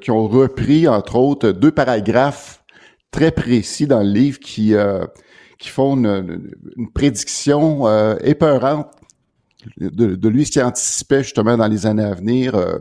[0.00, 2.62] qui ont repris, entre autres, deux paragraphes
[3.10, 4.74] très précis dans le livre qui
[5.62, 6.50] qui font une,
[6.92, 8.88] prédiction euh, épeurante
[9.78, 12.56] de, lui, ce qui anticipait justement dans les années à venir.
[12.56, 12.78] Euh,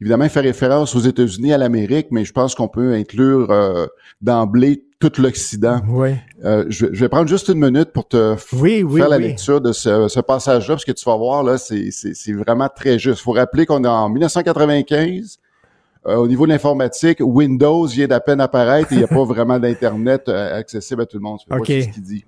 [0.00, 3.86] évidemment, il fait référence aux États-Unis, à l'Amérique, mais je pense qu'on peut inclure euh,
[4.20, 5.80] d'emblée tout l'Occident.
[5.88, 6.10] Oui.
[6.42, 10.84] Je, vais prendre juste une minute pour te faire la lecture de ce, passage-là, parce
[10.84, 13.20] que tu vas voir, là, c'est vraiment très juste.
[13.20, 15.38] Il faut rappeler qu'on est en 1995,
[16.04, 19.58] au niveau de l'informatique, Windows vient d'à peine apparaître et il n'y a pas vraiment
[19.58, 21.38] d'Internet accessible à tout le monde.
[21.40, 22.24] C'est ce qu'il dit.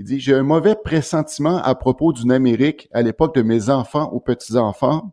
[0.00, 4.08] Il dit, j'ai un mauvais pressentiment à propos d'une Amérique à l'époque de mes enfants
[4.14, 5.12] ou petits-enfants,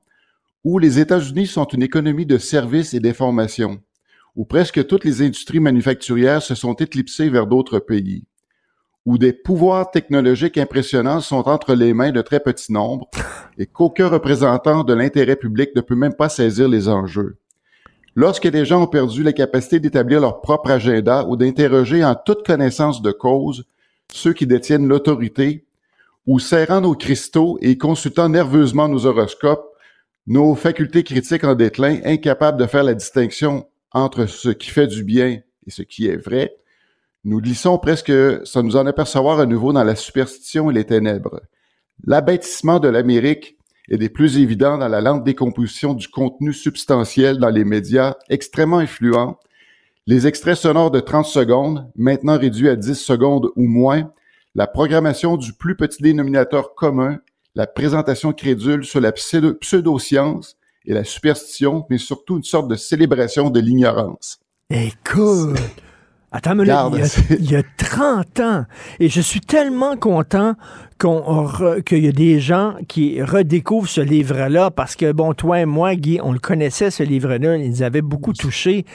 [0.64, 3.82] où les États-Unis sont une économie de services et d'information,
[4.38, 8.24] où presque toutes les industries manufacturières se sont éclipsées vers d'autres pays,
[9.06, 13.10] où des pouvoirs technologiques impressionnants sont entre les mains de très petits nombres
[13.58, 17.40] et qu'aucun représentant de l'intérêt public ne peut même pas saisir les enjeux.
[18.20, 22.44] Lorsque les gens ont perdu la capacité d'établir leur propre agenda ou d'interroger en toute
[22.44, 23.66] connaissance de cause
[24.12, 25.68] ceux qui détiennent l'autorité,
[26.26, 29.68] ou serrant nos cristaux et consultant nerveusement nos horoscopes,
[30.26, 35.04] nos facultés critiques en déclin, incapables de faire la distinction entre ce qui fait du
[35.04, 36.56] bien et ce qui est vrai,
[37.24, 38.12] nous glissons presque
[38.48, 41.40] sans nous en apercevoir à nouveau dans la superstition et les ténèbres.
[42.04, 43.57] L'abattissement de l'Amérique
[43.90, 48.80] est des plus évidents dans la lente décomposition du contenu substantiel dans les médias extrêmement
[48.80, 49.38] influents
[50.08, 54.10] les extraits sonores de 30 secondes, maintenant réduits à 10 secondes ou moins,
[54.56, 57.20] la programmation du plus petit dénominateur commun,
[57.56, 60.56] la présentation crédule sur la pseudo-science
[60.86, 64.40] et la superstition, mais surtout une sorte de célébration de l'ignorance.
[64.70, 65.60] Écoute,
[66.38, 68.66] Attends, mais il, y a, 30 ans.
[69.00, 70.54] Et je suis tellement content
[71.00, 71.50] qu'on
[71.84, 75.96] qu'il y a des gens qui redécouvrent ce livre-là parce que, bon, toi et moi,
[75.96, 77.58] Guy, on le connaissait, ce livre-là.
[77.58, 78.86] Il nous avait beaucoup touchés.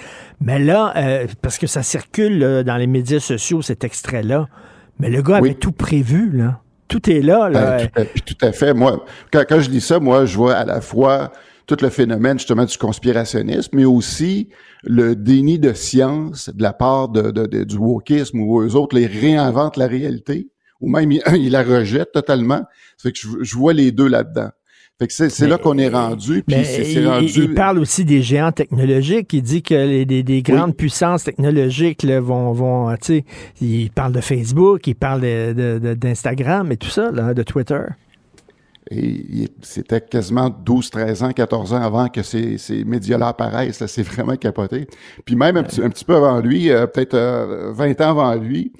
[0.40, 4.46] Mais là, euh, parce que ça circule dans les médias sociaux, cet extrait-là.
[5.00, 6.60] Mais le gars avait tout prévu, là.
[6.86, 7.78] Tout est là, là.
[7.98, 8.72] Euh, tout, à, fait.
[8.72, 11.32] Moi, quand, quand je dis ça, moi, je vois à la fois
[11.66, 14.48] tout le phénomène justement du conspirationnisme, mais aussi
[14.82, 19.76] le déni de science de la part de, du wokisme où eux autres les réinventent
[19.76, 20.48] la réalité,
[20.80, 22.62] ou même ils, la rejettent totalement.
[22.98, 24.50] fait que je, vois les deux là-dedans.
[24.98, 26.44] Fait que c'est là qu'on est rendu.
[26.46, 27.26] Puis c'est rendu...
[27.34, 29.32] Il parle aussi des géants technologiques.
[29.32, 33.24] Il dit que les, des, grandes puissances technologiques là, vont, vont tu sais,
[33.60, 35.22] il parle de Facebook, il parle
[35.96, 37.80] d'Instagram et tout ça, là, de Twitter.
[38.90, 43.84] Et c'était quasiment 12, 13 ans, 14 ans avant que ces, ces médias-là apparaissent.
[43.86, 44.86] C'est vraiment capoté.
[45.24, 48.34] Puis même un petit, un petit peu avant lui, euh, peut-être 20 euh, ans avant
[48.34, 48.72] lui,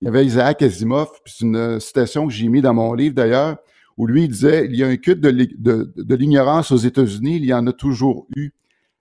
[0.00, 3.58] il y avait Isaac Asimov, c'est une citation que j'ai mis dans mon livre d'ailleurs,
[3.98, 7.52] où lui il disait, il y a un culte de l'ignorance aux États-Unis, il y
[7.52, 8.52] en a toujours eu.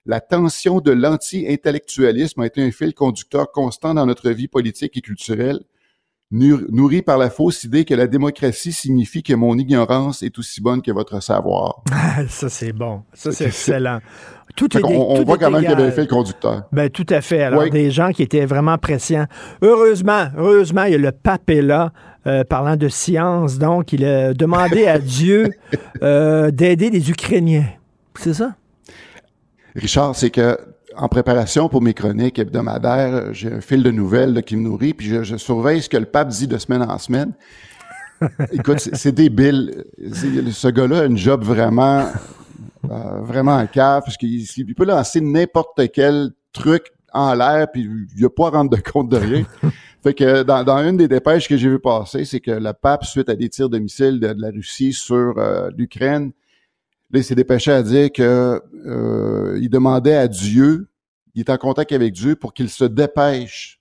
[0.06, 5.02] La tension de l'anti-intellectualisme a été un fil conducteur constant dans notre vie politique et
[5.02, 5.62] culturelle
[6.32, 10.82] nourri par la fausse idée que la démocratie signifie que mon ignorance est aussi bonne
[10.82, 11.84] que votre savoir.
[12.30, 13.04] ça, c'est bon.
[13.14, 14.00] Ça, c'est excellent.
[14.56, 16.64] Tout est, on, voit quand même qu'il avait fait le conducteur.
[16.72, 17.42] Ben, tout à fait.
[17.42, 19.26] Alors, des gens qui étaient vraiment pressants.
[19.62, 21.94] Heureusement, heureusement, il y a le pape est là,
[22.28, 23.58] euh, parlant de science.
[23.58, 25.50] Donc, il a demandé à Dieu
[26.04, 27.66] euh, d'aider les Ukrainiens.
[28.16, 28.56] C'est ça?
[29.76, 30.58] Richard, c'est que
[30.96, 35.08] en préparation pour mes chroniques hebdomadaires, j'ai un fil de nouvelles qui me nourrit, puis
[35.24, 37.34] je, surveille ce que le pape dit de semaine en semaine.
[38.52, 39.86] Écoute, c'est débile.
[40.14, 42.08] Ce gars-là a une job vraiment,
[42.90, 48.22] euh, vraiment en cave, parce qu'il peut lancer n'importe quel truc en l'air, puis il
[48.22, 49.44] n'a pas à rendre de compte de rien.
[50.04, 53.30] Fait que dans, une des dépêches que j'ai vu passer, c'est que le pape, suite
[53.30, 56.32] à des tirs de missiles de, la Russie sur euh, l'Ukraine,
[57.12, 60.88] Là, il s'est dépêché à dire que euh, il demandait à Dieu,
[61.34, 63.81] il est en contact avec Dieu pour qu'il se dépêche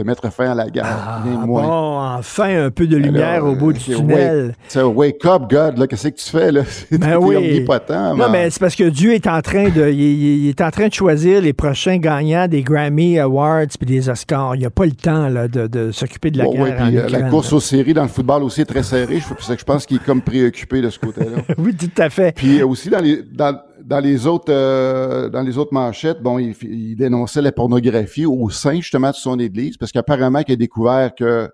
[0.00, 0.86] de mettre fin à la guerre.
[0.86, 1.62] Ah, rien de moins.
[1.62, 4.46] bon, enfin un peu de lumière Alors, au bout euh, du tunnel.
[4.46, 6.62] Wake, c'est wake up, God, là, qu'est-ce que tu fais, là?
[6.90, 7.36] Ben oui.
[7.36, 8.16] omnipotent.
[8.16, 10.92] Non, mais c'est parce que Dieu est en train de, il, est en train de
[10.92, 14.56] choisir les prochains gagnants des Grammy Awards puis des Oscars.
[14.56, 16.80] Il n'y a pas le temps là, de, de s'occuper de la Bon, guerre ouais,
[16.80, 19.20] en puis, euh, la course aux séries dans le football aussi est très serrée.
[19.20, 21.42] Je, je pense qu'il est comme préoccupé de ce côté-là.
[21.58, 22.34] oui, tout à fait.
[22.34, 23.58] Puis euh, aussi dans les dans,
[23.90, 28.48] dans les autres euh, dans les autres manchettes, bon, il, il dénonçait la pornographie au
[28.48, 31.50] sein justement de son église parce qu'apparemment qu'il a découvert que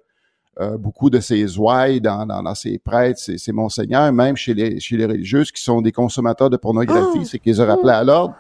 [0.60, 4.54] euh, beaucoup de ses ouailles dans, dans, dans ses prêtres, ses, ses monseigneurs, même chez
[4.54, 7.92] les chez les religieuses qui sont des consommateurs de pornographie, c'est qu'ils les a rappelés
[7.92, 8.34] à l'ordre.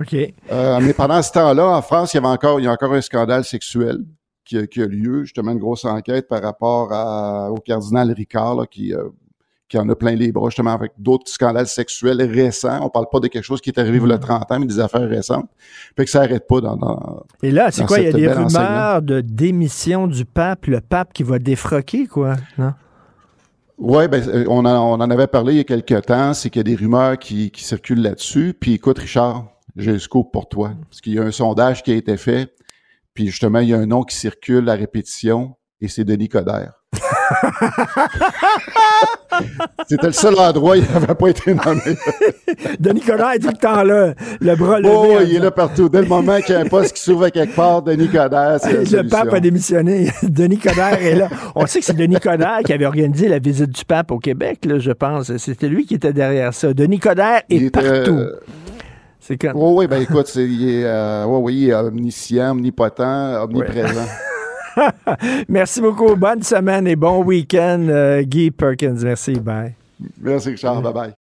[0.00, 0.14] OK.
[0.14, 2.92] Euh, mais pendant ce temps-là, en France, il y avait encore, il y a encore
[2.92, 3.98] un scandale sexuel
[4.44, 8.54] qui a, qui a lieu, justement une grosse enquête par rapport à- au cardinal Ricard,
[8.54, 9.08] là, qui, euh,
[9.68, 12.80] qui en a plein les bras, justement, avec d'autres scandales sexuels récents.
[12.82, 14.66] On parle pas de quelque chose qui est arrivé il y a 30 ans, mais
[14.66, 15.48] des affaires récentes.
[15.96, 17.98] Fait que ça arrête pas dans, dans Et là, c'est quoi?
[17.98, 18.66] Il y a des enseignement.
[18.66, 22.72] rumeurs de démission du pape, le pape qui va défroquer, quoi, non?
[23.76, 26.50] Ouais, ben, euh, on, en, on en avait parlé il y a quelques temps, c'est
[26.50, 28.52] qu'il y a des rumeurs qui, qui circulent là-dessus.
[28.58, 29.46] Puis écoute, Richard,
[29.76, 30.72] j'ai le scoop pour toi.
[30.90, 32.52] Parce qu'il y a un sondage qui a été fait,
[33.14, 36.77] puis justement, il y a un nom qui circule à répétition, et c'est Denis Coderre.
[39.88, 41.80] C'était le seul endroit où il n'avait pas été nommé.
[42.80, 44.92] Denis Coderre est tout le temps là, le bras levé.
[44.94, 45.88] Oh, il est là partout.
[45.88, 48.72] Dès le moment qu'il y a un poste qui s'ouvre quelque part, Denis Coderre, c'est
[48.72, 49.08] Le solution.
[49.18, 50.10] pape a démissionné.
[50.22, 51.28] Denis Coderre est là.
[51.54, 54.64] On sait que c'est Denis Coderre qui avait organisé la visite du pape au Québec,
[54.64, 55.36] là, je pense.
[55.36, 56.72] C'était lui qui était derrière ça.
[56.74, 57.88] Denis Coderre est Il partout.
[57.88, 58.40] euh,
[59.20, 59.52] C'est quand...
[59.54, 64.06] Oui, oui, ben écoute, il est, euh, ouais, ouais, il est omniscient, omnipotent, omniprésent.
[65.48, 66.14] Merci beaucoup.
[66.16, 68.96] Bonne semaine et bon week-end, euh, Guy Perkins.
[69.02, 69.34] Merci.
[69.34, 69.74] Bye.
[70.20, 70.82] Merci, Richard.
[70.82, 71.12] Bye-bye.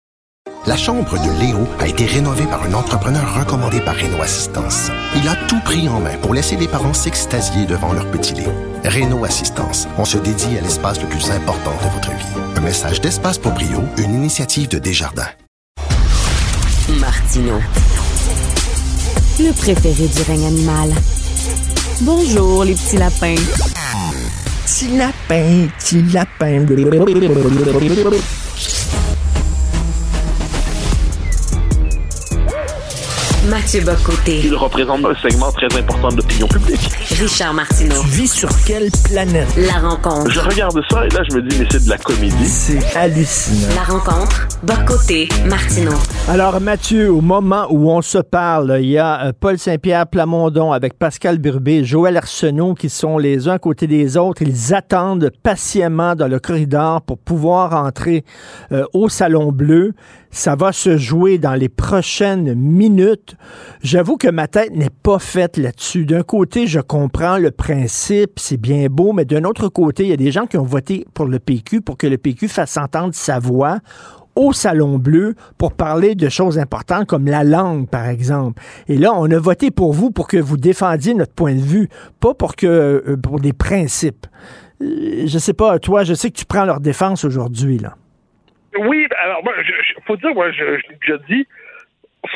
[0.66, 4.92] La chambre de Léo a été rénovée par un entrepreneur recommandé par Renault Assistance.
[5.16, 8.52] Il a tout pris en main pour laisser les parents s'extasier devant leur petit Léo.
[8.84, 12.42] Renault Assistance, on se dédie à l'espace le plus important de votre vie.
[12.58, 15.32] Un message d'Espace pour Brio, une initiative de Desjardins.
[17.00, 17.60] Martino.
[19.40, 21.16] Le préféré du règne animal.
[22.02, 23.36] Bonjour, les petits lapins.
[24.64, 26.65] Petit lapin, petit lapin.
[33.49, 34.41] Mathieu Bocoté.
[34.44, 36.90] Il représente un segment très important de l'opinion publique.
[37.18, 37.95] Richard Martineau.
[38.02, 39.48] Tu vis sur quelle planète?
[39.56, 40.30] La rencontre.
[40.30, 42.45] Je regarde ça et là, je me dis, mais c'est de la comédie.
[42.45, 43.74] C'est hallucinant.
[43.74, 44.48] La rencontre.
[44.64, 45.30] Bocoté.
[45.45, 45.94] Martineau.
[46.28, 50.74] Alors, Mathieu, au moment où on se parle, il y a euh, Paul Saint-Pierre Plamondon
[50.74, 54.41] avec Pascal Burbé, Joël Arsenault qui sont les uns à côté des autres.
[54.41, 58.26] Ils attendent patiemment dans le corridor pour pouvoir entrer
[58.74, 59.94] euh, au Salon Bleu.
[60.38, 63.35] Ça va se jouer dans les prochaines minutes.
[63.81, 66.05] J'avoue que ma tête n'est pas faite là-dessus.
[66.05, 70.14] D'un côté, je comprends le principe, c'est bien beau, mais d'un autre côté, il y
[70.14, 73.15] a des gens qui ont voté pour le PQ pour que le PQ fasse entendre
[73.15, 73.80] sa voix
[74.35, 78.61] au Salon Bleu pour parler de choses importantes comme la langue, par exemple.
[78.88, 81.89] Et là, on a voté pour vous pour que vous défendiez notre point de vue,
[82.19, 84.27] pas pour que euh, pour des principes.
[84.84, 87.95] Euh, Je sais pas, toi, je sais que tu prends leur défense aujourd'hui, là.
[88.80, 91.48] Oui, ben, alors moi, je, je- faut dire, moi, je, je l'ai déjà dit,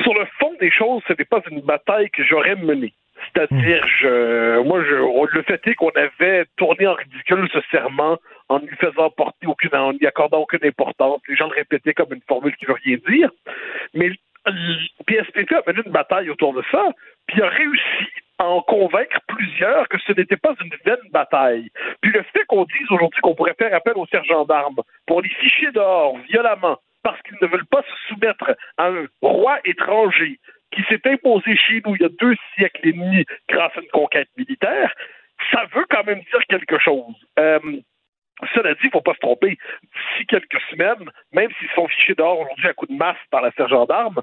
[0.04, 2.94] sur le fond des choses, ce n'est pas une bataille que j'aurais menée.
[3.34, 8.18] C'est-à-dire, je, moi, je, on- le fait est qu'on avait tourné en ridicule ce serment
[8.50, 11.22] en ne lui faisant porter aucune, en n'y accordant aucune importance.
[11.28, 13.30] Les gens le répétaient comme une formule qui veut rien dire.
[13.94, 14.10] Mais
[14.46, 16.84] le PSPP a mené une bataille autour de ça,
[17.28, 21.70] puis a réussi à en convaincre plusieurs que ce n'était pas une vaine bataille.
[22.02, 25.30] Puis le fait qu'on dise aujourd'hui qu'on pourrait faire appel aux sergents d'armes pour les
[25.30, 30.40] ficher dehors violemment parce qu'ils ne veulent pas se soumettre à un roi étranger
[30.72, 33.90] qui s'est imposé chez nous il y a deux siècles et demi grâce à une
[33.90, 34.94] conquête militaire,
[35.52, 37.16] ça veut quand même dire quelque chose.
[37.40, 37.60] Euh,
[38.56, 39.58] cela dit, il ne faut pas se tromper.
[39.84, 43.52] D'ici quelques semaines, même s'ils sont fichés dehors aujourd'hui à coup de masse par la
[43.52, 44.22] sergent d'armes,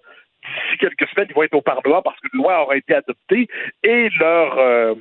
[0.55, 3.49] d'ici quelques semaines, ils vont être au Parlement parce qu'une loi aura été adoptée
[3.83, 4.59] et leur.
[4.59, 4.95] euh,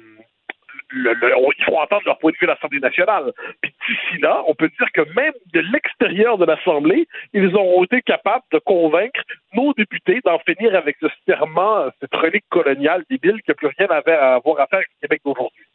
[0.89, 1.15] le-
[1.57, 3.33] ils feront entendre leur point de vue à l'Assemblée nationale.
[3.61, 8.01] Puis d'ici là, on peut dire que même de l'extérieur de l'Assemblée, ils auront été
[8.01, 9.19] capables de convaincre
[9.53, 13.87] nos députés d'en finir avec ce serment, cette relique coloniale débile qui n'a plus rien
[13.89, 15.65] à à avoir à faire avec le Québec d'aujourd'hui.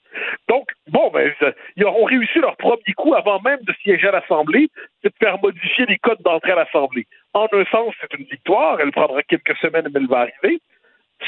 [0.48, 4.12] Donc, bon, ben, euh, ils auront réussi leur premier coup avant même de siéger à
[4.12, 4.68] l'Assemblée,
[5.02, 7.06] c'est de faire modifier les codes d'entrée à l'Assemblée.
[7.34, 8.80] En un sens, c'est une victoire.
[8.80, 10.60] Elle prendra quelques semaines, mais elle va arriver.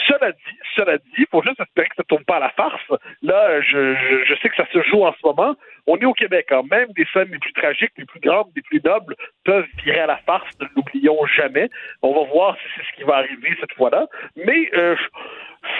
[0.08, 2.50] Cela dit, cela dit, il faut juste espérer que ça ne tourne pas à la
[2.50, 2.82] farce.
[3.22, 5.54] Là, je, sais que ça se joue en ce moment.
[5.86, 6.88] On est au Québec, quand même.
[6.96, 9.14] Des scènes les plus tragiques, les plus grandes, les plus nobles
[9.44, 10.48] peuvent virer à la farce.
[10.60, 11.70] Ne l'oublions jamais.
[12.02, 14.06] On va voir si c'est ce qui va arriver cette fois-là.
[14.36, 14.96] Mais euh,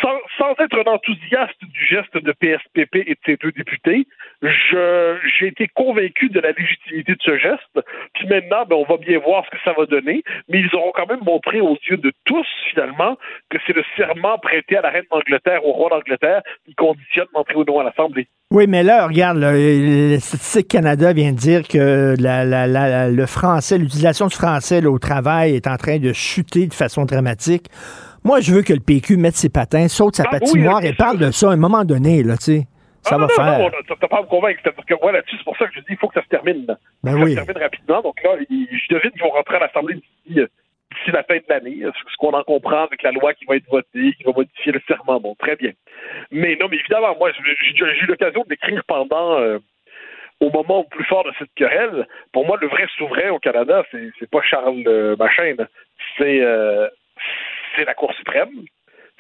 [0.01, 4.07] sans, sans être un enthousiaste du geste de PSPP et de ses deux députés,
[4.43, 7.81] j'ai été convaincu de la légitimité de ce geste.
[8.15, 10.23] Puis maintenant, ben, on va bien voir ce que ça va donner.
[10.49, 13.17] Mais ils auront quand même montré aux yeux de tous, finalement,
[13.51, 17.57] que c'est le serment prêté à la reine d'Angleterre, au roi d'Angleterre, qui conditionne l'entrée
[17.57, 18.29] ou non à l'Assemblée.
[18.51, 24.85] Oui, mais là, regarde, le Statistique Canada vient dire que le français, l'utilisation du français
[24.85, 27.67] au travail est en train de chuter de façon dramatique.
[28.25, 31.19] Moi, je veux que le PQ mette ses patins, saute sa ah, patinoire et parle
[31.19, 32.63] de ça à un moment donné, là, tu sais.
[33.03, 33.59] Ça ah, va faire.
[33.59, 34.63] Non, non, pas à me convaincre.
[34.63, 36.65] Que, ouais, là-dessus, c'est pour ça que je dis qu'il faut que ça se termine.
[36.67, 36.79] Là.
[37.03, 37.35] Ben oui.
[37.35, 38.01] Ça se termine rapidement.
[38.01, 40.47] Donc là, je devine qu'ils vont rentrer à l'Assemblée d'ici, euh,
[40.91, 41.83] d'ici la fin de l'année.
[41.83, 44.81] Ce qu'on en comprend avec la loi qui va être votée, qui va modifier le
[44.89, 45.21] serment.
[45.21, 45.73] Bon, très bien.
[46.31, 49.39] Mais non, mais évidemment, moi, j'ai eu l'occasion d'écrire pendant.
[49.39, 49.59] Euh,
[50.41, 53.85] au moment au plus fort de cette querelle, pour moi, le vrai souverain au Canada,
[53.93, 55.55] c'est pas Charles euh, Machin,
[56.19, 56.89] c'est euh,
[57.77, 58.65] c'est la Cour suprême,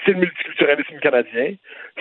[0.05, 1.55] c'est le multiculturalisme canadien,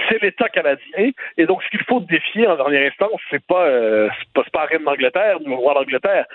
[0.10, 4.10] c'est l'État canadien, et donc ce qu'il faut défier en dernière instance, c'est pas, euh,
[4.34, 6.26] pas, pas la reine d'Angleterre, le roi d'Angleterre,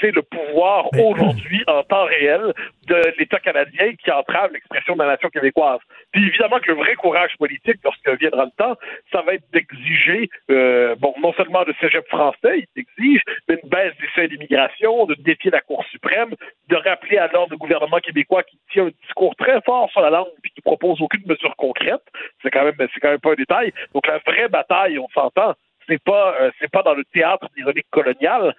[0.00, 2.52] c'est le pouvoir aujourd'hui en temps réel
[2.86, 5.80] de l'État canadien qui entrave l'expression de la nation québécoise.
[6.12, 8.76] Puis évidemment que le vrai courage politique, lorsque viendra le temps,
[9.12, 13.68] ça va être d'exiger, euh, bon, non seulement le cégep français, il exige, mais une
[13.68, 16.34] baisse des seuils d'immigration, de défier la Cour suprême,
[16.68, 20.28] de rappeler alors le gouvernement québécois qui tient un discours très fort sur la langue
[20.42, 22.02] puis qui propose aucune mesure concrète.
[22.42, 23.72] C'est quand même, c'est quand même pas un détail.
[23.94, 25.54] Donc la vraie bataille, on s'entend,
[25.88, 28.54] c'est pas euh, c'est pas dans le théâtre ironique colonial,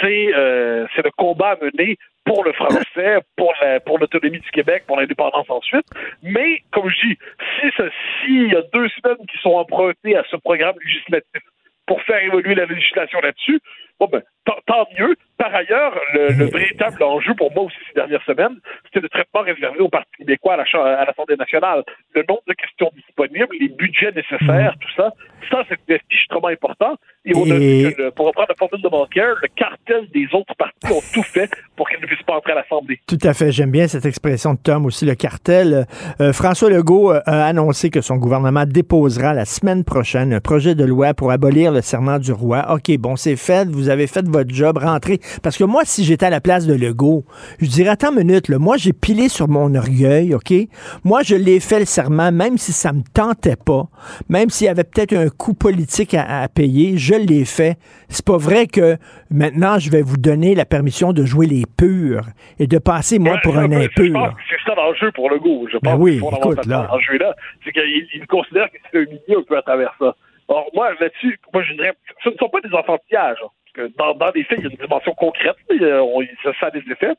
[0.00, 4.84] c'est euh, c'est le combat mené pour le français, pour la, pour l'autonomie du Québec,
[4.86, 5.86] pour l'indépendance ensuite.
[6.22, 7.18] Mais comme je dis,
[7.60, 7.70] si
[8.24, 11.42] s'il y a deux semaines qui sont empruntées à ce programme législatif
[11.86, 13.60] pour faire évoluer la législation là-dessus,
[14.00, 14.22] bon ben
[14.66, 15.14] tant mieux.
[15.38, 19.78] Par ailleurs, le, véritable enjeu pour moi aussi ces dernières semaines, c'était le traitement réservé
[19.78, 21.82] au Parti québécois à l'Assemblée nationale.
[22.14, 25.10] Le nombre de questions disponibles, les budgets nécessaires, tout ça,
[25.50, 26.96] ça, c'est extrêmement important.
[27.24, 30.54] Et on a vu que, pour reprendre la formule de Banker, le cartel des autres
[30.56, 33.00] partis ont tout fait pour qu'ils ne puissent pas entrer à l'Assemblée.
[33.06, 33.52] Tout à fait.
[33.52, 35.86] J'aime bien cette expression de Tom aussi, le cartel.
[36.20, 40.74] Euh, François Legault euh, a annoncé que son gouvernement déposera la semaine prochaine un projet
[40.74, 42.74] de loi pour abolir le serment du roi.
[42.74, 43.68] OK, bon, c'est fait.
[43.68, 45.18] Vous avez fait votre job, rentrez.
[45.42, 47.24] Parce que moi, si j'étais à la place de Legault,
[47.60, 50.52] je dirais, attends une minute, là, moi, j'ai pilé sur mon orgueil, OK?
[51.04, 53.84] Moi, je l'ai fait le serment, même si ça me tentait pas,
[54.28, 57.76] même s'il y avait peut-être un coût politique à, payer, je l'ai fait.
[58.08, 58.96] C'est pas vrai que
[59.30, 62.24] maintenant, je vais vous donner la permission de jouer les purs
[62.58, 64.34] et de passer, moi, pour un impur.
[64.48, 65.66] C'est ça l'enjeu pour Legault.
[65.68, 66.88] Je ben pense oui, écoute, là.
[67.18, 67.34] là,
[67.64, 70.14] c'est qu'il considère qu'il se fait humilier un peu à travers ça.
[70.48, 71.92] Or, moi, là-dessus, moi, je dirais,
[72.24, 73.38] ce ne sont pas des enfantillages.
[73.78, 76.70] Hein dans, dans les faits, il y a une dimension concrète, on, ça, ça a
[76.70, 77.14] des effets,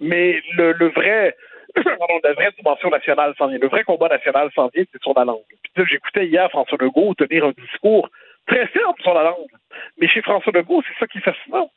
[0.00, 1.36] mais le, le vrai,
[1.76, 3.58] la vraie dimension nationale s'en vient.
[3.58, 5.42] Le vrai combat national s'en vient, c'est sur la langue.
[5.74, 8.08] Puis j'écoutais hier François Legault tenir un discours
[8.46, 9.50] très ferme sur la langue.
[9.98, 11.70] Mais chez François Legault, c'est ça qui est fascinant.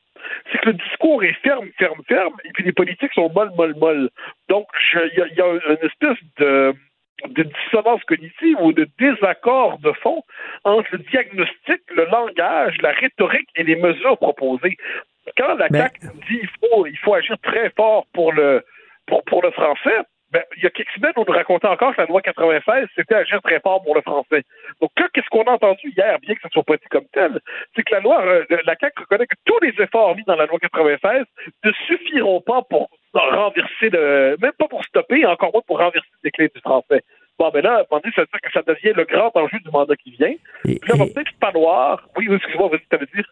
[0.52, 3.76] C'est que le discours est ferme, ferme, ferme, et puis les politiques sont molles, molles,
[3.78, 4.10] molles.
[4.50, 6.74] Donc, il y, y, a une espèce de
[7.26, 10.24] de dissonance cognitive ou de désaccord de fond
[10.64, 14.78] entre le diagnostic, le langage, la rhétorique et les mesures proposées.
[15.36, 16.00] Quand la CAQ
[16.30, 18.64] dit qu'il faut, il faut agir très fort pour le,
[19.08, 19.98] pour, pour le français,
[20.32, 23.16] ben, il y a quelques semaines, on nous racontait encore que la loi 96, c'était
[23.16, 24.44] agir très fort pour le français.
[24.82, 27.40] Donc qu'est-ce qu'on a entendu hier, bien que ce soit pas dit comme tel,
[27.76, 30.46] c'est que la loi, euh, la CAQ reconnaît que tous les efforts mis dans la
[30.46, 31.24] loi 96
[31.64, 36.30] ne suffiront pas pour renverser le, même pas pour stopper, encore moins pour renverser le
[36.30, 37.04] déclin du français.
[37.40, 40.12] Bon, ben là, ça veut dire que ça devient le grand enjeu du mandat qui
[40.12, 40.34] vient.
[40.64, 42.08] Puis là, va peut-être falloir.
[42.18, 43.26] Oui, excuse-moi, vas-y, tu dire.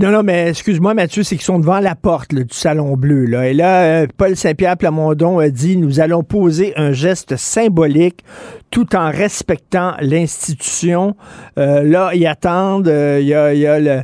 [0.00, 3.26] Non, non, mais excuse-moi, Mathieu, c'est qu'ils sont devant la porte du Salon Bleu.
[3.26, 3.48] Là.
[3.48, 8.24] Et là, euh, Paul Saint-Pierre Plamondon a dit Nous allons poser un geste symbolique
[8.70, 11.14] tout en respectant l'institution.
[11.58, 12.88] Euh, là, ils attendent.
[12.88, 14.02] Euh, il y a, y a le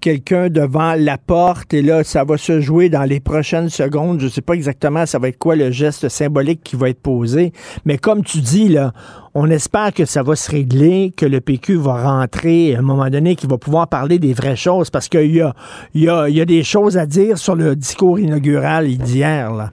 [0.00, 4.20] quelqu'un devant la porte et là, ça va se jouer dans les prochaines secondes.
[4.20, 7.02] Je ne sais pas exactement ça va être quoi le geste symbolique qui va être
[7.02, 7.52] posé,
[7.84, 8.92] mais comme tu dis, là,
[9.34, 13.08] on espère que ça va se régler, que le PQ va rentrer à un moment
[13.08, 15.54] donné, qu'il va pouvoir parler des vraies choses parce qu'il y a,
[15.94, 19.52] y, a, y a des choses à dire sur le discours inaugural d'hier.
[19.52, 19.70] Là.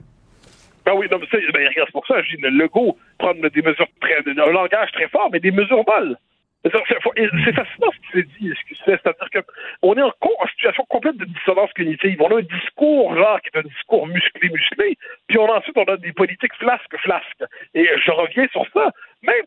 [0.86, 3.88] Ben oui, non, mais c'est ben, pour ça, je dis, le logo prendre des mesures
[4.00, 6.16] très, un langage très fort, mais des mesures molles.
[6.70, 8.52] C'est fascinant ce qui s'est dit,
[8.84, 10.12] c'est-à-dire qu'on est en,
[10.50, 12.20] situation complète de dissonance cognitive.
[12.20, 14.96] On a un discours là qui est un discours musclé, musclé,
[15.28, 17.44] puis on, ensuite on a des politiques flasques, flasques.
[17.74, 18.90] Et je reviens sur ça.
[19.22, 19.44] Même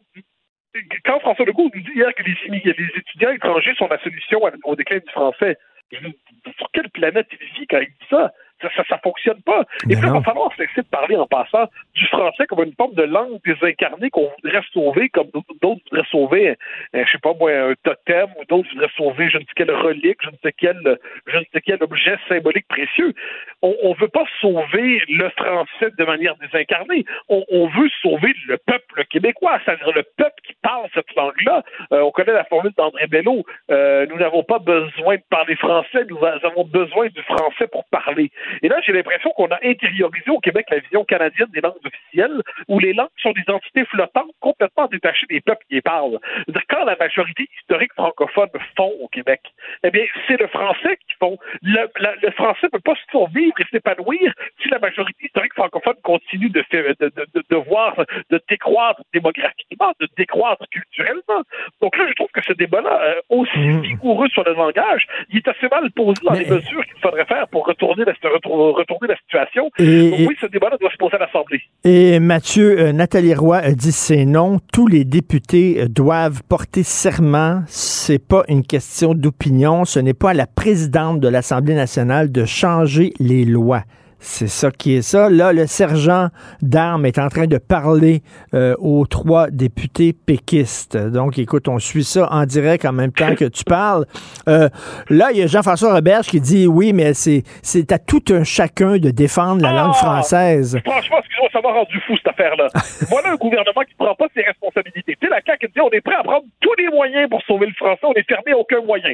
[1.05, 4.75] quand François Legault nous dit hier que les, les étudiants étrangers sont la solution au
[4.75, 5.57] déclin du français,
[5.91, 8.31] sur quelle planète il vit quand il dit ça?
[8.61, 9.63] Ça, ça, fonctionne pas.
[9.89, 11.65] Et puis, il va falloir cesser de parler en passant
[11.95, 15.29] du français comme une forme de langue désincarnée qu'on voudrait sauver, comme
[15.61, 16.57] d'autres voudraient sauver,
[16.93, 20.17] je sais pas moi, un totem, ou d'autres voudraient sauver je ne sais quelle relique,
[20.21, 23.13] je ne sais quel, je ne sais quel objet symbolique précieux.
[23.61, 27.05] On, on veut pas sauver le français de manière désincarnée.
[27.27, 30.38] On, on veut sauver le peuple québécois, c'est-à-dire le peuple
[30.69, 31.63] parle cette langue-là.
[31.91, 33.43] Euh, on connaît la formule d'André Bello.
[33.71, 38.29] Euh, nous n'avons pas besoin de parler français, nous avons besoin du français pour parler.
[38.61, 42.41] Et là, j'ai l'impression qu'on a intériorisé au Québec la vision canadienne des langues officielles,
[42.67, 46.19] où les langues sont des entités flottantes complètement détachées des peuples qui les parlent.
[46.45, 49.41] C'est-à-dire, quand la majorité historique francophone font au Québec,
[49.83, 51.37] eh bien, c'est le français qui font.
[51.63, 57.55] Le, français ne peut pas survivre et s'épanouir si la majorité historique francophone continue de,
[57.55, 57.95] voir,
[58.29, 61.43] de décroître démographiquement, de décroître culturellement.
[61.81, 63.81] Donc là, je trouve que ce débat-là, euh, aussi mmh.
[63.81, 67.47] vigoureux sur le langage, il est assez mal posé dans les mesures qu'il faudrait faire
[67.47, 69.69] pour retourner la, retourner la situation.
[69.77, 71.61] Et, Donc oui, ce débat-là doit se poser à l'Assemblée.
[71.83, 74.59] Et Mathieu, euh, Nathalie Roy a dit c'est non.
[74.73, 77.63] Tous les députés euh, doivent porter serment.
[77.67, 79.85] C'est pas une question d'opinion.
[79.85, 83.83] Ce n'est pas à la présidente de l'Assemblée nationale de changer les lois.
[84.19, 85.29] C'est ça qui est ça.
[85.29, 86.27] Là, le sergent
[86.61, 88.21] d'armes est en train de parler
[88.53, 90.97] euh, aux trois députés péquistes.
[90.97, 94.05] Donc, écoute, on suit ça en direct en même temps que tu parles.
[94.47, 94.67] Euh,
[95.09, 98.43] là, il y a Jean-François Roberge qui dit oui, mais c'est, c'est à tout un
[98.43, 100.03] chacun de défendre la langue ah!
[100.05, 100.79] française.
[100.85, 102.67] Franchement, excusez-moi, ça m'a rendu fou, cette affaire-là.
[103.09, 105.15] voilà un gouvernement qui ne prend pas ses responsabilités.
[105.19, 107.67] Tu sais, la CAQ dit on est prêt à prendre tous les moyens pour sauver
[107.67, 109.13] le français, on n'est fermé aucun moyen.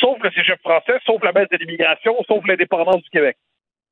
[0.00, 3.36] Sauf le cégep français, sauf la baisse de l'immigration, sauf l'indépendance du Québec.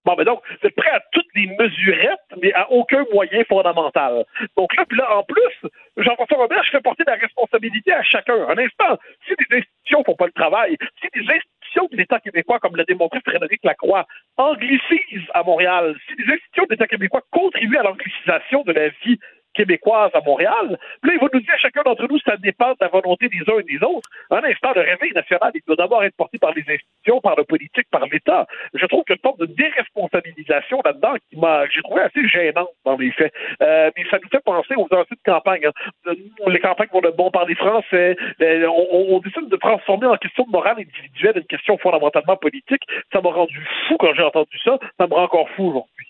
[0.05, 4.25] Bon, ben donc, c'est prêt à toutes les mesurettes, mais à aucun moyen fondamental.
[4.57, 8.35] Donc là, puis là, en plus, Jean-François Robert, je fais porter la responsabilité à chacun.
[8.49, 12.59] Un instant, si des institutions font pas le travail, si des institutions de l'État québécois,
[12.59, 14.07] comme l'a démontré Frédéric Lacroix,
[14.37, 19.19] anglicisent à Montréal, si des institutions de l'État québécois contribuent à l'anglicisation de la vie
[19.55, 20.79] québécoise à Montréal.
[21.03, 23.41] Là, il va nous dire à chacun d'entre nous, ça dépend de la volonté des
[23.53, 24.09] uns et des autres.
[24.31, 27.45] Un instant, le réveil national, il doit d'abord être porté par les institutions, par le
[27.45, 28.47] politique, par l'État.
[28.75, 32.27] Je trouve qu'il y a une forme de déresponsabilisation là-dedans qui m'a, j'ai trouvé assez
[32.29, 33.33] gênante dans les faits.
[33.63, 35.67] Euh, mais ça nous fait penser aux enjeux de campagne.
[35.67, 36.13] Hein.
[36.47, 38.17] Les campagnes vont le bon parler français.
[38.41, 42.83] On, on, décide de transformer en question de morale individuelle une question fondamentalement politique.
[43.13, 43.59] Ça m'a rendu
[43.89, 44.79] fou quand j'ai entendu ça.
[44.99, 46.02] Ça me rend encore fou aujourd'hui.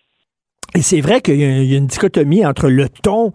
[0.74, 3.32] Et c'est vrai qu'il y, a une dichotomie entre le ton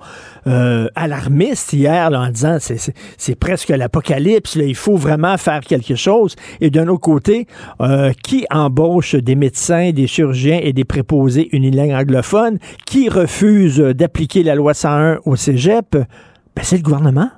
[0.47, 6.71] euh, alarmiste hier en disant c'est presque l'apocalypse, il faut vraiment faire quelque chose, et
[6.71, 7.45] d'un autre côté,
[7.79, 12.57] euh, qui embauche des médecins, des chirurgiens et des préposés unilingues anglophones,
[12.87, 17.29] qui refuse d'appliquer la loi 101 au cégep, ben, c'est le gouvernement.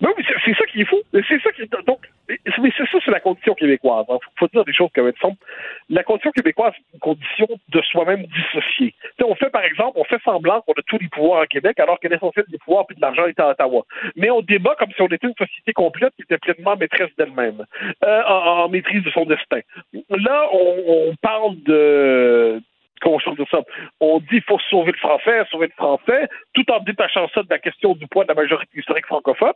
[0.00, 0.10] Non,
[1.12, 1.62] mais c'est ça qui.
[1.86, 4.06] Donc, c'est ça, c'est la condition québécoise.
[4.08, 4.18] Il hein.
[4.38, 5.36] faut, dire des choses comme elles sont.
[5.88, 8.94] La condition québécoise, c'est une condition de soi-même dissocié.
[9.24, 11.98] on fait, par exemple, on fait semblant qu'on a tous les pouvoirs en Québec, alors
[11.98, 13.84] que l'essentiel des pouvoirs et de l'argent est à Ottawa.
[14.16, 17.64] Mais on débat comme si on était une société complète qui était pleinement maîtresse d'elle-même,
[18.04, 19.60] euh, en, maîtrise de son destin.
[20.10, 22.62] Là, on parle de
[23.00, 23.58] de ça.
[24.00, 27.58] On dit faut sauver le français, sauver le français, tout en détachant ça de la
[27.58, 29.52] question du poids de la majorité historique francophone.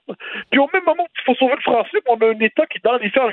[0.51, 2.97] Puis au même moment qu'il faut sauver le français, on a un État qui, dans
[2.97, 3.25] les faits.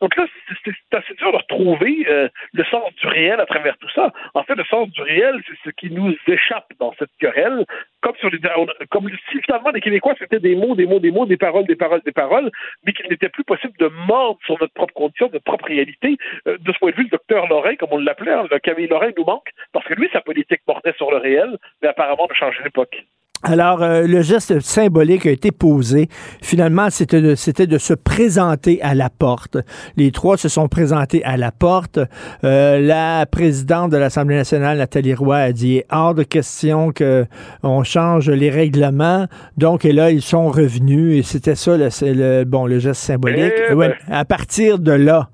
[0.00, 0.26] Donc là,
[0.64, 4.12] c'est assez dur de retrouver euh, le sens du réel à travers tout ça.
[4.34, 7.64] En fait, le sens du réel, c'est ce qui nous échappe dans cette querelle.
[8.02, 11.24] Comme si, on, comme si finalement les Québécois, c'était des mots, des mots, des mots,
[11.24, 12.50] des paroles, des paroles, des paroles,
[12.84, 16.18] mais qu'il n'était plus possible de mordre sur notre propre condition, notre propre réalité.
[16.46, 18.88] Euh, de ce point de vue, le docteur Lorrain, comme on l'appelait, hein, le Camille
[18.88, 22.34] Lorrain nous manque, parce que lui, sa politique portait sur le réel, mais apparemment, de
[22.34, 23.02] changer l'époque.
[23.42, 26.08] Alors, euh, le geste symbolique a été posé.
[26.42, 29.58] Finalement, c'était de, c'était de se présenter à la porte.
[29.96, 32.00] Les trois se sont présentés à la porte.
[32.44, 38.30] Euh, la présidente de l'Assemblée nationale, Nathalie Roy, a dit hors de question qu'on change
[38.30, 39.26] les règlements.
[39.56, 43.52] Donc, et là, ils sont revenus et c'était ça, le, le, bon, le geste symbolique.
[43.70, 43.92] Eh ben.
[44.10, 45.28] à partir de là,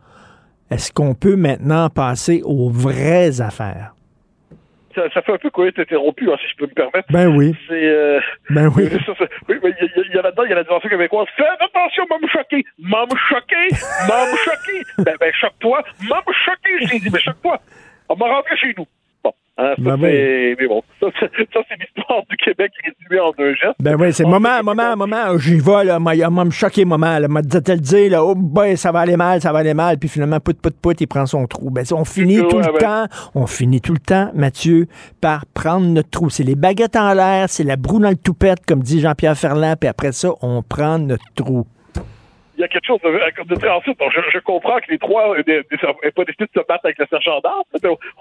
[0.71, 3.95] est-ce qu'on peut maintenant passer aux vraies affaires?
[4.95, 7.11] Ça, ça, fait un peu cohérent interrompu, hein, si je peux me permettre.
[7.11, 7.55] Ben oui.
[7.69, 8.21] C'est, euh,
[8.51, 8.89] ben oui.
[9.49, 11.27] oui, mais il y, a là-dedans, il y a la dimension québécoise.
[11.37, 13.69] Fais attention, m'a me choqué, m'a me choqué,
[14.09, 14.85] m'a me choqué.
[14.99, 17.59] Ben, ben, choque-toi, m'a me choqué, j'ai dit, mais choque-toi.
[18.09, 18.87] On m'a rentré chez nous.
[19.59, 23.77] Hein, ben mais bon, ça, c'est l'histoire du Québec résumée en deux gestes.
[23.81, 27.43] Ben oui, c'est moment, moment, moment, j'y vais, là, m'a me choqué, moment, là, m'a
[27.43, 30.09] dit le dire, là, oh, ben, ça va aller mal, ça va aller mal, puis
[30.09, 31.69] finalement, pout, pout, pout, il prend son trou.
[31.71, 34.87] Ben, on finit tout, le temps, on finit tout le temps, Mathieu,
[35.21, 36.31] par prendre notre trou.
[36.31, 39.77] C'est les baguettes en l'air, c'est la broue dans le toupette, comme dit Jean-Pierre Ferland,
[39.79, 41.67] puis après ça, on prend notre trou.
[42.63, 43.99] Y a quelque chose de, de très ensuite.
[44.01, 47.41] je, je, comprends que les trois n'aient pas décidé de se battre avec le sergent
[47.41, 47.65] d'armes.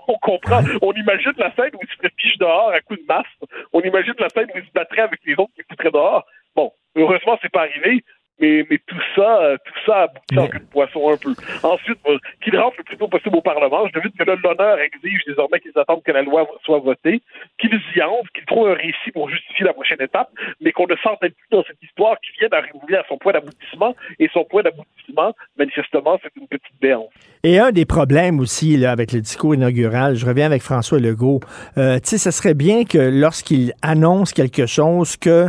[0.07, 3.25] On comprend, on imagine la scène où ils se piche dehors à coups de masse.
[3.71, 6.25] On imagine la scène où ils se battraient avec les autres qui foutraient dehors.
[6.55, 8.03] Bon, heureusement, c'est pas arrivé.
[8.41, 11.33] Mais, mais tout ça, tout ça aboutit en queue de poisson un peu.
[11.63, 11.99] Ensuite,
[12.43, 13.87] qu'il rentre le plus tôt possible au Parlement.
[13.87, 17.21] Je devine que là, l'honneur exige désormais qu'ils attendent que la loi soit votée,
[17.59, 20.95] qu'ils y entrent, qu'ils trouvent un récit pour justifier la prochaine étape, mais qu'on ne
[20.97, 23.95] s'entête plus dans cette histoire qui vient d'arriver à son point d'aboutissement.
[24.19, 27.09] Et son point d'aboutissement, manifestement, c'est une petite béance.
[27.43, 31.39] Et un des problèmes aussi là, avec le discours inaugural, je reviens avec François Legault,
[31.77, 35.47] euh, tu sais, ce serait bien que lorsqu'il annonce quelque chose, que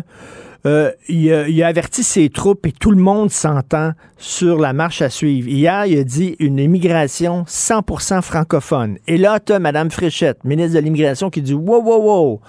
[0.65, 5.11] euh, il, a, averti ses troupes et tout le monde s'entend sur la marche à
[5.11, 5.49] suivre.
[5.49, 8.99] Hier, il a dit une immigration 100% francophone.
[9.09, 12.41] Et là, tu as Mme Fréchette, ministre de l'Immigration, qui dit Wow, wow, wow,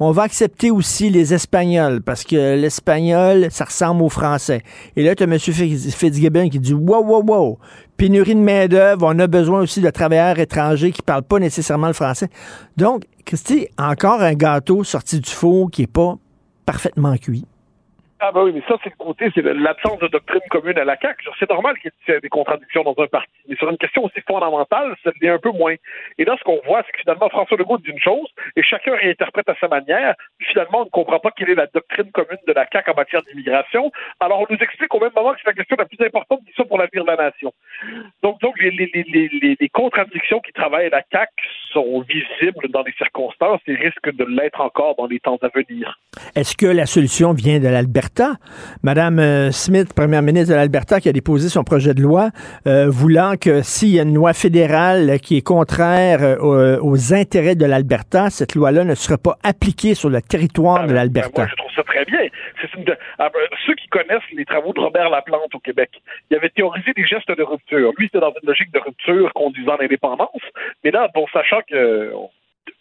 [0.00, 4.62] on va accepter aussi les Espagnols parce que l'espagnol, ça ressemble au français.
[4.96, 5.38] Et là, tu as M.
[5.38, 7.58] Fitzgibbon qui dit Wow, wow, wow,
[7.98, 11.88] pénurie de main-d'œuvre, on a besoin aussi de travailleurs étrangers qui ne parlent pas nécessairement
[11.88, 12.28] le français.
[12.78, 16.16] Donc, Christy, encore un gâteau sorti du four qui n'est pas
[16.64, 17.44] parfaitement cuit.
[18.20, 20.98] Ah ben oui, mais ça, c'est le côté, c'est l'absence de doctrine commune à la
[21.00, 21.28] CAQ.
[21.38, 24.20] C'est normal qu'il y ait des contradictions dans un parti, mais sur une question aussi
[24.26, 25.76] fondamentale, ça l'est un peu moins.
[26.18, 28.26] Et là, ce qu'on voit, c'est que finalement, François Legault dit une chose,
[28.56, 30.16] et chacun réinterprète à sa manière.
[30.40, 33.22] Finalement, on ne comprend pas quelle est la doctrine commune de la CAQ en matière
[33.22, 33.92] d'immigration.
[34.18, 36.52] Alors, on nous explique au même moment que c'est la question la plus importante qui
[36.54, 37.52] soit pour l'avenir de la nation.
[38.24, 41.32] Donc, donc les, les, les, les, contradictions qui travaillent à la CAQ
[41.72, 46.00] sont visibles dans les circonstances et risquent de l'être encore dans les temps à venir.
[46.34, 48.07] Est-ce que la solution vient de l'Alberta?
[48.82, 52.30] Madame euh, Smith, première ministre de l'Alberta, qui a déposé son projet de loi
[52.66, 57.54] euh, voulant que s'il y a une loi fédérale qui est contraire euh, aux, intérêts
[57.54, 61.42] de l'Alberta, cette loi-là ne sera pas appliquée sur le territoire de l'Alberta.
[61.42, 62.20] moi, je trouve ça très bien.
[63.18, 65.90] Ah, ben, ceux qui connaissent les travaux de Robert Laplante au Québec,
[66.30, 67.92] il avait théorisé des gestes de rupture.
[67.96, 70.42] Lui, c'était dans une logique de rupture conduisant à l'indépendance.
[70.84, 72.12] Mais là, bon, sachant que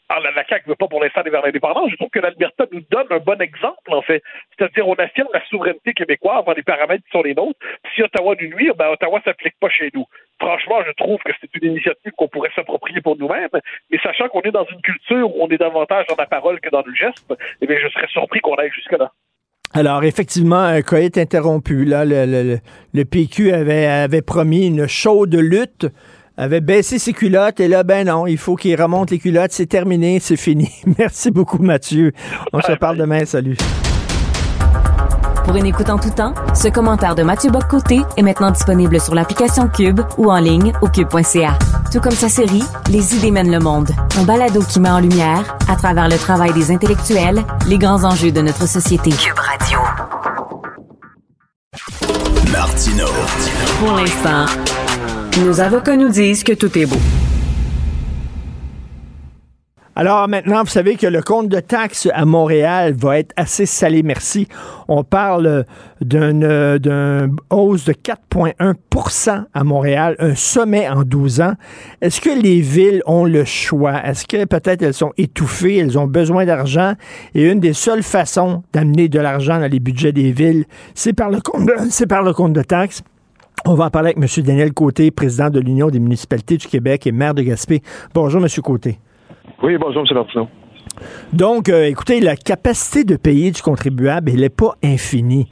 [0.09, 1.91] alors, ah, la, CAQ ne veut pas pour l'instant aller vers l'indépendance.
[1.91, 4.23] Je trouve que l'Alberta nous donne un bon exemple, en fait.
[4.57, 7.59] C'est-à-dire, on affirme la souveraineté québécoise dans les paramètres qui sont les nôtres.
[7.93, 10.05] Si Ottawa nous nuire, ben, Ottawa s'applique pas chez nous.
[10.39, 14.41] Franchement, je trouve que c'est une initiative qu'on pourrait s'approprier pour nous-mêmes, mais sachant qu'on
[14.41, 17.33] est dans une culture où on est davantage dans la parole que dans le geste,
[17.61, 19.11] eh bien, je serais surpris qu'on aille jusque-là.
[19.73, 21.83] Alors, effectivement, un coït interrompu.
[21.83, 22.59] Là, le,
[22.93, 25.87] le, PQ avait, avait promis une chaude lutte
[26.37, 29.51] avait baissé ses culottes et là, ben non, il faut qu'il remonte les culottes.
[29.51, 30.71] C'est terminé, c'est fini.
[30.97, 32.13] Merci beaucoup, Mathieu.
[32.53, 33.25] On se parle demain.
[33.25, 33.57] Salut.
[35.47, 39.15] Pour une écoute en tout temps, ce commentaire de Mathieu Boccoté est maintenant disponible sur
[39.15, 41.57] l'application Cube ou en ligne au cube.ca.
[41.89, 43.89] Tout comme sa série Les idées mènent le monde,
[44.19, 48.33] un balado qui met en lumière, à travers le travail des intellectuels, les grands enjeux
[48.33, 49.11] de notre société.
[49.11, 49.79] Cube Radio.
[52.51, 53.07] Martino.
[53.79, 54.45] Pour l'instant,
[55.39, 56.97] nos avocats nous disent que tout est beau.
[59.95, 64.03] Alors maintenant, vous savez que le compte de taxes à Montréal va être assez salé,
[64.03, 64.47] merci.
[64.87, 65.65] On parle
[66.01, 66.45] d'une
[67.49, 71.53] hausse de 4,1% à Montréal, un sommet en 12 ans.
[72.01, 74.05] Est-ce que les villes ont le choix?
[74.05, 76.93] Est-ce que peut-être elles sont étouffées, elles ont besoin d'argent?
[77.33, 81.31] Et une des seules façons d'amener de l'argent dans les budgets des villes, c'est par
[81.31, 83.01] le compte c'est par le compte de taxes.
[83.65, 84.43] On va en parler avec M.
[84.45, 87.81] Daniel Côté, président de l'Union des municipalités du Québec et maire de Gaspé.
[88.13, 88.47] Bonjour, M.
[88.63, 88.99] Côté.
[89.63, 90.15] Oui, bonjour, M.
[90.15, 90.47] Martineau.
[91.33, 95.47] Donc, euh, écoutez, la capacité de payer du contribuable, elle n'est pas infinie.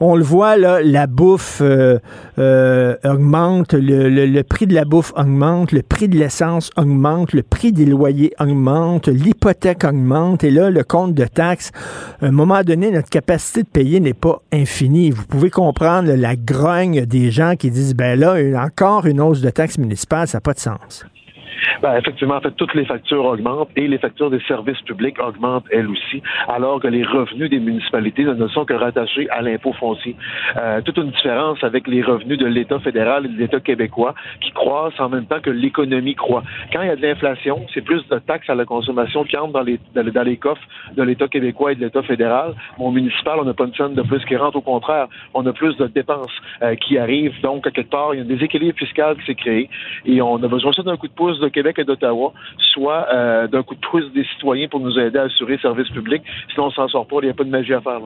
[0.00, 1.98] On le voit, là, la bouffe euh,
[2.38, 7.72] euh, augmente, le, prix de la bouffe augmente, le prix de l'essence augmente, le prix
[7.72, 11.70] des loyers augmente, l'hypothèque augmente, et là, le compte de taxes,
[12.22, 15.10] à un moment donné, notre capacité de payer n'est pas infinie.
[15.10, 19.50] Vous pouvez comprendre la grogne des gens qui disent, ben là, encore une hausse de
[19.50, 21.04] taxes municipales, ça n'a pas de sens.
[21.82, 25.66] Ben, effectivement, en fait, toutes les factures augmentent et les factures des services publics augmentent
[25.70, 30.16] elles aussi, alors que les revenus des municipalités ne sont que rattachés à l'impôt foncier.
[30.56, 34.50] Euh, toute une différence avec les revenus de l'État fédéral et de l'État québécois qui
[34.52, 36.42] croissent en même temps que l'économie croît.
[36.72, 39.52] Quand il y a de l'inflation, c'est plus de taxes à la consommation qui entrent
[39.52, 40.62] dans les, dans les coffres
[40.96, 42.54] de l'État québécois et de l'État fédéral.
[42.78, 44.56] Mon municipal, on n'a pas une scène de plus qui rentre.
[44.56, 46.30] Au contraire, on a plus de dépenses
[46.62, 47.40] euh, qui arrivent.
[47.42, 49.68] Donc, à quelque part, il y a un déséquilibre fiscal qui s'est créé
[50.04, 52.32] et on a besoin d'un coup de pouce Québec et d'Ottawa,
[52.72, 55.88] soit euh, d'un coup de pouce des citoyens pour nous aider à assurer le service
[55.90, 56.22] public.
[56.52, 57.16] Sinon, on s'en sort pas.
[57.22, 58.00] Il n'y a pas de magie à faire.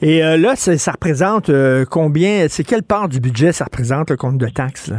[0.00, 4.16] Et euh, là, ça représente euh, combien, c'est quelle part du budget ça représente le
[4.16, 4.92] compte de taxes?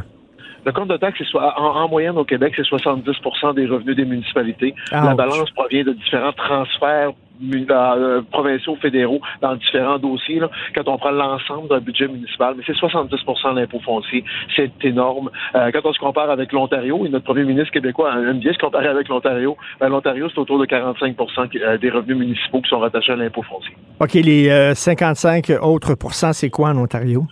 [0.65, 4.05] Le compte de taxe, c'est soit, en, moyenne au Québec, c'est 70% des revenus des
[4.05, 4.73] municipalités.
[4.91, 10.39] La balance provient de différents transferts euh, provinciaux, fédéraux, dans différents dossiers.
[10.39, 14.23] Là, quand on prend l'ensemble d'un budget municipal, mais c'est 70 de l'impôt foncier.
[14.55, 15.29] C'est énorme.
[15.55, 18.57] Euh, quand on se compare avec l'Ontario, et notre premier ministre québécois aime bien se
[18.57, 22.79] comparer avec l'Ontario, ben, l'Ontario, c'est autour de 45% euh, des revenus municipaux qui sont
[22.79, 23.75] rattachés à l'impôt foncier.
[24.01, 27.25] OK, les 55 autres pourcents, c'est quoi en Ontario?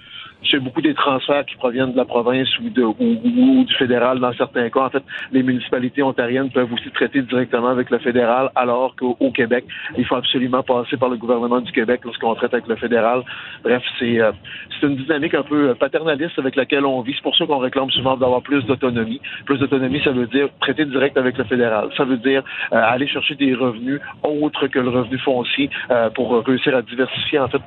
[0.49, 2.69] C'est beaucoup des transferts qui proviennent de la province ou,
[3.63, 4.81] du fédéral dans certains cas.
[4.81, 9.65] En fait, les municipalités ontariennes peuvent aussi traiter directement avec le fédéral, alors qu'au Québec,
[9.97, 13.23] il faut absolument passer par le gouvernement du Québec lorsqu'on traite avec le fédéral.
[13.63, 14.31] Bref, c'est euh,
[14.83, 17.13] une dynamique un peu paternaliste avec laquelle on vit.
[17.15, 19.21] C'est pour ça qu'on réclame souvent d'avoir plus d'autonomie.
[19.45, 21.89] Plus d'autonomie, ça veut dire traiter direct avec le fédéral.
[21.97, 26.43] Ça veut dire euh, aller chercher des revenus autres que le revenu foncier euh, pour
[26.45, 27.61] réussir à diversifier en fait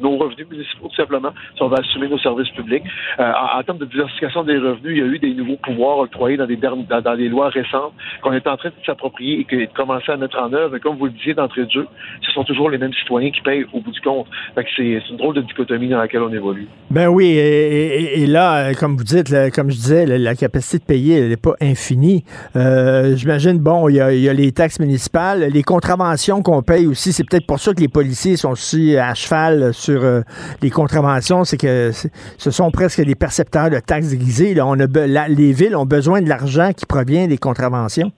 [0.00, 2.84] nos revenus municipaux, tout simplement, si on va assumer nos services publics.
[3.18, 6.36] Euh, en, termes de diversification des revenus, il y a eu des nouveaux pouvoirs octroyés
[6.36, 7.92] dans des, lois récentes
[8.22, 10.70] qu'on est en train de s'approprier et de commencer à mettre en œuvre.
[10.72, 11.86] Mais comme vous le disiez d'entrée de jeu,
[12.22, 14.26] ce sont toujours les mêmes citoyens qui payent au bout du compte.
[14.54, 16.68] c'est une drôle de dichotomie dans laquelle on évolue.
[16.90, 21.28] Ben oui, et, là, comme vous dites, comme je disais, la, capacité de payer, elle
[21.28, 22.24] n'est pas infinie.
[22.56, 26.62] Euh, j'imagine, bon, il y, a, il y, a, les taxes municipales, les contraventions qu'on
[26.62, 27.12] paye aussi.
[27.12, 30.22] C'est peut-être pour ça que les policiers sont aussi à cheval sur euh,
[30.62, 31.92] les contraventions, c'est que
[32.38, 34.60] ce sont presque des percepteurs de taxes déguisées.
[34.60, 38.12] On a, les villes ont besoin de l'argent qui provient des contraventions.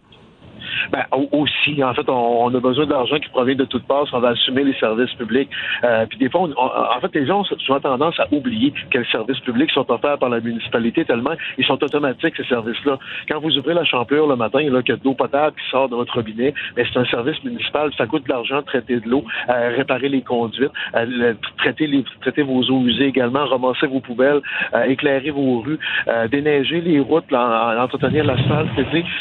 [0.93, 4.07] Ben, aussi, en fait, on, a besoin d'argent qui provient de toutes parts.
[4.13, 5.49] On va assumer les services publics.
[5.85, 9.41] Euh, puis des fois, en fait, les gens ont souvent tendance à oublier quels services
[9.41, 12.99] publics sont offerts par la municipalité tellement ils sont automatiques, ces services-là.
[13.29, 15.89] Quand vous ouvrez la champlure le matin, il y a de l'eau potable qui sort
[15.89, 17.91] de votre robinet, mais c'est un service municipal.
[17.97, 22.43] Ça coûte de l'argent traiter de l'eau, euh, réparer les conduites, euh, traiter, les, traiter
[22.43, 24.41] vos eaux usées également, ramasser vos poubelles,
[24.87, 25.79] éclairer vos rues,
[26.31, 28.69] déneiger les routes, entretenir l'asphalte.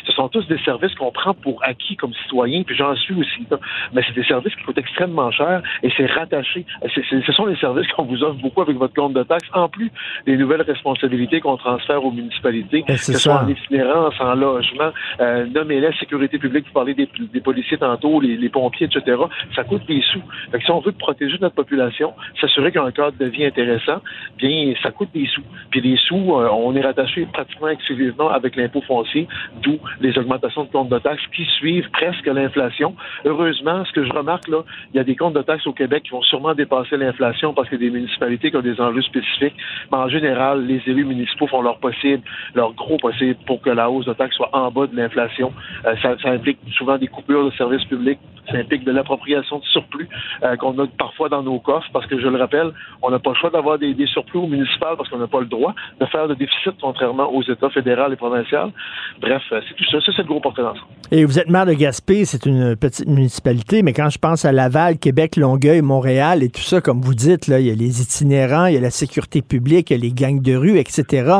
[0.05, 3.45] Ce sont tous des services qu'on prend pour acquis comme citoyen, puis j'en suis aussi.
[3.93, 6.65] Mais c'est des services qui coûtent extrêmement cher et c'est rattaché.
[6.83, 9.91] ce sont les services qu'on vous offre beaucoup avec votre compte de taxes, en plus
[10.25, 14.91] des nouvelles responsabilités qu'on transfère aux municipalités, ben, que ce soit en itinérance, en logement,
[15.19, 17.07] euh, nommez-les sécurité publique, vous parlez des,
[17.41, 19.21] policiers tantôt, les, pompiers, etc.
[19.55, 20.21] Ça coûte des sous.
[20.51, 23.45] Fait si on veut protéger notre population, s'assurer qu'il y a un cadre de vie
[23.45, 24.01] intéressant,
[24.37, 25.43] bien, ça coûte des sous.
[25.69, 29.27] Puis les sous, euh, on est rattaché pratiquement exclusivement avec l'impôt foncier,
[29.61, 32.95] d'où les augmentations de compte de taxes qui suivent presque l'inflation.
[33.23, 36.03] Heureusement, ce que je remarque là, il y a des comptes de taxes au Québec
[36.03, 39.03] qui vont sûrement dépasser l'inflation parce qu'il y a des municipalités qui ont des enjeux
[39.03, 39.55] spécifiques.
[39.91, 42.23] Mais en général, les élus municipaux font leur possible,
[42.55, 45.53] leur gros possible pour que la hausse de taxes soit en bas de l'inflation.
[45.85, 48.19] Euh, ça, implique souvent des coupures de services publics
[48.49, 50.07] ça implique de l'appropriation de surplus
[50.43, 53.31] euh, qu'on a parfois dans nos coffres, parce que je le rappelle, on n'a pas
[53.31, 56.27] le choix d'avoir des, surplus au municipal parce qu'on n'a pas le droit de faire
[56.27, 58.71] de déficit, contrairement aux États fédéraux et provinciaux.
[59.19, 59.99] Bref, euh, c'est tout ça.
[60.01, 60.87] Ça, c'est le gros portrait d'ensemble.
[61.17, 64.51] Et vous êtes maire de Gaspé, c'est une petite municipalité, mais quand je pense à
[64.51, 68.03] Laval, Québec, Longueuil, Montréal et tout ça, comme vous dites, là, il y a les
[68.03, 71.31] itinérants, il y a la sécurité publique, il y a les gangs de rue, etc.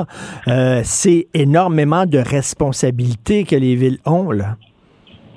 [0.47, 4.57] Euh, c'est énormément de responsabilités que les villes ont, là.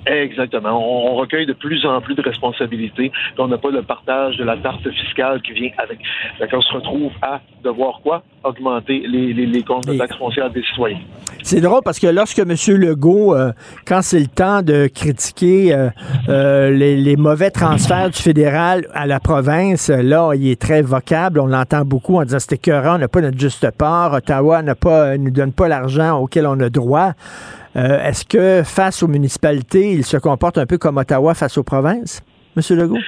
[0.06, 0.80] Exactement.
[0.80, 3.12] On, recueille de plus en plus de responsabilités.
[3.38, 5.98] On n'a pas le partage de la tarte fiscale qui vient avec.
[6.40, 8.22] Donc, on se retrouve à devoir quoi?
[8.42, 11.00] Augmenter les, les, comptes de taxes foncières des citoyens.
[11.42, 12.54] C'est drôle parce que lorsque M.
[12.68, 13.52] Legault, euh,
[13.86, 15.90] quand c'est le temps de critiquer euh,
[16.30, 21.38] euh, les, mauvais transferts du fédéral à la province, là, il est très vocable.
[21.38, 24.14] On l'entend beaucoup en disant c'est écœurant, on n'a pas notre juste part.
[24.14, 27.12] Ottawa ne nous donne pas l'argent auquel on a droit.
[27.76, 31.62] Euh, est-ce que face aux municipalités, il se comporte un peu comme Ottawa face aux
[31.62, 32.20] provinces?
[32.56, 32.76] M.
[32.76, 32.98] Legault?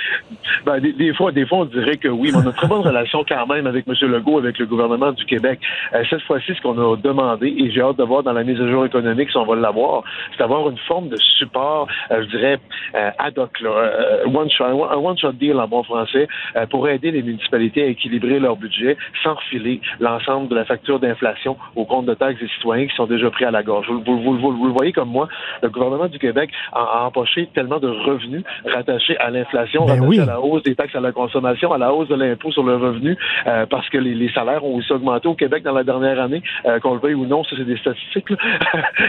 [0.64, 3.24] Ben, des, fois, des fois, on dirait que oui, mais on a très bonne relation
[3.28, 3.94] quand même avec M.
[4.02, 5.58] Legault, avec le gouvernement du Québec.
[5.92, 8.60] Euh, cette fois-ci, ce qu'on a demandé, et j'ai hâte de voir dans la mise
[8.60, 12.36] à jour économique si on va l'avoir, c'est d'avoir une forme de support, euh, je
[12.36, 12.58] dirais,
[12.94, 13.50] euh, ad hoc,
[14.32, 16.28] one shot, un one-shot deal en bon français,
[16.70, 21.56] pour aider les municipalités à équilibrer leur budget sans refiler l'ensemble de la facture d'inflation
[21.74, 23.88] au compte de taxes des citoyens qui sont déjà pris à la gorge.
[23.88, 25.28] Vous, le voyez comme moi,
[25.62, 30.24] le gouvernement du Québec a, a empoché tellement de revenus rattachés à l'inflation, ben à
[30.24, 33.16] la hausse des taxes à la consommation, à la hausse de l'impôt sur le revenu,
[33.46, 36.78] euh, parce que les, salaires ont aussi augmenté au Québec dans la dernière année, euh,
[36.80, 38.28] qu'on le veuille ou non, ça c'est des statistiques.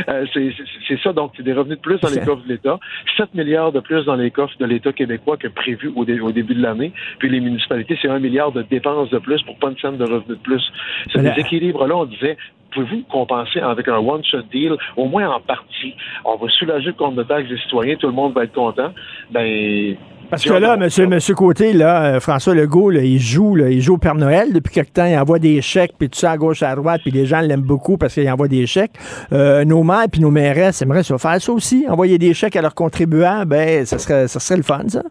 [0.10, 2.80] Euh, c'est ça, donc c'est des revenus de plus dans les coffres de l'État,
[3.18, 6.62] 7 milliards de plus dans les coffres de l'État québécois que prévu au, début de
[6.62, 9.98] l'année, puis les municipalités, c'est un milliard de dépenses de plus pour pas une scène
[9.98, 10.64] de revenus de plus.
[11.10, 12.38] Ce déséquilibre-là, on disait,
[12.74, 15.94] pouvez-vous compenser avec un one-shot deal, au moins en partie?
[16.26, 18.92] On va soulager le compte de taxes des citoyens, tout le monde va être content.
[19.32, 19.96] Ben,
[20.30, 23.82] Parce que là, monsieur, monsieur Côté, là, euh, François Legault, là, il joue, là, il
[23.82, 25.06] joue au Père Noël depuis quelque temps.
[25.06, 27.62] Il envoie des chèques, puis tout ça à gauche, à droite, puis les gens l'aiment
[27.62, 28.94] beaucoup parce qu'il envoie des chèques.
[29.32, 32.62] Euh, nos maires puis nos mairesses aimeraient se faire ça aussi, envoyer des chèques à
[32.62, 33.50] leurs contribuables.
[33.50, 35.04] Ben, ça serait, ça serait le fun, ça.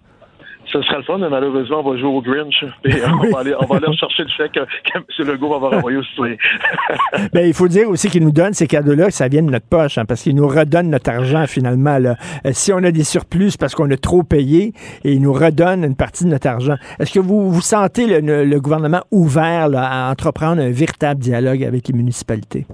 [0.72, 2.64] Ce serait le fun, mais malheureusement, on va jouer au Grinch.
[2.84, 5.28] Et on, va aller, on va aller rechercher le chèque que, M.
[5.28, 6.36] Legault va avoir envoyé au citoyen.
[7.32, 9.66] ben, il faut dire aussi qu'il nous donne ces cadeaux-là, que ça vient de notre
[9.66, 11.98] poche, hein, parce qu'il nous redonne notre argent finalement.
[11.98, 12.16] Là.
[12.46, 14.72] Euh, si on a des surplus, parce qu'on a trop payé,
[15.04, 16.76] et il nous redonne une partie de notre argent.
[16.98, 21.64] Est-ce que vous, vous sentez le, le gouvernement ouvert là, à entreprendre un véritable dialogue
[21.64, 22.66] avec les municipalités?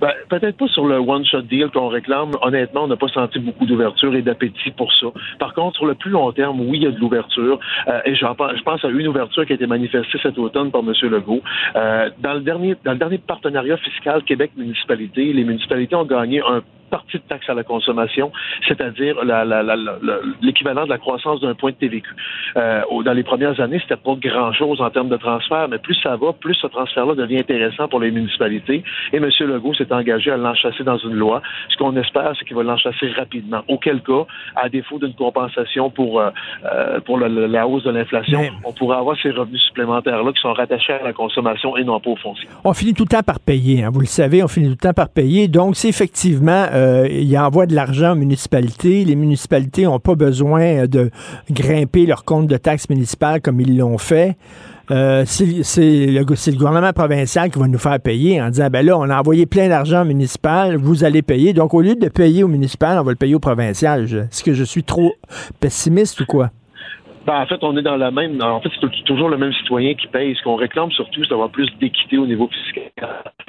[0.00, 2.30] Ben, peut-être pas sur le one-shot deal qu'on réclame.
[2.42, 5.06] Honnêtement, on n'a pas senti beaucoup d'ouverture et d'appétit pour ça.
[5.38, 7.58] Par contre, sur le plus long terme, oui, il y a de l'ouverture.
[7.88, 10.92] Euh, et je pense à une ouverture qui a été manifestée cet automne par M.
[11.02, 11.42] Legault.
[11.76, 16.62] Euh, dans, le dernier, dans le dernier partenariat fiscal Québec-Municipalité, les municipalités ont gagné un
[16.90, 18.32] partie de taxe à la consommation,
[18.66, 19.16] c'est-à-dire
[20.42, 22.08] l'équivalent de la croissance d'un point de TVQ.
[22.56, 26.16] Euh, dans les premières années, c'était pas grand-chose en termes de transfert, mais plus ça
[26.16, 28.82] va, plus ce transfert-là devient intéressant pour les municipalités.
[29.12, 29.28] Et M.
[29.40, 31.42] Legault s'est engagé à l'enchasser dans une loi.
[31.68, 33.62] Ce qu'on espère, c'est qu'il va l'enchasser rapidement.
[33.68, 34.26] Auquel cas,
[34.56, 36.30] à défaut d'une compensation pour, euh,
[36.64, 40.94] euh, pour la hausse de l'inflation, on pourrait avoir ces revenus supplémentaires-là qui sont rattachés
[40.94, 42.48] à la consommation et non pas au foncier.
[42.64, 43.90] On finit tout le temps par payer, hein.
[43.92, 45.48] vous le savez, on finit tout le temps par payer.
[45.48, 46.79] Donc, c'est effectivement euh,
[47.10, 49.04] il envoie de l'argent aux municipalités.
[49.04, 51.10] Les municipalités n'ont pas besoin de
[51.50, 54.36] grimper leur compte de taxes municipales comme ils l'ont fait.
[54.90, 58.98] Euh, c'est le, le, gouvernement provincial qui va nous faire payer en disant, ben là,
[58.98, 61.52] on a envoyé plein d'argent municipal, vous allez payer.
[61.52, 64.04] Donc, au lieu de payer au municipal, on va le payer au provincial.
[64.04, 65.12] Est-ce que je suis trop
[65.60, 66.50] pessimiste ou quoi?
[67.26, 68.40] Ben, en fait, on est dans la même.
[68.42, 70.34] En fait, c'est toujours le même citoyen qui paye.
[70.34, 72.90] Ce qu'on réclame surtout, c'est d'avoir plus d'équité au niveau fiscal.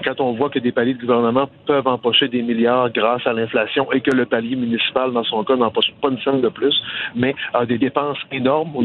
[0.03, 3.91] Quand on voit que des paliers de gouvernement peuvent empocher des milliards grâce à l'inflation
[3.91, 6.75] et que le palier municipal, dans son cas, n'empoche pas une scène de plus,
[7.15, 8.75] mais a des dépenses énormes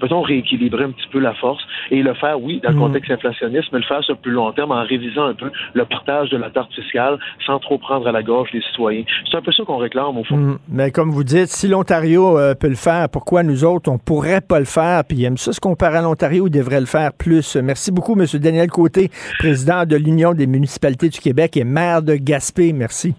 [0.00, 2.80] peut-on rééquilibrer un petit peu la force et le faire, oui, dans le mm.
[2.80, 5.84] contexte inflationniste, mais le faire sur le plus long terme en révisant un peu le
[5.84, 9.04] partage de la tarte fiscale sans trop prendre à la gorge les citoyens.
[9.30, 10.36] C'est un peu ça qu'on réclame au fond.
[10.36, 10.58] Mm.
[10.68, 14.40] Mais comme vous dites, si l'Ontario euh, peut le faire, pourquoi nous autres, on pourrait
[14.40, 15.02] pas le faire?
[15.04, 17.56] Puis aime ça se comparer à l'Ontario, il devrait le faire plus.
[17.56, 18.26] Merci beaucoup, M.
[18.40, 22.72] Daniel Côté, président de l'Union des municipalités du Québec et maire de Gaspé.
[22.72, 23.14] Merci.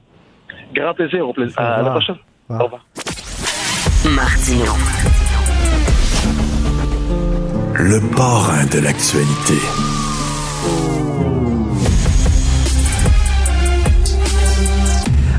[0.74, 1.28] Grand plaisir.
[1.28, 1.60] Au plaisir.
[1.60, 2.16] À la prochaine.
[2.50, 2.86] Au revoir.
[4.06, 4.74] Martino
[7.80, 9.54] le parrain de l'actualité.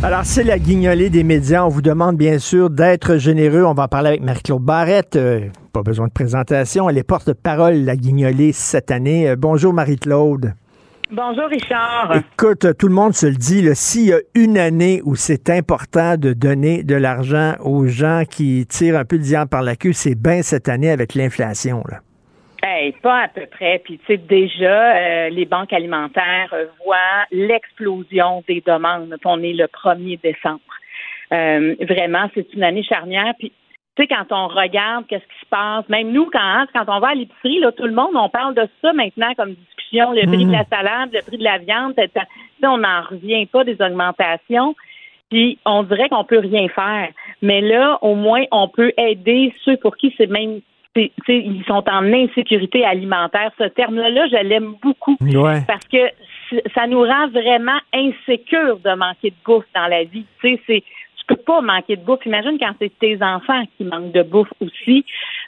[0.05, 1.65] Alors, c'est la guignolée des médias.
[1.65, 3.65] On vous demande bien sûr d'être généreux.
[3.65, 5.17] On va en parler avec Marie-Claude Barrette.
[5.17, 6.89] Euh, pas besoin de présentation.
[6.89, 9.29] Elle est porte-parole la guignolée cette année.
[9.29, 10.55] Euh, bonjour Marie-Claude.
[11.11, 12.15] Bonjour Richard.
[12.15, 16.17] Écoute, tout le monde se le dit, s'il y a une année où c'est important
[16.17, 19.93] de donner de l'argent aux gens qui tirent un peu de diable par la queue,
[19.93, 21.83] c'est bien cette année avec l'inflation.
[21.89, 22.01] Là.
[22.63, 23.81] Hey, pas à peu près.
[23.85, 26.53] Puis tu sais déjà, euh, les banques alimentaires
[26.85, 29.15] voient l'explosion des demandes.
[29.25, 30.61] On est le 1er décembre.
[31.33, 33.33] Euh, vraiment, c'est une année charnière.
[33.39, 33.53] Puis
[33.97, 37.01] tu sais, quand on regarde qu'est-ce qui se passe, même nous, quand, hein, quand on
[37.01, 40.27] va à l'épicerie, là, tout le monde, on parle de ça maintenant comme discussion, le
[40.27, 40.67] prix de la mhm.
[40.71, 41.95] salade, le prix de la viande,
[42.63, 44.75] on n'en revient pas des augmentations.
[45.31, 47.11] Puis on dirait qu'on peut rien faire.
[47.43, 50.61] Mais là, au moins, on peut aider ceux pour qui c'est même
[50.97, 53.51] ils sont en insécurité alimentaire.
[53.59, 55.17] Ce terme-là, je l'aime beaucoup
[55.67, 56.11] parce que
[56.75, 60.25] ça nous rend vraiment insécures de manquer de bouffe dans la vie.
[60.41, 60.83] Tu sais, c'est
[61.29, 62.25] peux pas manquer de bouffe.
[62.27, 65.05] Imagine quand c'est tes enfants qui manquent de bouffe aussi.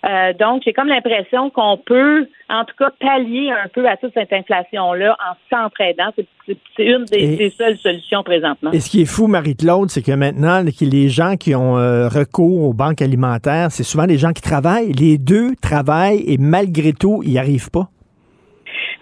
[0.09, 4.13] Euh, donc, j'ai comme l'impression qu'on peut, en tout cas, pallier un peu à toute
[4.15, 6.13] cette inflation-là en s'entraidant.
[6.47, 8.71] C'est une des, seules solutions présentement.
[8.73, 12.65] Et ce qui est fou, Marie-Claude, c'est que maintenant, les gens qui ont euh, recours
[12.65, 14.93] aux banques alimentaires, c'est souvent des gens qui travaillent.
[14.93, 17.89] Les deux travaillent et malgré tout, ils n'y arrivent pas.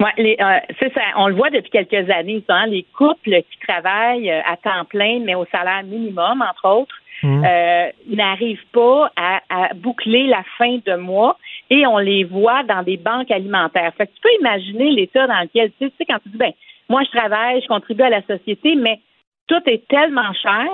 [0.00, 4.30] Ouais, euh, ça, on le voit depuis quelques années, ça, hein, les couples qui travaillent
[4.30, 6.94] euh, à temps plein, mais au salaire minimum, entre autres,
[7.24, 7.44] mmh.
[7.44, 11.36] euh, n'arrivent pas à, boucler la fin de mois
[11.70, 13.92] et on les voit dans des banques alimentaires.
[13.98, 16.52] Fait que tu peux imaginer l'état dans lequel, tu sais, quand tu dis, ben,
[16.88, 19.00] moi, je travaille, je contribue à la société, mais
[19.48, 20.68] tout est tellement cher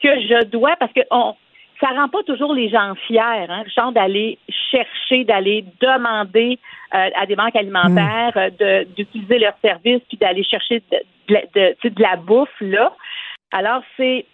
[0.00, 1.34] que je dois, parce que on,
[1.80, 4.38] ça rend pas toujours les gens fiers, hein, genre d'aller
[4.70, 6.58] chercher, d'aller demander
[6.94, 8.50] euh, à des banques alimentaires mm.
[8.60, 12.92] euh, d'utiliser leurs services puis d'aller chercher de, de, de, la bouffe là.
[13.52, 14.26] Alors c'est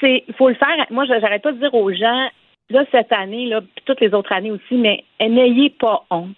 [0.00, 0.86] c'est il faut le faire.
[0.90, 2.28] Moi, j'arrête pas de dire aux gens
[2.70, 6.36] là cette année là, puis toutes les autres années aussi, mais n'ayez pas honte.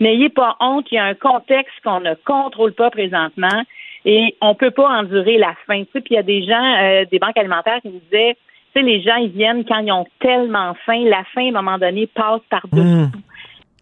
[0.00, 0.86] N'ayez pas honte.
[0.90, 3.62] Il y a un contexte qu'on ne contrôle pas présentement
[4.04, 5.84] et on peut pas endurer la faim.
[5.84, 8.36] Tu sais, puis il y a des gens, euh, des banques alimentaires qui nous disaient
[8.74, 11.04] Tu sais, les gens, ils viennent quand ils ont tellement faim.
[11.04, 13.10] La faim, à un moment donné, passe par-dessus.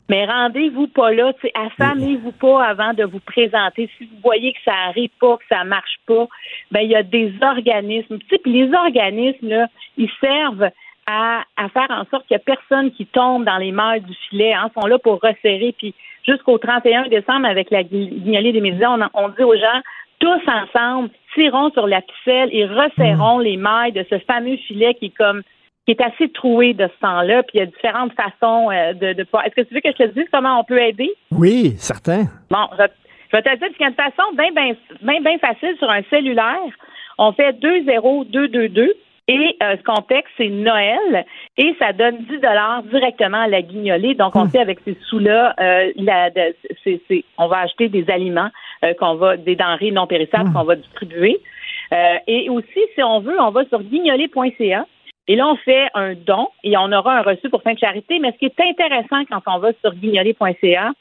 [0.09, 3.89] Mais rendez-vous pas là, affamez-vous pas avant de vous présenter.
[3.97, 6.27] Si vous voyez que ça arrive pas, que ça marche pas,
[6.71, 8.19] ben il y a des organismes.
[8.19, 10.69] Puis les organismes là, ils servent
[11.07, 14.15] à, à faire en sorte qu'il n'y a personne qui tombe dans les mailles du
[14.29, 14.53] filet.
[14.53, 15.75] Hein, sont là pour resserrer.
[15.79, 15.95] Puis
[16.29, 19.81] jusqu'au 31 décembre, avec la guignolée des médias, on, on dit aux gens
[20.19, 25.07] tous ensemble, tirons sur la ficelle et resserrons les mailles de ce fameux filet qui
[25.07, 25.43] est comme
[25.85, 29.15] qui est assez troué de ce temps-là, puis il y a différentes façons euh, de,
[29.15, 31.11] de Est-ce que tu veux que je te dise comment on peut aider?
[31.33, 32.27] Oui, certain.
[32.51, 32.85] Bon, je,
[33.33, 35.91] je vais te dire qu'il y a une façon bien, bien, bien, bien facile sur
[35.91, 36.61] un cellulaire.
[37.19, 38.95] On fait 20222
[39.29, 41.25] et euh, ce qu'on texte, c'est Noël
[41.57, 44.15] et ça donne 10 dollars directement à la guignolée.
[44.15, 45.93] Donc, on sait avec ces sous-là, euh,
[47.39, 48.51] on va acheter des aliments,
[48.85, 51.41] euh, qu'on va, des denrées non périssables qu'on va distribuer.
[51.93, 54.87] Euh, et aussi, si on veut, on va sur guignolée.ca.
[55.29, 58.19] Et là, on fait un don et on aura un reçu pour fin de charité.
[58.19, 60.93] Mais ce qui est intéressant quand on va sur guignolée.ca,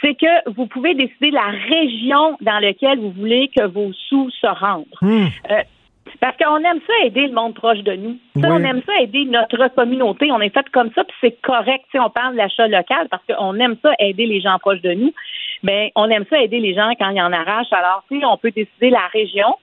[0.00, 4.46] c'est que vous pouvez décider la région dans laquelle vous voulez que vos sous se
[4.46, 4.86] rendent.
[5.02, 5.62] Euh,
[6.20, 8.16] parce qu'on aime ça aider le monde proche de nous.
[8.40, 10.30] Ça, On aime ça aider notre communauté.
[10.32, 11.84] On est fait comme ça, puis c'est correct.
[11.90, 14.92] si on parle de l'achat local parce qu'on aime ça aider les gens proches de
[14.92, 15.12] nous.
[15.62, 17.72] Mais on aime ça aider les gens quand ils en arrachent.
[17.72, 19.54] Alors, si on peut décider la région.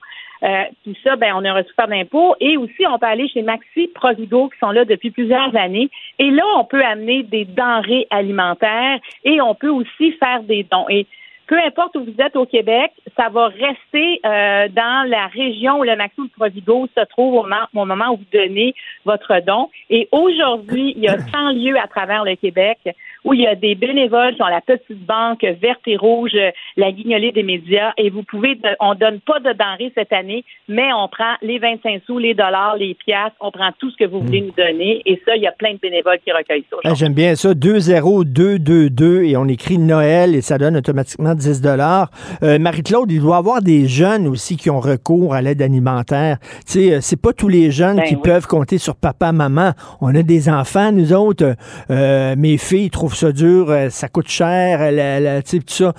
[0.42, 2.34] Euh, tout ça, ben, on a un reçu d'impôt.
[2.40, 5.88] Et aussi, on peut aller chez Maxi Provigo, qui sont là depuis plusieurs années.
[6.18, 10.86] Et là, on peut amener des denrées alimentaires et on peut aussi faire des dons.
[10.90, 11.06] Et
[11.46, 15.84] peu importe où vous êtes au Québec, ça va rester euh, dans la région où
[15.84, 18.74] le Maxime Provigo se trouve au moment, où vous donnez
[19.04, 19.70] votre don.
[19.90, 22.78] Et aujourd'hui, il y a 100 lieux à travers le Québec
[23.26, 26.36] où il y a des bénévoles sur la petite banque verte et rouge,
[26.76, 30.92] la guignolée des médias, et vous pouvez, on donne pas de denrées cette année, mais
[30.92, 34.20] on prend les 25 sous, les dollars, les piastres, on prend tout ce que vous
[34.20, 36.76] voulez nous donner, et ça, il y a plein de bénévoles qui recueillent ça.
[36.84, 42.10] Ah, j'aime bien ça, 20222, et on écrit Noël, et ça donne automatiquement 10 dollars.
[42.44, 46.38] Euh, Marie-Claude, il doit y avoir des jeunes aussi qui ont recours à l'aide alimentaire.
[46.40, 48.20] Tu sais, euh, c'est pas tous les jeunes Ben qui oui.
[48.22, 49.72] peuvent compter sur papa, maman.
[50.00, 51.54] On a des enfants, nous autres.
[51.90, 55.64] Euh, mes filles trouvent ça dur, euh, ça coûte cher, la- la- tu sais, tout
[55.72, 55.92] ça.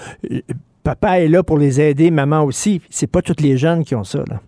[0.83, 2.81] Papa est là pour les aider, maman aussi.
[2.89, 4.39] C'est pas tous les jeunes qui ont ça, là.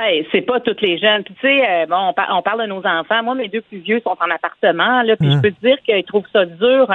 [0.00, 1.22] Hey, c'est pas toutes les jeunes.
[1.24, 3.22] Puis tu sais, euh, bon, on, par- on parle de nos enfants.
[3.24, 5.36] Moi, mes deux plus vieux sont en appartement, là, puis Hein.
[5.36, 6.86] je peux te dire qu'ils trouvent ça dur.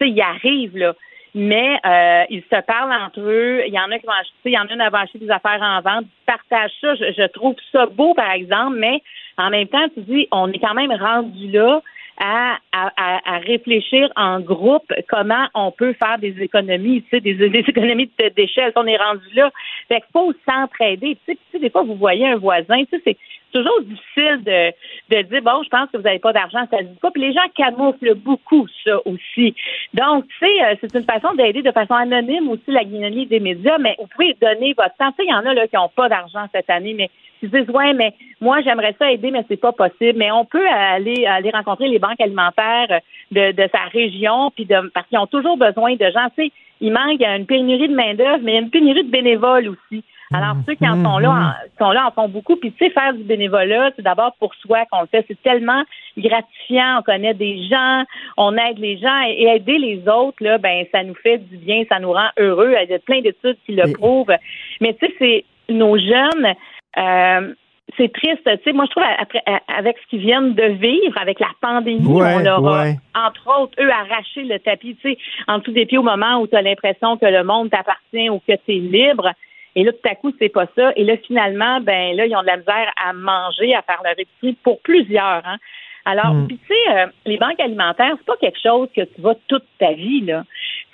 [0.00, 0.92] Tu sais, ils arrivent, là.
[1.34, 3.62] Mais euh, ils se parlent entre eux.
[3.66, 5.18] Il y en a qui vont acheter, il y en a une qui va acheter
[5.18, 6.06] des affaires en vente.
[6.06, 6.94] Ils partagent ça.
[6.94, 9.02] Je, je trouve ça beau, par exemple, mais
[9.36, 11.80] en même temps, tu dis, on est quand même rendu là
[12.20, 17.34] à, à, à- réfléchir en groupe comment on peut faire des économies, tu sais, des,
[17.34, 18.72] des économies d'échelle.
[18.74, 19.50] On est rendu là.
[19.86, 21.16] Fait qu'il faut s'entraider.
[21.24, 23.16] Tu sais, tu sais, des fois, vous voyez un voisin, tu sais, c'est
[23.52, 24.72] toujours difficile de,
[25.10, 27.10] de dire, bon, je pense que vous n'avez pas d'argent, ça se dit pas.
[27.10, 29.54] Puis les gens camouflent beaucoup ça aussi.
[29.94, 33.40] Donc, tu sais, euh, c'est une façon d'aider de façon anonyme aussi la guignolée des
[33.40, 35.10] médias, mais vous pouvez donner votre temps.
[35.10, 37.10] Tu sais, il y en a là qui n'ont pas d'argent cette année, mais
[37.40, 40.18] qui se disent, ouais, mais moi, j'aimerais ça aider, mais c'est pas possible.
[40.18, 43.00] Mais on peut aller, aller rencontrer les banques alimentaires
[43.30, 46.28] de, de sa région, puis de, parce qu'ils ont toujours besoin de gens.
[46.36, 49.10] Tu sais, il manque une pénurie de main-d'œuvre, mais il y a une pénurie de
[49.10, 50.04] bénévoles aussi.
[50.32, 52.56] Alors, ceux qui en sont là, en, sont là, en font beaucoup.
[52.56, 55.24] Puis, tu sais, faire du bénévolat, c'est d'abord pour soi qu'on le fait.
[55.26, 55.82] C'est tellement
[56.16, 56.98] gratifiant.
[56.98, 58.04] On connaît des gens,
[58.36, 61.56] on aide les gens et, et aider les autres, là, ben, ça nous fait du
[61.56, 62.74] bien, ça nous rend heureux.
[62.82, 64.34] Il y a plein d'études qui le prouvent.
[64.80, 66.54] Mais, tu sais, c'est nos jeunes,
[66.98, 67.54] euh,
[67.96, 68.42] c'est triste.
[68.44, 72.04] Tu sais, moi, je trouve, après, avec ce qu'ils viennent de vivre, avec la pandémie,
[72.06, 72.96] Ouais, on leur a, ouais.
[73.14, 76.46] entre autres, eux, arraché le tapis, tu sais, en dessous des pieds au moment où
[76.46, 79.30] tu as l'impression que le monde t'appartient ou que tu es libre.
[79.76, 80.92] Et là, tout à coup, c'est pas ça.
[80.96, 84.18] Et là, finalement, ben là, ils ont de la misère à manger, à faire leur
[84.18, 85.42] épicerie pour plusieurs.
[85.44, 85.58] Hein.
[86.04, 86.46] Alors, Mm.
[86.46, 89.64] puis tu sais, euh, les banques alimentaires, c'est pas quelque chose que tu vas toute
[89.78, 90.44] ta vie, là.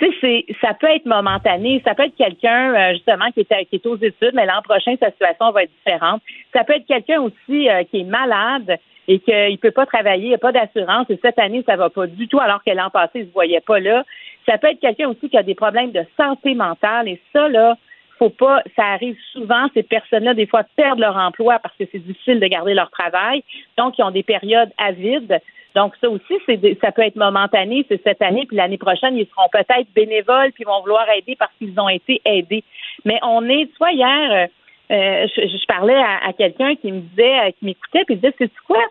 [0.00, 3.64] Tu sais, c'est, ça peut être momentané, ça peut être quelqu'un, euh, justement, qui est,
[3.66, 6.20] qui est aux études, mais l'an prochain, sa situation va être différente.
[6.52, 8.76] Ça peut être quelqu'un aussi euh, qui est malade
[9.06, 12.06] et qu'il peut pas travailler, il n'a pas d'assurance, et cette année, ça va pas
[12.06, 14.02] du tout, alors que l'an passé, il se voyait pas là.
[14.46, 17.76] Ça peut être quelqu'un aussi qui a des problèmes de santé mentale, et ça, là,
[18.24, 21.98] faut pas, ça arrive souvent, ces personnes-là, des fois, perdent leur emploi parce que c'est
[21.98, 23.42] difficile de garder leur travail.
[23.76, 25.40] Donc, ils ont des périodes avides.
[25.74, 29.26] Donc, ça aussi, c'est ça peut être momentané, c'est cette année, puis l'année prochaine, ils
[29.26, 32.64] seront peut-être bénévoles, puis ils vont vouloir aider parce qu'ils ont été aidés.
[33.04, 34.46] Mais on est, tu vois, hier, euh,
[34.94, 38.34] euh, je, parlais à, à quelqu'un qui me disait, euh, qui m'écoutait, puis il disait,
[38.38, 38.82] c'est quoi?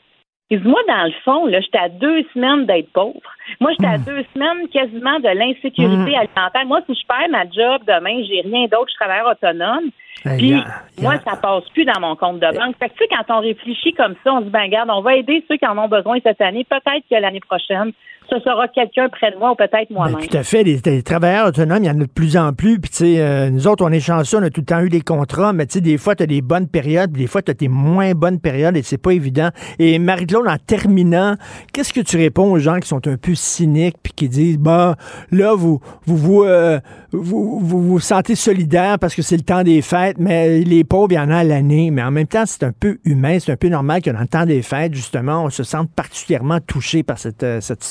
[0.52, 3.20] Moi, dans le fond, là, j'étais à deux semaines d'être pauvre.
[3.60, 6.16] Moi, j'étais à deux semaines quasiment de l'insécurité Mm.
[6.16, 6.66] alimentaire.
[6.68, 9.90] Moi, si je perds ma job demain, j'ai rien d'autre, je suis travailleur autonome.
[10.38, 10.54] Puis,
[11.02, 12.76] moi, ça passe plus dans mon compte de banque.
[12.80, 15.02] Fait que, tu sais, quand on réfléchit comme ça, on se dit, ben, regarde, on
[15.02, 16.64] va aider ceux qui en ont besoin cette année.
[16.64, 17.92] Peut-être que l'année prochaine,
[18.34, 20.20] ce sera quelqu'un près de moi ou peut-être moi-même.
[20.20, 20.64] Ben, tout à fait.
[20.64, 22.80] Les, les travailleurs autonomes, il y en a de plus en plus.
[22.80, 24.90] Puis, tu sais, euh, nous autres, on est chanceux, on a tout le temps eu
[24.90, 27.42] des contrats, mais tu sais, des fois, tu as des bonnes périodes, puis des fois,
[27.42, 29.50] tu as des moins bonnes périodes et c'est pas évident.
[29.80, 31.36] Et Marie-Claude, en terminant,
[31.72, 34.96] qu'est-ce que tu réponds aux gens qui sont un peu cyniques puis qui disent, bah,
[35.32, 36.80] là, vous vous, vous, euh,
[37.12, 41.12] vous, vous vous sentez solidaire parce que c'est le temps des fêtes, mais les pauvres,
[41.12, 41.92] il y en a à l'année.
[41.92, 44.28] Mais en même temps, c'est un peu humain, c'est un peu normal que dans le
[44.28, 47.84] temps des fêtes, justement, on se sente particulièrement touché par cette, euh, cette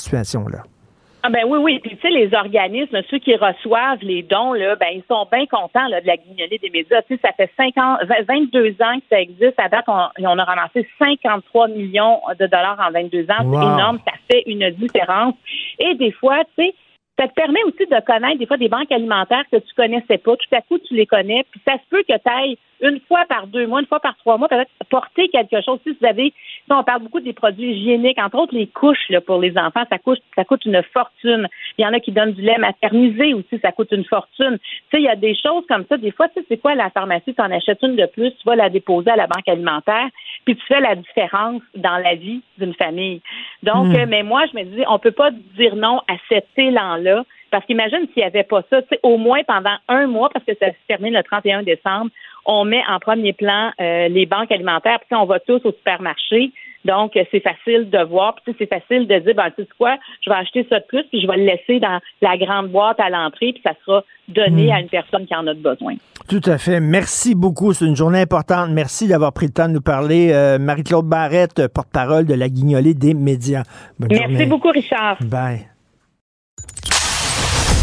[1.25, 1.79] Ah ben oui, oui.
[1.79, 5.45] Puis tu sais, les organismes, ceux qui reçoivent les dons, là, ben ils sont bien
[5.45, 7.01] contents là, de la guignolée des médias.
[7.03, 9.57] Tu sais, ça fait 50, 22 ans que ça existe.
[9.57, 13.45] À date, on, on a ramassé 53 millions de dollars en 22 ans.
[13.45, 13.53] Wow.
[13.53, 13.99] C'est énorme.
[14.05, 15.35] Ça fait une différence.
[15.79, 16.75] Et des fois, tu sais,
[17.17, 20.35] ça te permet aussi de connaître des fois des banques alimentaires que tu connaissais pas.
[20.35, 21.45] Tout à coup, tu les connais.
[21.51, 24.17] Puis ça se peut que tu ailles une fois par deux mois, une fois par
[24.17, 25.79] trois mois, peut-être porter quelque chose.
[25.83, 26.33] Si vous avez,
[26.65, 29.83] si on parle beaucoup des produits hygiéniques, entre autres les couches là, pour les enfants,
[29.89, 31.47] ça coûte, ça coûte une fortune.
[31.77, 34.57] Il y en a qui donnent du lait maternisé aussi, ça coûte une fortune.
[34.59, 35.97] Tu sais, il y a des choses comme ça.
[35.97, 38.43] Des fois, tu sais, c'est quoi la pharmacie, tu en achètes une de plus, tu
[38.45, 40.07] vas la déposer à la banque alimentaire,
[40.43, 43.21] puis tu fais la différence dans la vie d'une famille.
[43.61, 43.95] Donc, Mm.
[43.95, 47.02] euh, mais moi, je me dis, on peut pas dire non à cet élan-là.
[47.51, 50.67] Parce qu'imagine s'il n'y avait pas ça, au moins pendant un mois, parce que ça
[50.67, 52.09] se termine le 31 décembre,
[52.45, 56.51] on met en premier plan euh, les banques alimentaires, puis on va tous au supermarché.
[56.83, 59.95] Donc, euh, c'est facile de voir, puis c'est facile de dire, ben, tu sais quoi,
[60.21, 62.99] je vais acheter ça de plus, puis je vais le laisser dans la grande boîte
[62.99, 64.71] à l'entrée, puis ça sera donné Mm.
[64.71, 65.93] à une personne qui en a besoin.
[66.27, 66.79] Tout à fait.
[66.81, 67.71] Merci beaucoup.
[67.73, 68.69] C'est une journée importante.
[68.71, 70.31] Merci d'avoir pris le temps de nous parler.
[70.33, 73.63] Euh, Marie-Claude Barrette, porte-parole de la guignolée des médias.
[73.99, 74.45] Bonne Merci journée.
[74.45, 75.17] beaucoup, Richard.
[75.21, 75.72] Bye.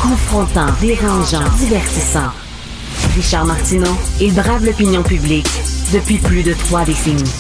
[0.01, 2.31] Confrontant, dérangeant, divertissant.
[3.15, 5.47] Richard Martineau, il brave l'opinion publique
[5.93, 7.31] depuis plus de trois décennies.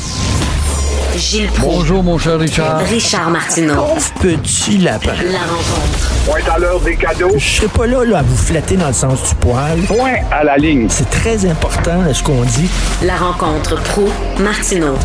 [1.17, 1.75] Gilles Proulx.
[1.79, 2.81] Bonjour, mon cher Richard.
[2.81, 3.87] Richard Martineau.
[4.21, 5.13] petit lapin.
[5.33, 6.11] La rencontre.
[6.27, 7.33] Point à l'heure des cadeaux.
[7.35, 9.81] Je serai pas là, là à vous flatter dans le sens du poil.
[9.89, 10.87] Point à la ligne.
[10.91, 12.69] C'est très important là, ce qu'on dit.
[13.03, 14.09] La rencontre pro
[14.39, 14.97] martineau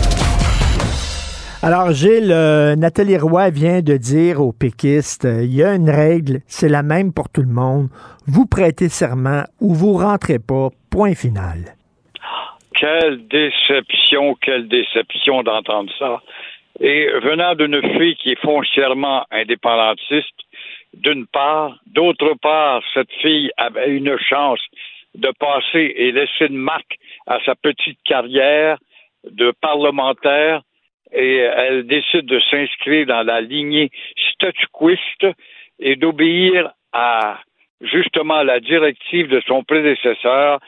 [1.63, 5.89] Alors, Gilles, euh, Nathalie Roy vient de dire aux péquistes, euh, il y a une
[5.89, 7.87] règle, c'est la même pour tout le monde.
[8.27, 10.69] Vous prêtez serment ou vous rentrez pas.
[10.91, 11.75] Point final.
[12.73, 16.21] Quelle déception, quelle déception d'entendre ça.
[16.79, 20.35] Et venant d'une fille qui est foncièrement indépendantiste,
[20.93, 24.59] d'une part, d'autre part, cette fille avait une chance
[25.15, 28.77] de passer et laisser une marque à sa petite carrière
[29.29, 30.61] de parlementaire
[31.15, 33.89] et elle décide de s'inscrire dans la lignée
[34.33, 35.27] statuquiste
[35.79, 37.39] et d'obéir à
[37.81, 40.59] justement la directive de son prédécesseur,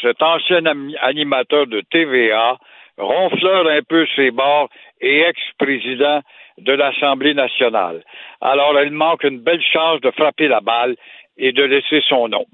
[0.00, 0.62] cet ancien
[1.02, 2.58] animateur de TVA,
[2.98, 4.68] ronfleur un peu ses bords
[5.00, 6.20] et ex-président
[6.58, 8.02] de l'Assemblée nationale.
[8.40, 10.96] Alors, elle manque une belle chance de frapper la balle
[11.36, 12.44] et de laisser son nom.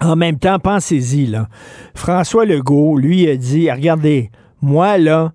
[0.00, 1.46] En même temps, pensez-y, là.
[1.94, 4.28] François Legault, lui, a dit, regardez,
[4.60, 5.30] moi, là,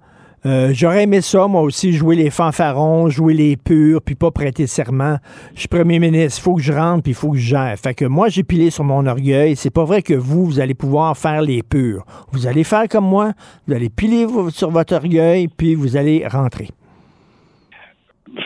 [0.48, 4.66] euh, j'aurais aimé ça, moi aussi, jouer les fanfarons, jouer les purs, puis pas prêter
[4.66, 5.18] serment.
[5.54, 7.76] Je suis premier ministre, il faut que je rentre, puis il faut que je gère.
[7.78, 9.58] Fait que moi, j'ai pilé sur mon orgueil.
[9.58, 12.06] C'est pas vrai que vous, vous allez pouvoir faire les purs.
[12.32, 13.34] Vous allez faire comme moi,
[13.68, 16.70] vous allez piler sur votre orgueil, puis vous allez rentrer.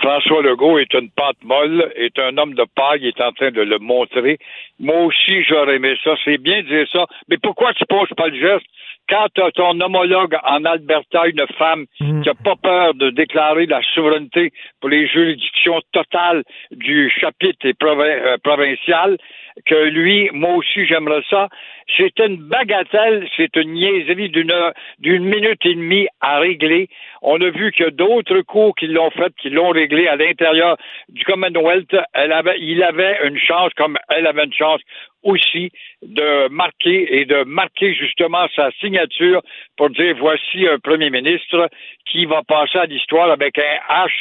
[0.01, 3.61] François Legault est une pâte molle, est un homme de paille, est en train de
[3.61, 4.37] le montrer.
[4.79, 6.15] Moi aussi, j'aurais aimé ça.
[6.23, 7.05] C'est bien de dire ça.
[7.27, 8.65] Mais pourquoi tu poses pas le geste?
[9.11, 13.65] Quand tu as ton homologue en Alberta, une femme qui n'a pas peur de déclarer
[13.65, 19.17] la souveraineté pour les juridictions totales du chapitre et provin- euh, provincial,
[19.65, 21.49] que lui, moi aussi, j'aimerais ça.
[21.97, 24.53] C'est une bagatelle, c'est une niaiserie d'une
[24.99, 26.87] d'une minute et demie à régler.
[27.21, 30.77] On a vu que d'autres cours qui l'ont fait, qui l'ont réglé à l'intérieur
[31.09, 34.79] du Commonwealth, elle avait, il avait une chance, comme elle avait une chance
[35.23, 35.71] aussi,
[36.01, 39.41] de marquer et de marquer justement sa signature
[39.77, 41.69] pour dire voici un premier ministre
[42.05, 44.11] qui va passer à l'histoire avec un H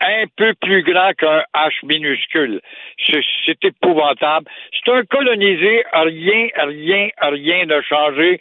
[0.00, 2.60] un peu plus grand qu'un H minuscule.
[3.06, 4.46] C'est épouvantable.
[4.72, 8.40] C'est un colonisé, rien, rien, rien n'a changé,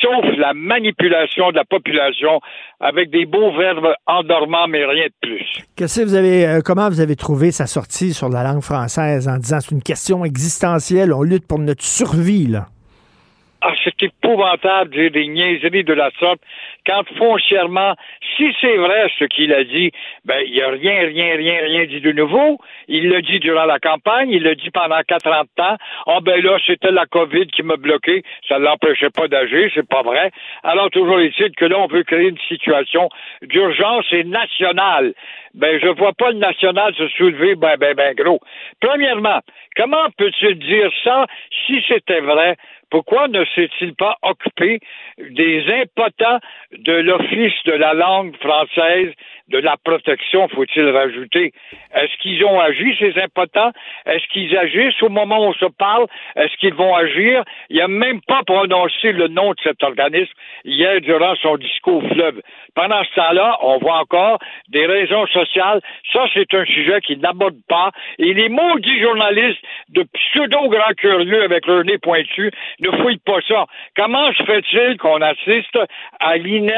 [0.00, 2.40] sauf la manipulation de la population
[2.80, 5.46] avec des beaux verbes endormants, mais rien de plus.
[5.76, 9.28] Qu'est-ce que vous avez, euh, comment vous avez trouvé sa sortie sur la langue française
[9.28, 12.66] en disant c'est une question existentielle, on lutte pour notre survie, là?
[13.62, 16.40] Ah, c'est épouvantable de dire des niaiseries de la sorte.
[16.86, 17.94] Quand foncièrement,
[18.36, 19.90] si c'est vrai ce qu'il a dit,
[20.24, 22.58] ben, il n'y a rien, rien, rien, rien dit de nouveau.
[22.88, 25.46] Il l'a dit durant la campagne, il l'a dit pendant 40 ans.
[25.58, 25.76] Ah,
[26.06, 28.22] oh, ben là, c'était la COVID qui m'a bloqué.
[28.48, 30.30] Ça ne l'empêchait pas d'agir, c'est pas vrai.
[30.62, 33.08] Alors, toujours est-il que là, on veut créer une situation
[33.42, 35.14] d'urgence et nationale.
[35.54, 38.40] Ben, je vois pas le national se soulever ben, ben, ben gros.
[38.80, 39.40] Premièrement,
[39.76, 41.26] comment peux-tu dire ça
[41.66, 42.56] si c'était vrai?
[42.90, 44.80] Pourquoi ne s'est-il pas occupé
[45.18, 46.40] des impotents
[46.72, 49.12] de l'Office de la langue française
[49.50, 51.52] de la protection, faut-il rajouter.
[51.94, 53.72] Est-ce qu'ils ont agi, ces impotents?
[54.06, 56.06] Est-ce qu'ils agissent au moment où on se parle?
[56.36, 57.42] Est-ce qu'ils vont agir?
[57.68, 60.32] Il n'a même pas prononcé le nom de cet organisme
[60.64, 62.40] hier durant son discours fleuve.
[62.74, 65.80] Pendant ce temps-là, on voit encore des raisons sociales.
[66.12, 67.90] Ça, c'est un sujet qui n'aborde pas.
[68.18, 72.50] Et les maudits journalistes de pseudo-grands curieux avec leur nez pointu
[72.80, 73.66] ne fouillent pas ça.
[73.96, 75.78] Comment se fait-il qu'on assiste
[76.20, 76.70] à l'INET,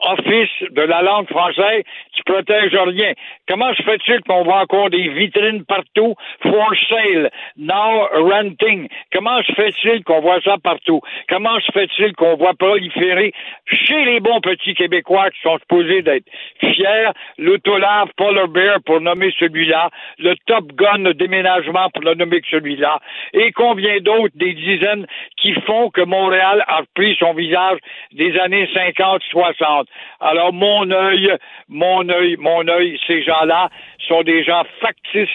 [0.00, 1.82] Office de la langue française,
[2.12, 3.12] qui protège rien.
[3.48, 6.14] Comment se fait-il qu'on voit encore des vitrines partout?
[6.42, 8.88] For sale, now renting.
[9.12, 11.00] Comment se fait-il qu'on voit ça partout?
[11.28, 13.32] Comment se fait-il qu'on voit proliférer
[13.66, 16.26] chez les bons petits Québécois qui sont supposés d'être
[16.60, 17.10] fiers?
[17.38, 22.98] L'autolave Polar Bear pour nommer celui-là, le Top Gun déménagement pour le nommer que celui-là,
[23.32, 25.06] et combien d'autres, des dizaines,
[25.36, 27.78] qui font que Montréal a pris son visage
[28.12, 29.86] des années 50-60.
[30.20, 31.36] Alors, mon œil,
[31.68, 33.68] mon œil, mon œil, ces gens-là
[34.06, 35.28] sont des gens factices,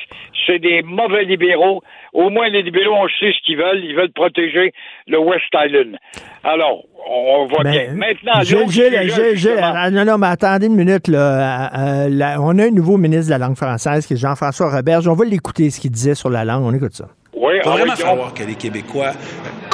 [0.45, 1.81] c'est des mauvais libéraux.
[2.13, 3.83] Au moins, les libéraux, on sait ce qu'ils veulent.
[3.83, 4.73] Ils veulent protéger
[5.07, 5.97] le West Island.
[6.43, 7.93] Alors, on voit bien.
[7.93, 8.43] Maintenant,
[9.91, 11.07] non, non, mais attendez une minute.
[11.07, 11.71] Là.
[11.73, 15.07] Euh, euh, on a un nouveau ministre de la langue française qui est Jean-François Roberge.
[15.07, 16.63] On va l'écouter, ce qu'il disait sur la langue.
[16.63, 17.07] On écoute ça.
[17.35, 19.11] Oui, Il va vraiment falloir que les Québécois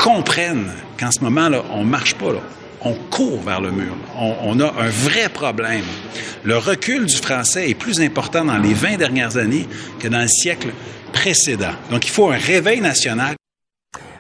[0.02, 2.32] comprennent qu'en ce moment, là, on marche pas.
[2.34, 2.40] Là
[2.84, 3.94] on court vers le mur.
[4.18, 5.86] On, a un vrai problème.
[6.44, 9.66] Le recul du français est plus important dans les 20 dernières années
[10.02, 10.70] que dans le siècle
[11.14, 11.76] précédent.
[11.92, 13.36] Donc, il faut un réveil national.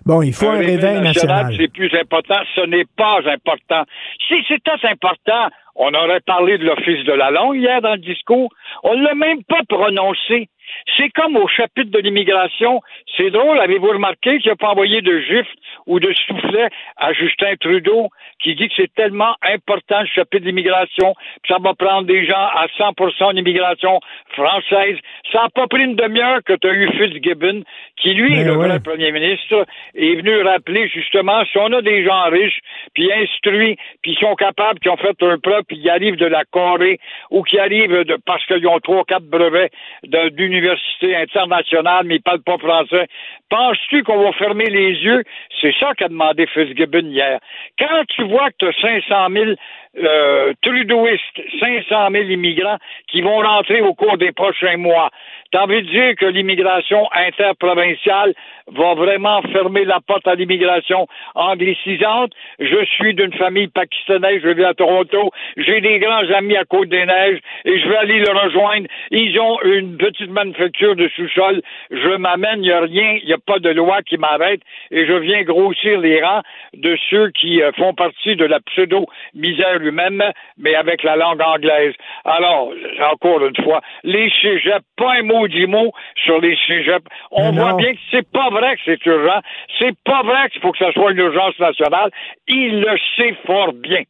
[0.05, 1.53] Bon, il faut un, réveil, national.
[1.55, 2.39] C'est plus important.
[2.55, 3.83] Ce n'est pas important.
[4.27, 8.49] Si c'était important, on aurait parlé de l'Office de la langue hier dans le discours.
[8.83, 10.49] On ne l'a même pas prononcé.
[10.97, 12.81] C'est comme au chapitre de l'immigration.
[13.17, 15.55] C'est drôle, avez-vous remarqué qu'il n'a pas envoyé de gifle
[15.89, 18.09] ou de soufflet à Justin Trudeau
[18.41, 21.15] qui dit que c'est tellement important le chapitre d'immigration,
[21.47, 23.99] ça va prendre des gens à 100% d'immigration
[24.33, 24.97] française.
[25.31, 27.63] Ça n'a pas pris une demi-heure que tu as eu Fitzgibbon,
[27.99, 29.65] qui lui, ben le vrai premier ministre,
[29.95, 32.59] est venu rappeler justement si on a des gens riches,
[32.93, 36.25] puis instruits, puis qui sont capables, qui ont fait un preuve, puis qui arrivent de
[36.25, 36.99] la Corée,
[37.29, 39.71] ou qui arrivent de, parce qu'ils ont trois, quatre brevets
[40.03, 43.07] d'université internationale, mais ils parlent pas français.
[43.49, 45.23] Penses-tu qu'on va fermer les yeux?
[45.61, 47.39] C'est ça qu'a demandé Fitzgibbon hier.
[47.77, 49.51] Quand tu vois que tu as 500 000
[49.99, 52.77] euh, trudeauistes, 500 000 immigrants
[53.07, 55.09] qui vont rentrer au cours des prochains mois,
[55.51, 58.35] T'as envie de dire que l'immigration interprovinciale
[58.67, 62.33] va vraiment fermer la porte à l'immigration anglicisante?
[62.59, 67.39] Je suis d'une famille pakistanaise, je vis à Toronto, j'ai des grands amis à Côte-des-Neiges
[67.65, 68.87] et je vais aller le rejoindre.
[69.09, 71.63] Ils ont une petite manufacture de sous-sol.
[71.89, 74.61] Je m'amène, il n'y a rien, il n'y a pas de loi qui m'arrête
[74.91, 76.43] et je viens grossir les rangs
[76.75, 80.23] de ceux qui euh, font partie de la pseudo-misère humaine,
[80.57, 81.93] mais avec la langue anglaise.
[82.25, 82.71] Alors,
[83.11, 85.91] encore une fois, les cégeps, pas un mot maudit mot
[86.23, 87.05] sur les cégeps.
[87.31, 89.39] On voit bien que c'est pas vrai que c'est urgent.
[89.79, 92.09] C'est pas vrai qu'il faut que ce soit une urgence nationale.
[92.47, 94.03] Il le sait fort bien.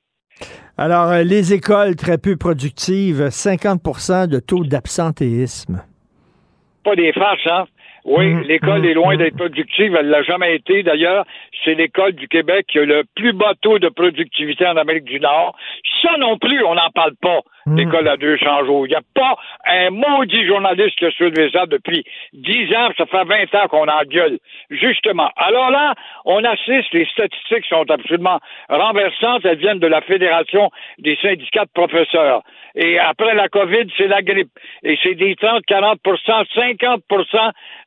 [0.78, 5.84] Alors, euh, les écoles très peu productives, 50% de taux d'absentéisme.
[6.84, 7.66] Pas des farces, hein?
[8.06, 9.96] Oui, mmh, l'école est loin mmh, d'être productive.
[9.96, 10.84] Elle l'a jamais été.
[10.84, 11.26] D'ailleurs,
[11.64, 15.20] c'est l'école du Québec qui a le plus bas taux de productivité en Amérique du
[15.20, 15.56] Nord.
[16.02, 17.40] Ça non plus, on n'en parle pas.
[17.66, 17.76] Hmm.
[17.76, 18.88] L'école à 200 jours.
[18.88, 19.36] Il n'y a pas
[19.66, 22.04] un maudit journaliste qui a soulevé ça depuis
[22.34, 22.90] 10 ans.
[22.98, 24.40] Ça fait 20 ans qu'on en gueule.
[24.70, 25.30] Justement.
[25.36, 25.94] Alors là,
[26.26, 26.94] on assiste.
[26.94, 28.40] Les statistiques sont absolument
[28.70, 29.46] renversantes.
[29.46, 32.44] Elles viennent de la Fédération des syndicats de professeurs.
[32.76, 34.52] Et après la COVID, c'est la grippe.
[34.84, 37.04] Et c'est des 30, 40% 50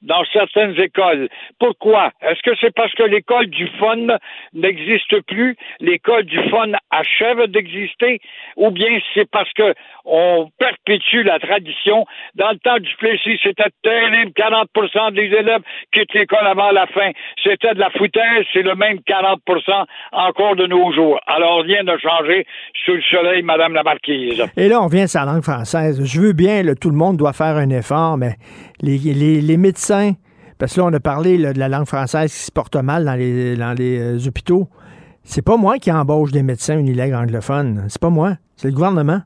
[0.02, 1.28] dans certaines écoles.
[1.58, 2.10] Pourquoi?
[2.20, 4.18] Est-ce que c'est parce que l'école du fun
[4.52, 5.56] n'existe plus?
[5.80, 8.20] L'école du fun achève d'exister?
[8.56, 9.74] Ou bien c'est parce que
[10.04, 12.04] on perpétue la tradition?
[12.34, 14.32] Dans le temps du Plessis, c'était terrible.
[14.32, 15.62] 40% des élèves
[15.92, 17.10] quittent l'école avant la fin.
[17.42, 18.44] C'était de la foutaise.
[18.52, 21.20] C'est le même 40% encore de nos jours.
[21.26, 22.46] Alors, rien n'a changé
[22.84, 24.44] sous le soleil, Madame la Marquise.
[24.56, 26.02] Et là, on vient de la langue française.
[26.04, 28.34] Je veux bien, tout le monde doit faire un effort, mais
[28.82, 30.12] les, médecins,
[30.58, 33.14] parce que là, on a parlé de la langue française qui se porte mal dans
[33.14, 34.68] les, euh, hôpitaux.
[35.24, 37.84] C'est pas moi qui embauche des médecins unilingues anglophones.
[37.88, 38.36] C'est pas moi.
[38.56, 39.22] C'est le gouvernement.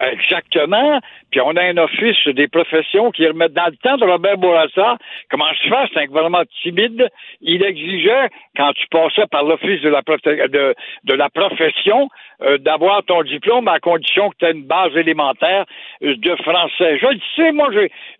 [0.00, 1.00] Exactement.
[1.30, 4.96] Puis on a un office des professions qui remet dans le temps de Robert Bourassa.
[5.28, 5.68] Comment se?
[5.92, 7.08] C'est un gouvernement timide.
[7.40, 12.08] Il exigeait, quand tu passais par l'office de la, profession,
[12.42, 15.64] euh, d'avoir ton diplôme à condition que tu aies une base élémentaire
[16.00, 16.98] de français.
[17.00, 17.68] Je le sais, moi,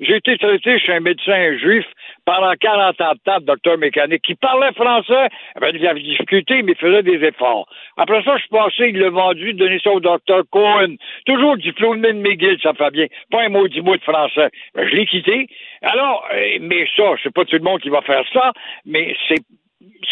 [0.01, 1.87] j'ai été traité chez un médecin juif
[2.29, 5.29] pendant 40 ans de temps, docteur mécanique, qui parlait français,
[5.73, 7.67] il avait difficultés, mais il faisait des efforts.
[7.97, 10.97] Après ça, je passé, il l'a vendu, donné ça au docteur Cohen.
[11.25, 13.07] Toujours diplômé de McGill, ça fait bien.
[13.31, 14.51] Pas un du mot de français.
[14.75, 15.49] Ben, je l'ai quitté.
[15.81, 18.53] Alors, euh, mais ça, c'est pas tout le monde qui va faire ça,
[18.85, 19.43] mais c'est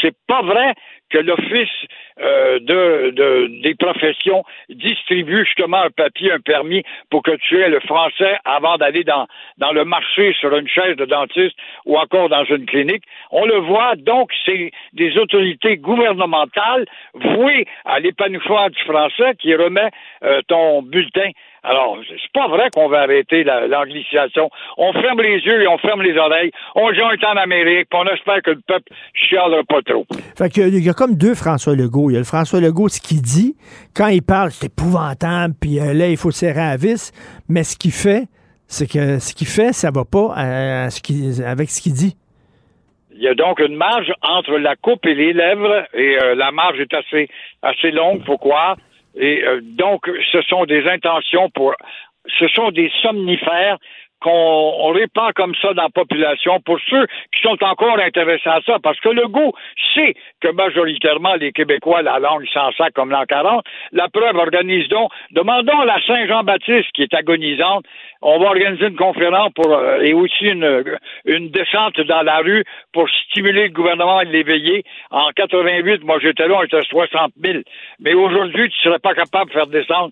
[0.01, 0.75] c'est pas vrai
[1.11, 1.69] que l'Office
[2.21, 7.81] euh, de, des professions distribue justement un papier, un permis pour que tu aies le
[7.81, 9.27] français avant d'aller dans,
[9.59, 13.05] dans le marché sur une chaise de dentiste ou encore dans une clinique.
[13.31, 19.91] On le voit, donc, c'est des autorités gouvernementales vouées à l'épanouissement du français qui remet
[20.23, 21.31] euh, ton bulletin
[21.67, 24.49] alors, c'est pas vrai qu'on va arrêter l'anglicisation.
[24.79, 26.53] On ferme les yeux et on ferme les oreilles.
[26.77, 30.07] On joint en Amérique, puis on espère que le peuple chialera pas trop.
[30.39, 32.11] Fait qu'il y, a comme deux François Legault.
[32.11, 33.57] Il y a le François Legault, ce qu'il dit,
[33.97, 37.11] quand il parle, c'est épouvantable, puis euh, là, il faut serrer à vis.
[37.49, 38.29] Mais ce qu'il fait,
[38.69, 42.17] c'est que ce qu'il fait, ça va pas avec ce qu'il dit.
[43.11, 46.53] Il y a donc une marge entre la coupe et les lèvres, et euh, la
[46.53, 47.29] marge est assez,
[47.63, 48.77] assez longue, pourquoi?
[49.17, 51.75] Et euh, donc, ce sont des intentions pour.
[52.39, 53.79] Ce sont des somnifères
[54.21, 58.79] qu'on répand comme ça dans la population pour ceux qui sont encore intéressés à ça,
[58.83, 59.53] parce que le goût
[59.95, 63.65] sait que majoritairement les Québécois, la langue s'en sac comme l'an 40.
[63.93, 67.85] La preuve organise donc, demandons à la Saint-Jean-Baptiste qui est agonisante,
[68.23, 73.09] on va organiser une conférence pour euh, et aussi une, descente dans la rue pour
[73.09, 74.85] stimuler le gouvernement à l'éveiller.
[75.11, 77.59] En 88, moi j'étais là, on était 60 000.
[78.01, 80.11] Mais aujourd'hui, tu serais pas capable de faire descendre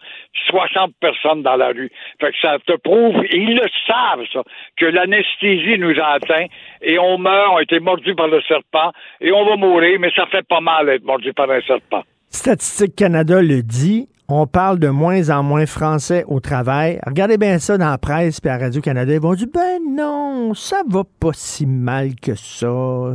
[0.49, 1.91] 60 personnes dans la rue.
[2.21, 3.94] Fait que ça te prouve, et ils le savent,
[4.33, 4.43] ça,
[4.77, 6.47] que l'anesthésie nous a atteint
[6.83, 10.11] et on meurt, on a été mordu par le serpent et on va mourir, mais
[10.15, 12.03] ça fait pas mal d'être mordu par un serpent.
[12.29, 16.99] Statistique Canada le dit, on parle de moins en moins français au travail.
[17.07, 19.12] Regardez bien ça dans la presse et à Radio-Canada.
[19.12, 23.12] Ils vont dire, ben non, ça va pas si mal que ça.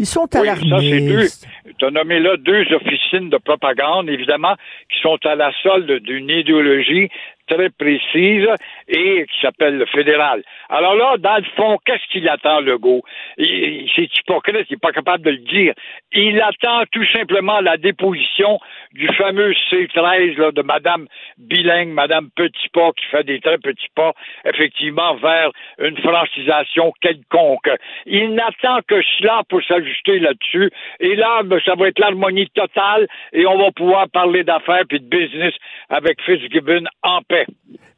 [0.00, 1.46] Ils sont alarmistes.
[1.78, 4.56] Tu as nommé là deux officines de propagande, évidemment,
[4.92, 7.08] qui sont à la solde d'une idéologie
[7.48, 8.48] très précise
[8.88, 10.42] et qui s'appelle le fédéral.
[10.68, 13.02] Alors là, dans le fond, qu'est-ce qu'il attend, Legault?
[13.38, 15.74] C'est hypocrite, il n'est pas capable de le dire.
[16.12, 18.58] Il attend tout simplement la déposition
[18.92, 21.06] du fameux C13 là, de Madame
[21.38, 24.12] Bilingue, Madame Petit Pas, qui fait des très petits pas,
[24.44, 27.70] effectivement, vers une francisation quelconque.
[28.06, 30.70] Il n'attend que cela pour s'ajuster là-dessus.
[31.00, 35.00] Et là, ben, ça va être l'harmonie totale et on va pouvoir parler d'affaires puis
[35.00, 35.54] de business
[35.88, 37.37] avec Fitzgibbon en paix.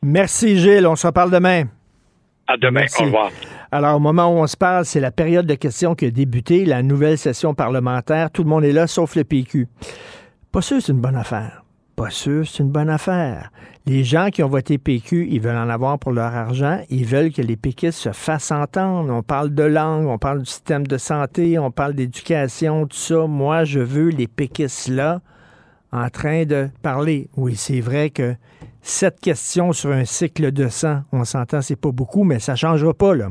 [0.03, 0.87] Merci, Gilles.
[0.87, 1.65] On se reparle demain.
[2.47, 2.85] À demain.
[2.99, 3.31] Au revoir.
[3.73, 6.65] Alors, au moment où on se parle, c'est la période de questions qui a débuté,
[6.65, 8.31] la nouvelle session parlementaire.
[8.31, 9.69] Tout le monde est là, sauf le PQ.
[10.51, 11.63] Pas sûr c'est une bonne affaire.
[11.95, 13.53] Pas sûr c'est une bonne affaire.
[13.87, 16.81] Les gens qui ont voté PQ, ils veulent en avoir pour leur argent.
[16.91, 19.13] Ils veulent que les péquistes se fassent entendre.
[19.13, 23.27] On parle de langue, on parle du système de santé, on parle d'éducation, tout ça.
[23.29, 25.21] Moi, je veux les péquistes là
[25.93, 27.29] en train de parler.
[27.37, 28.35] Oui, c'est vrai que
[28.83, 32.95] Sept questions sur un cycle de sang, on s'entend, c'est pas beaucoup, mais ça changera
[32.95, 33.29] pas, là.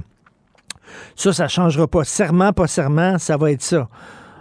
[1.15, 2.03] Ça, ça changera pas.
[2.03, 3.89] Serment, pas serment, ça va être ça.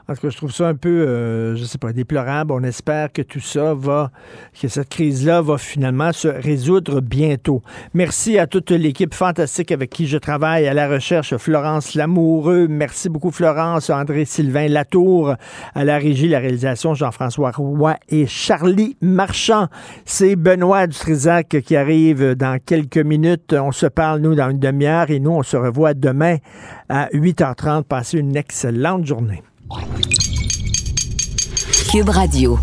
[0.08, 2.54] Parce que je trouve ça un peu, euh, je sais pas, déplorable.
[2.54, 4.10] On espère que tout ça va,
[4.58, 7.62] que cette crise-là va finalement se résoudre bientôt.
[7.92, 11.36] Merci à toute l'équipe fantastique avec qui je travaille à la recherche.
[11.36, 15.34] Florence Lamoureux, merci beaucoup Florence, André-Sylvain Latour,
[15.74, 19.66] à la régie, la réalisation, Jean-François Roy et Charlie Marchand.
[20.06, 23.52] C'est Benoît Dutrisac qui arrive dans quelques minutes.
[23.52, 26.38] On se parle, nous, dans une demi-heure et nous, on se revoit demain
[26.88, 27.82] à 8h30.
[27.82, 29.42] Passez une excellente journée.
[31.90, 32.58] Cube Radio.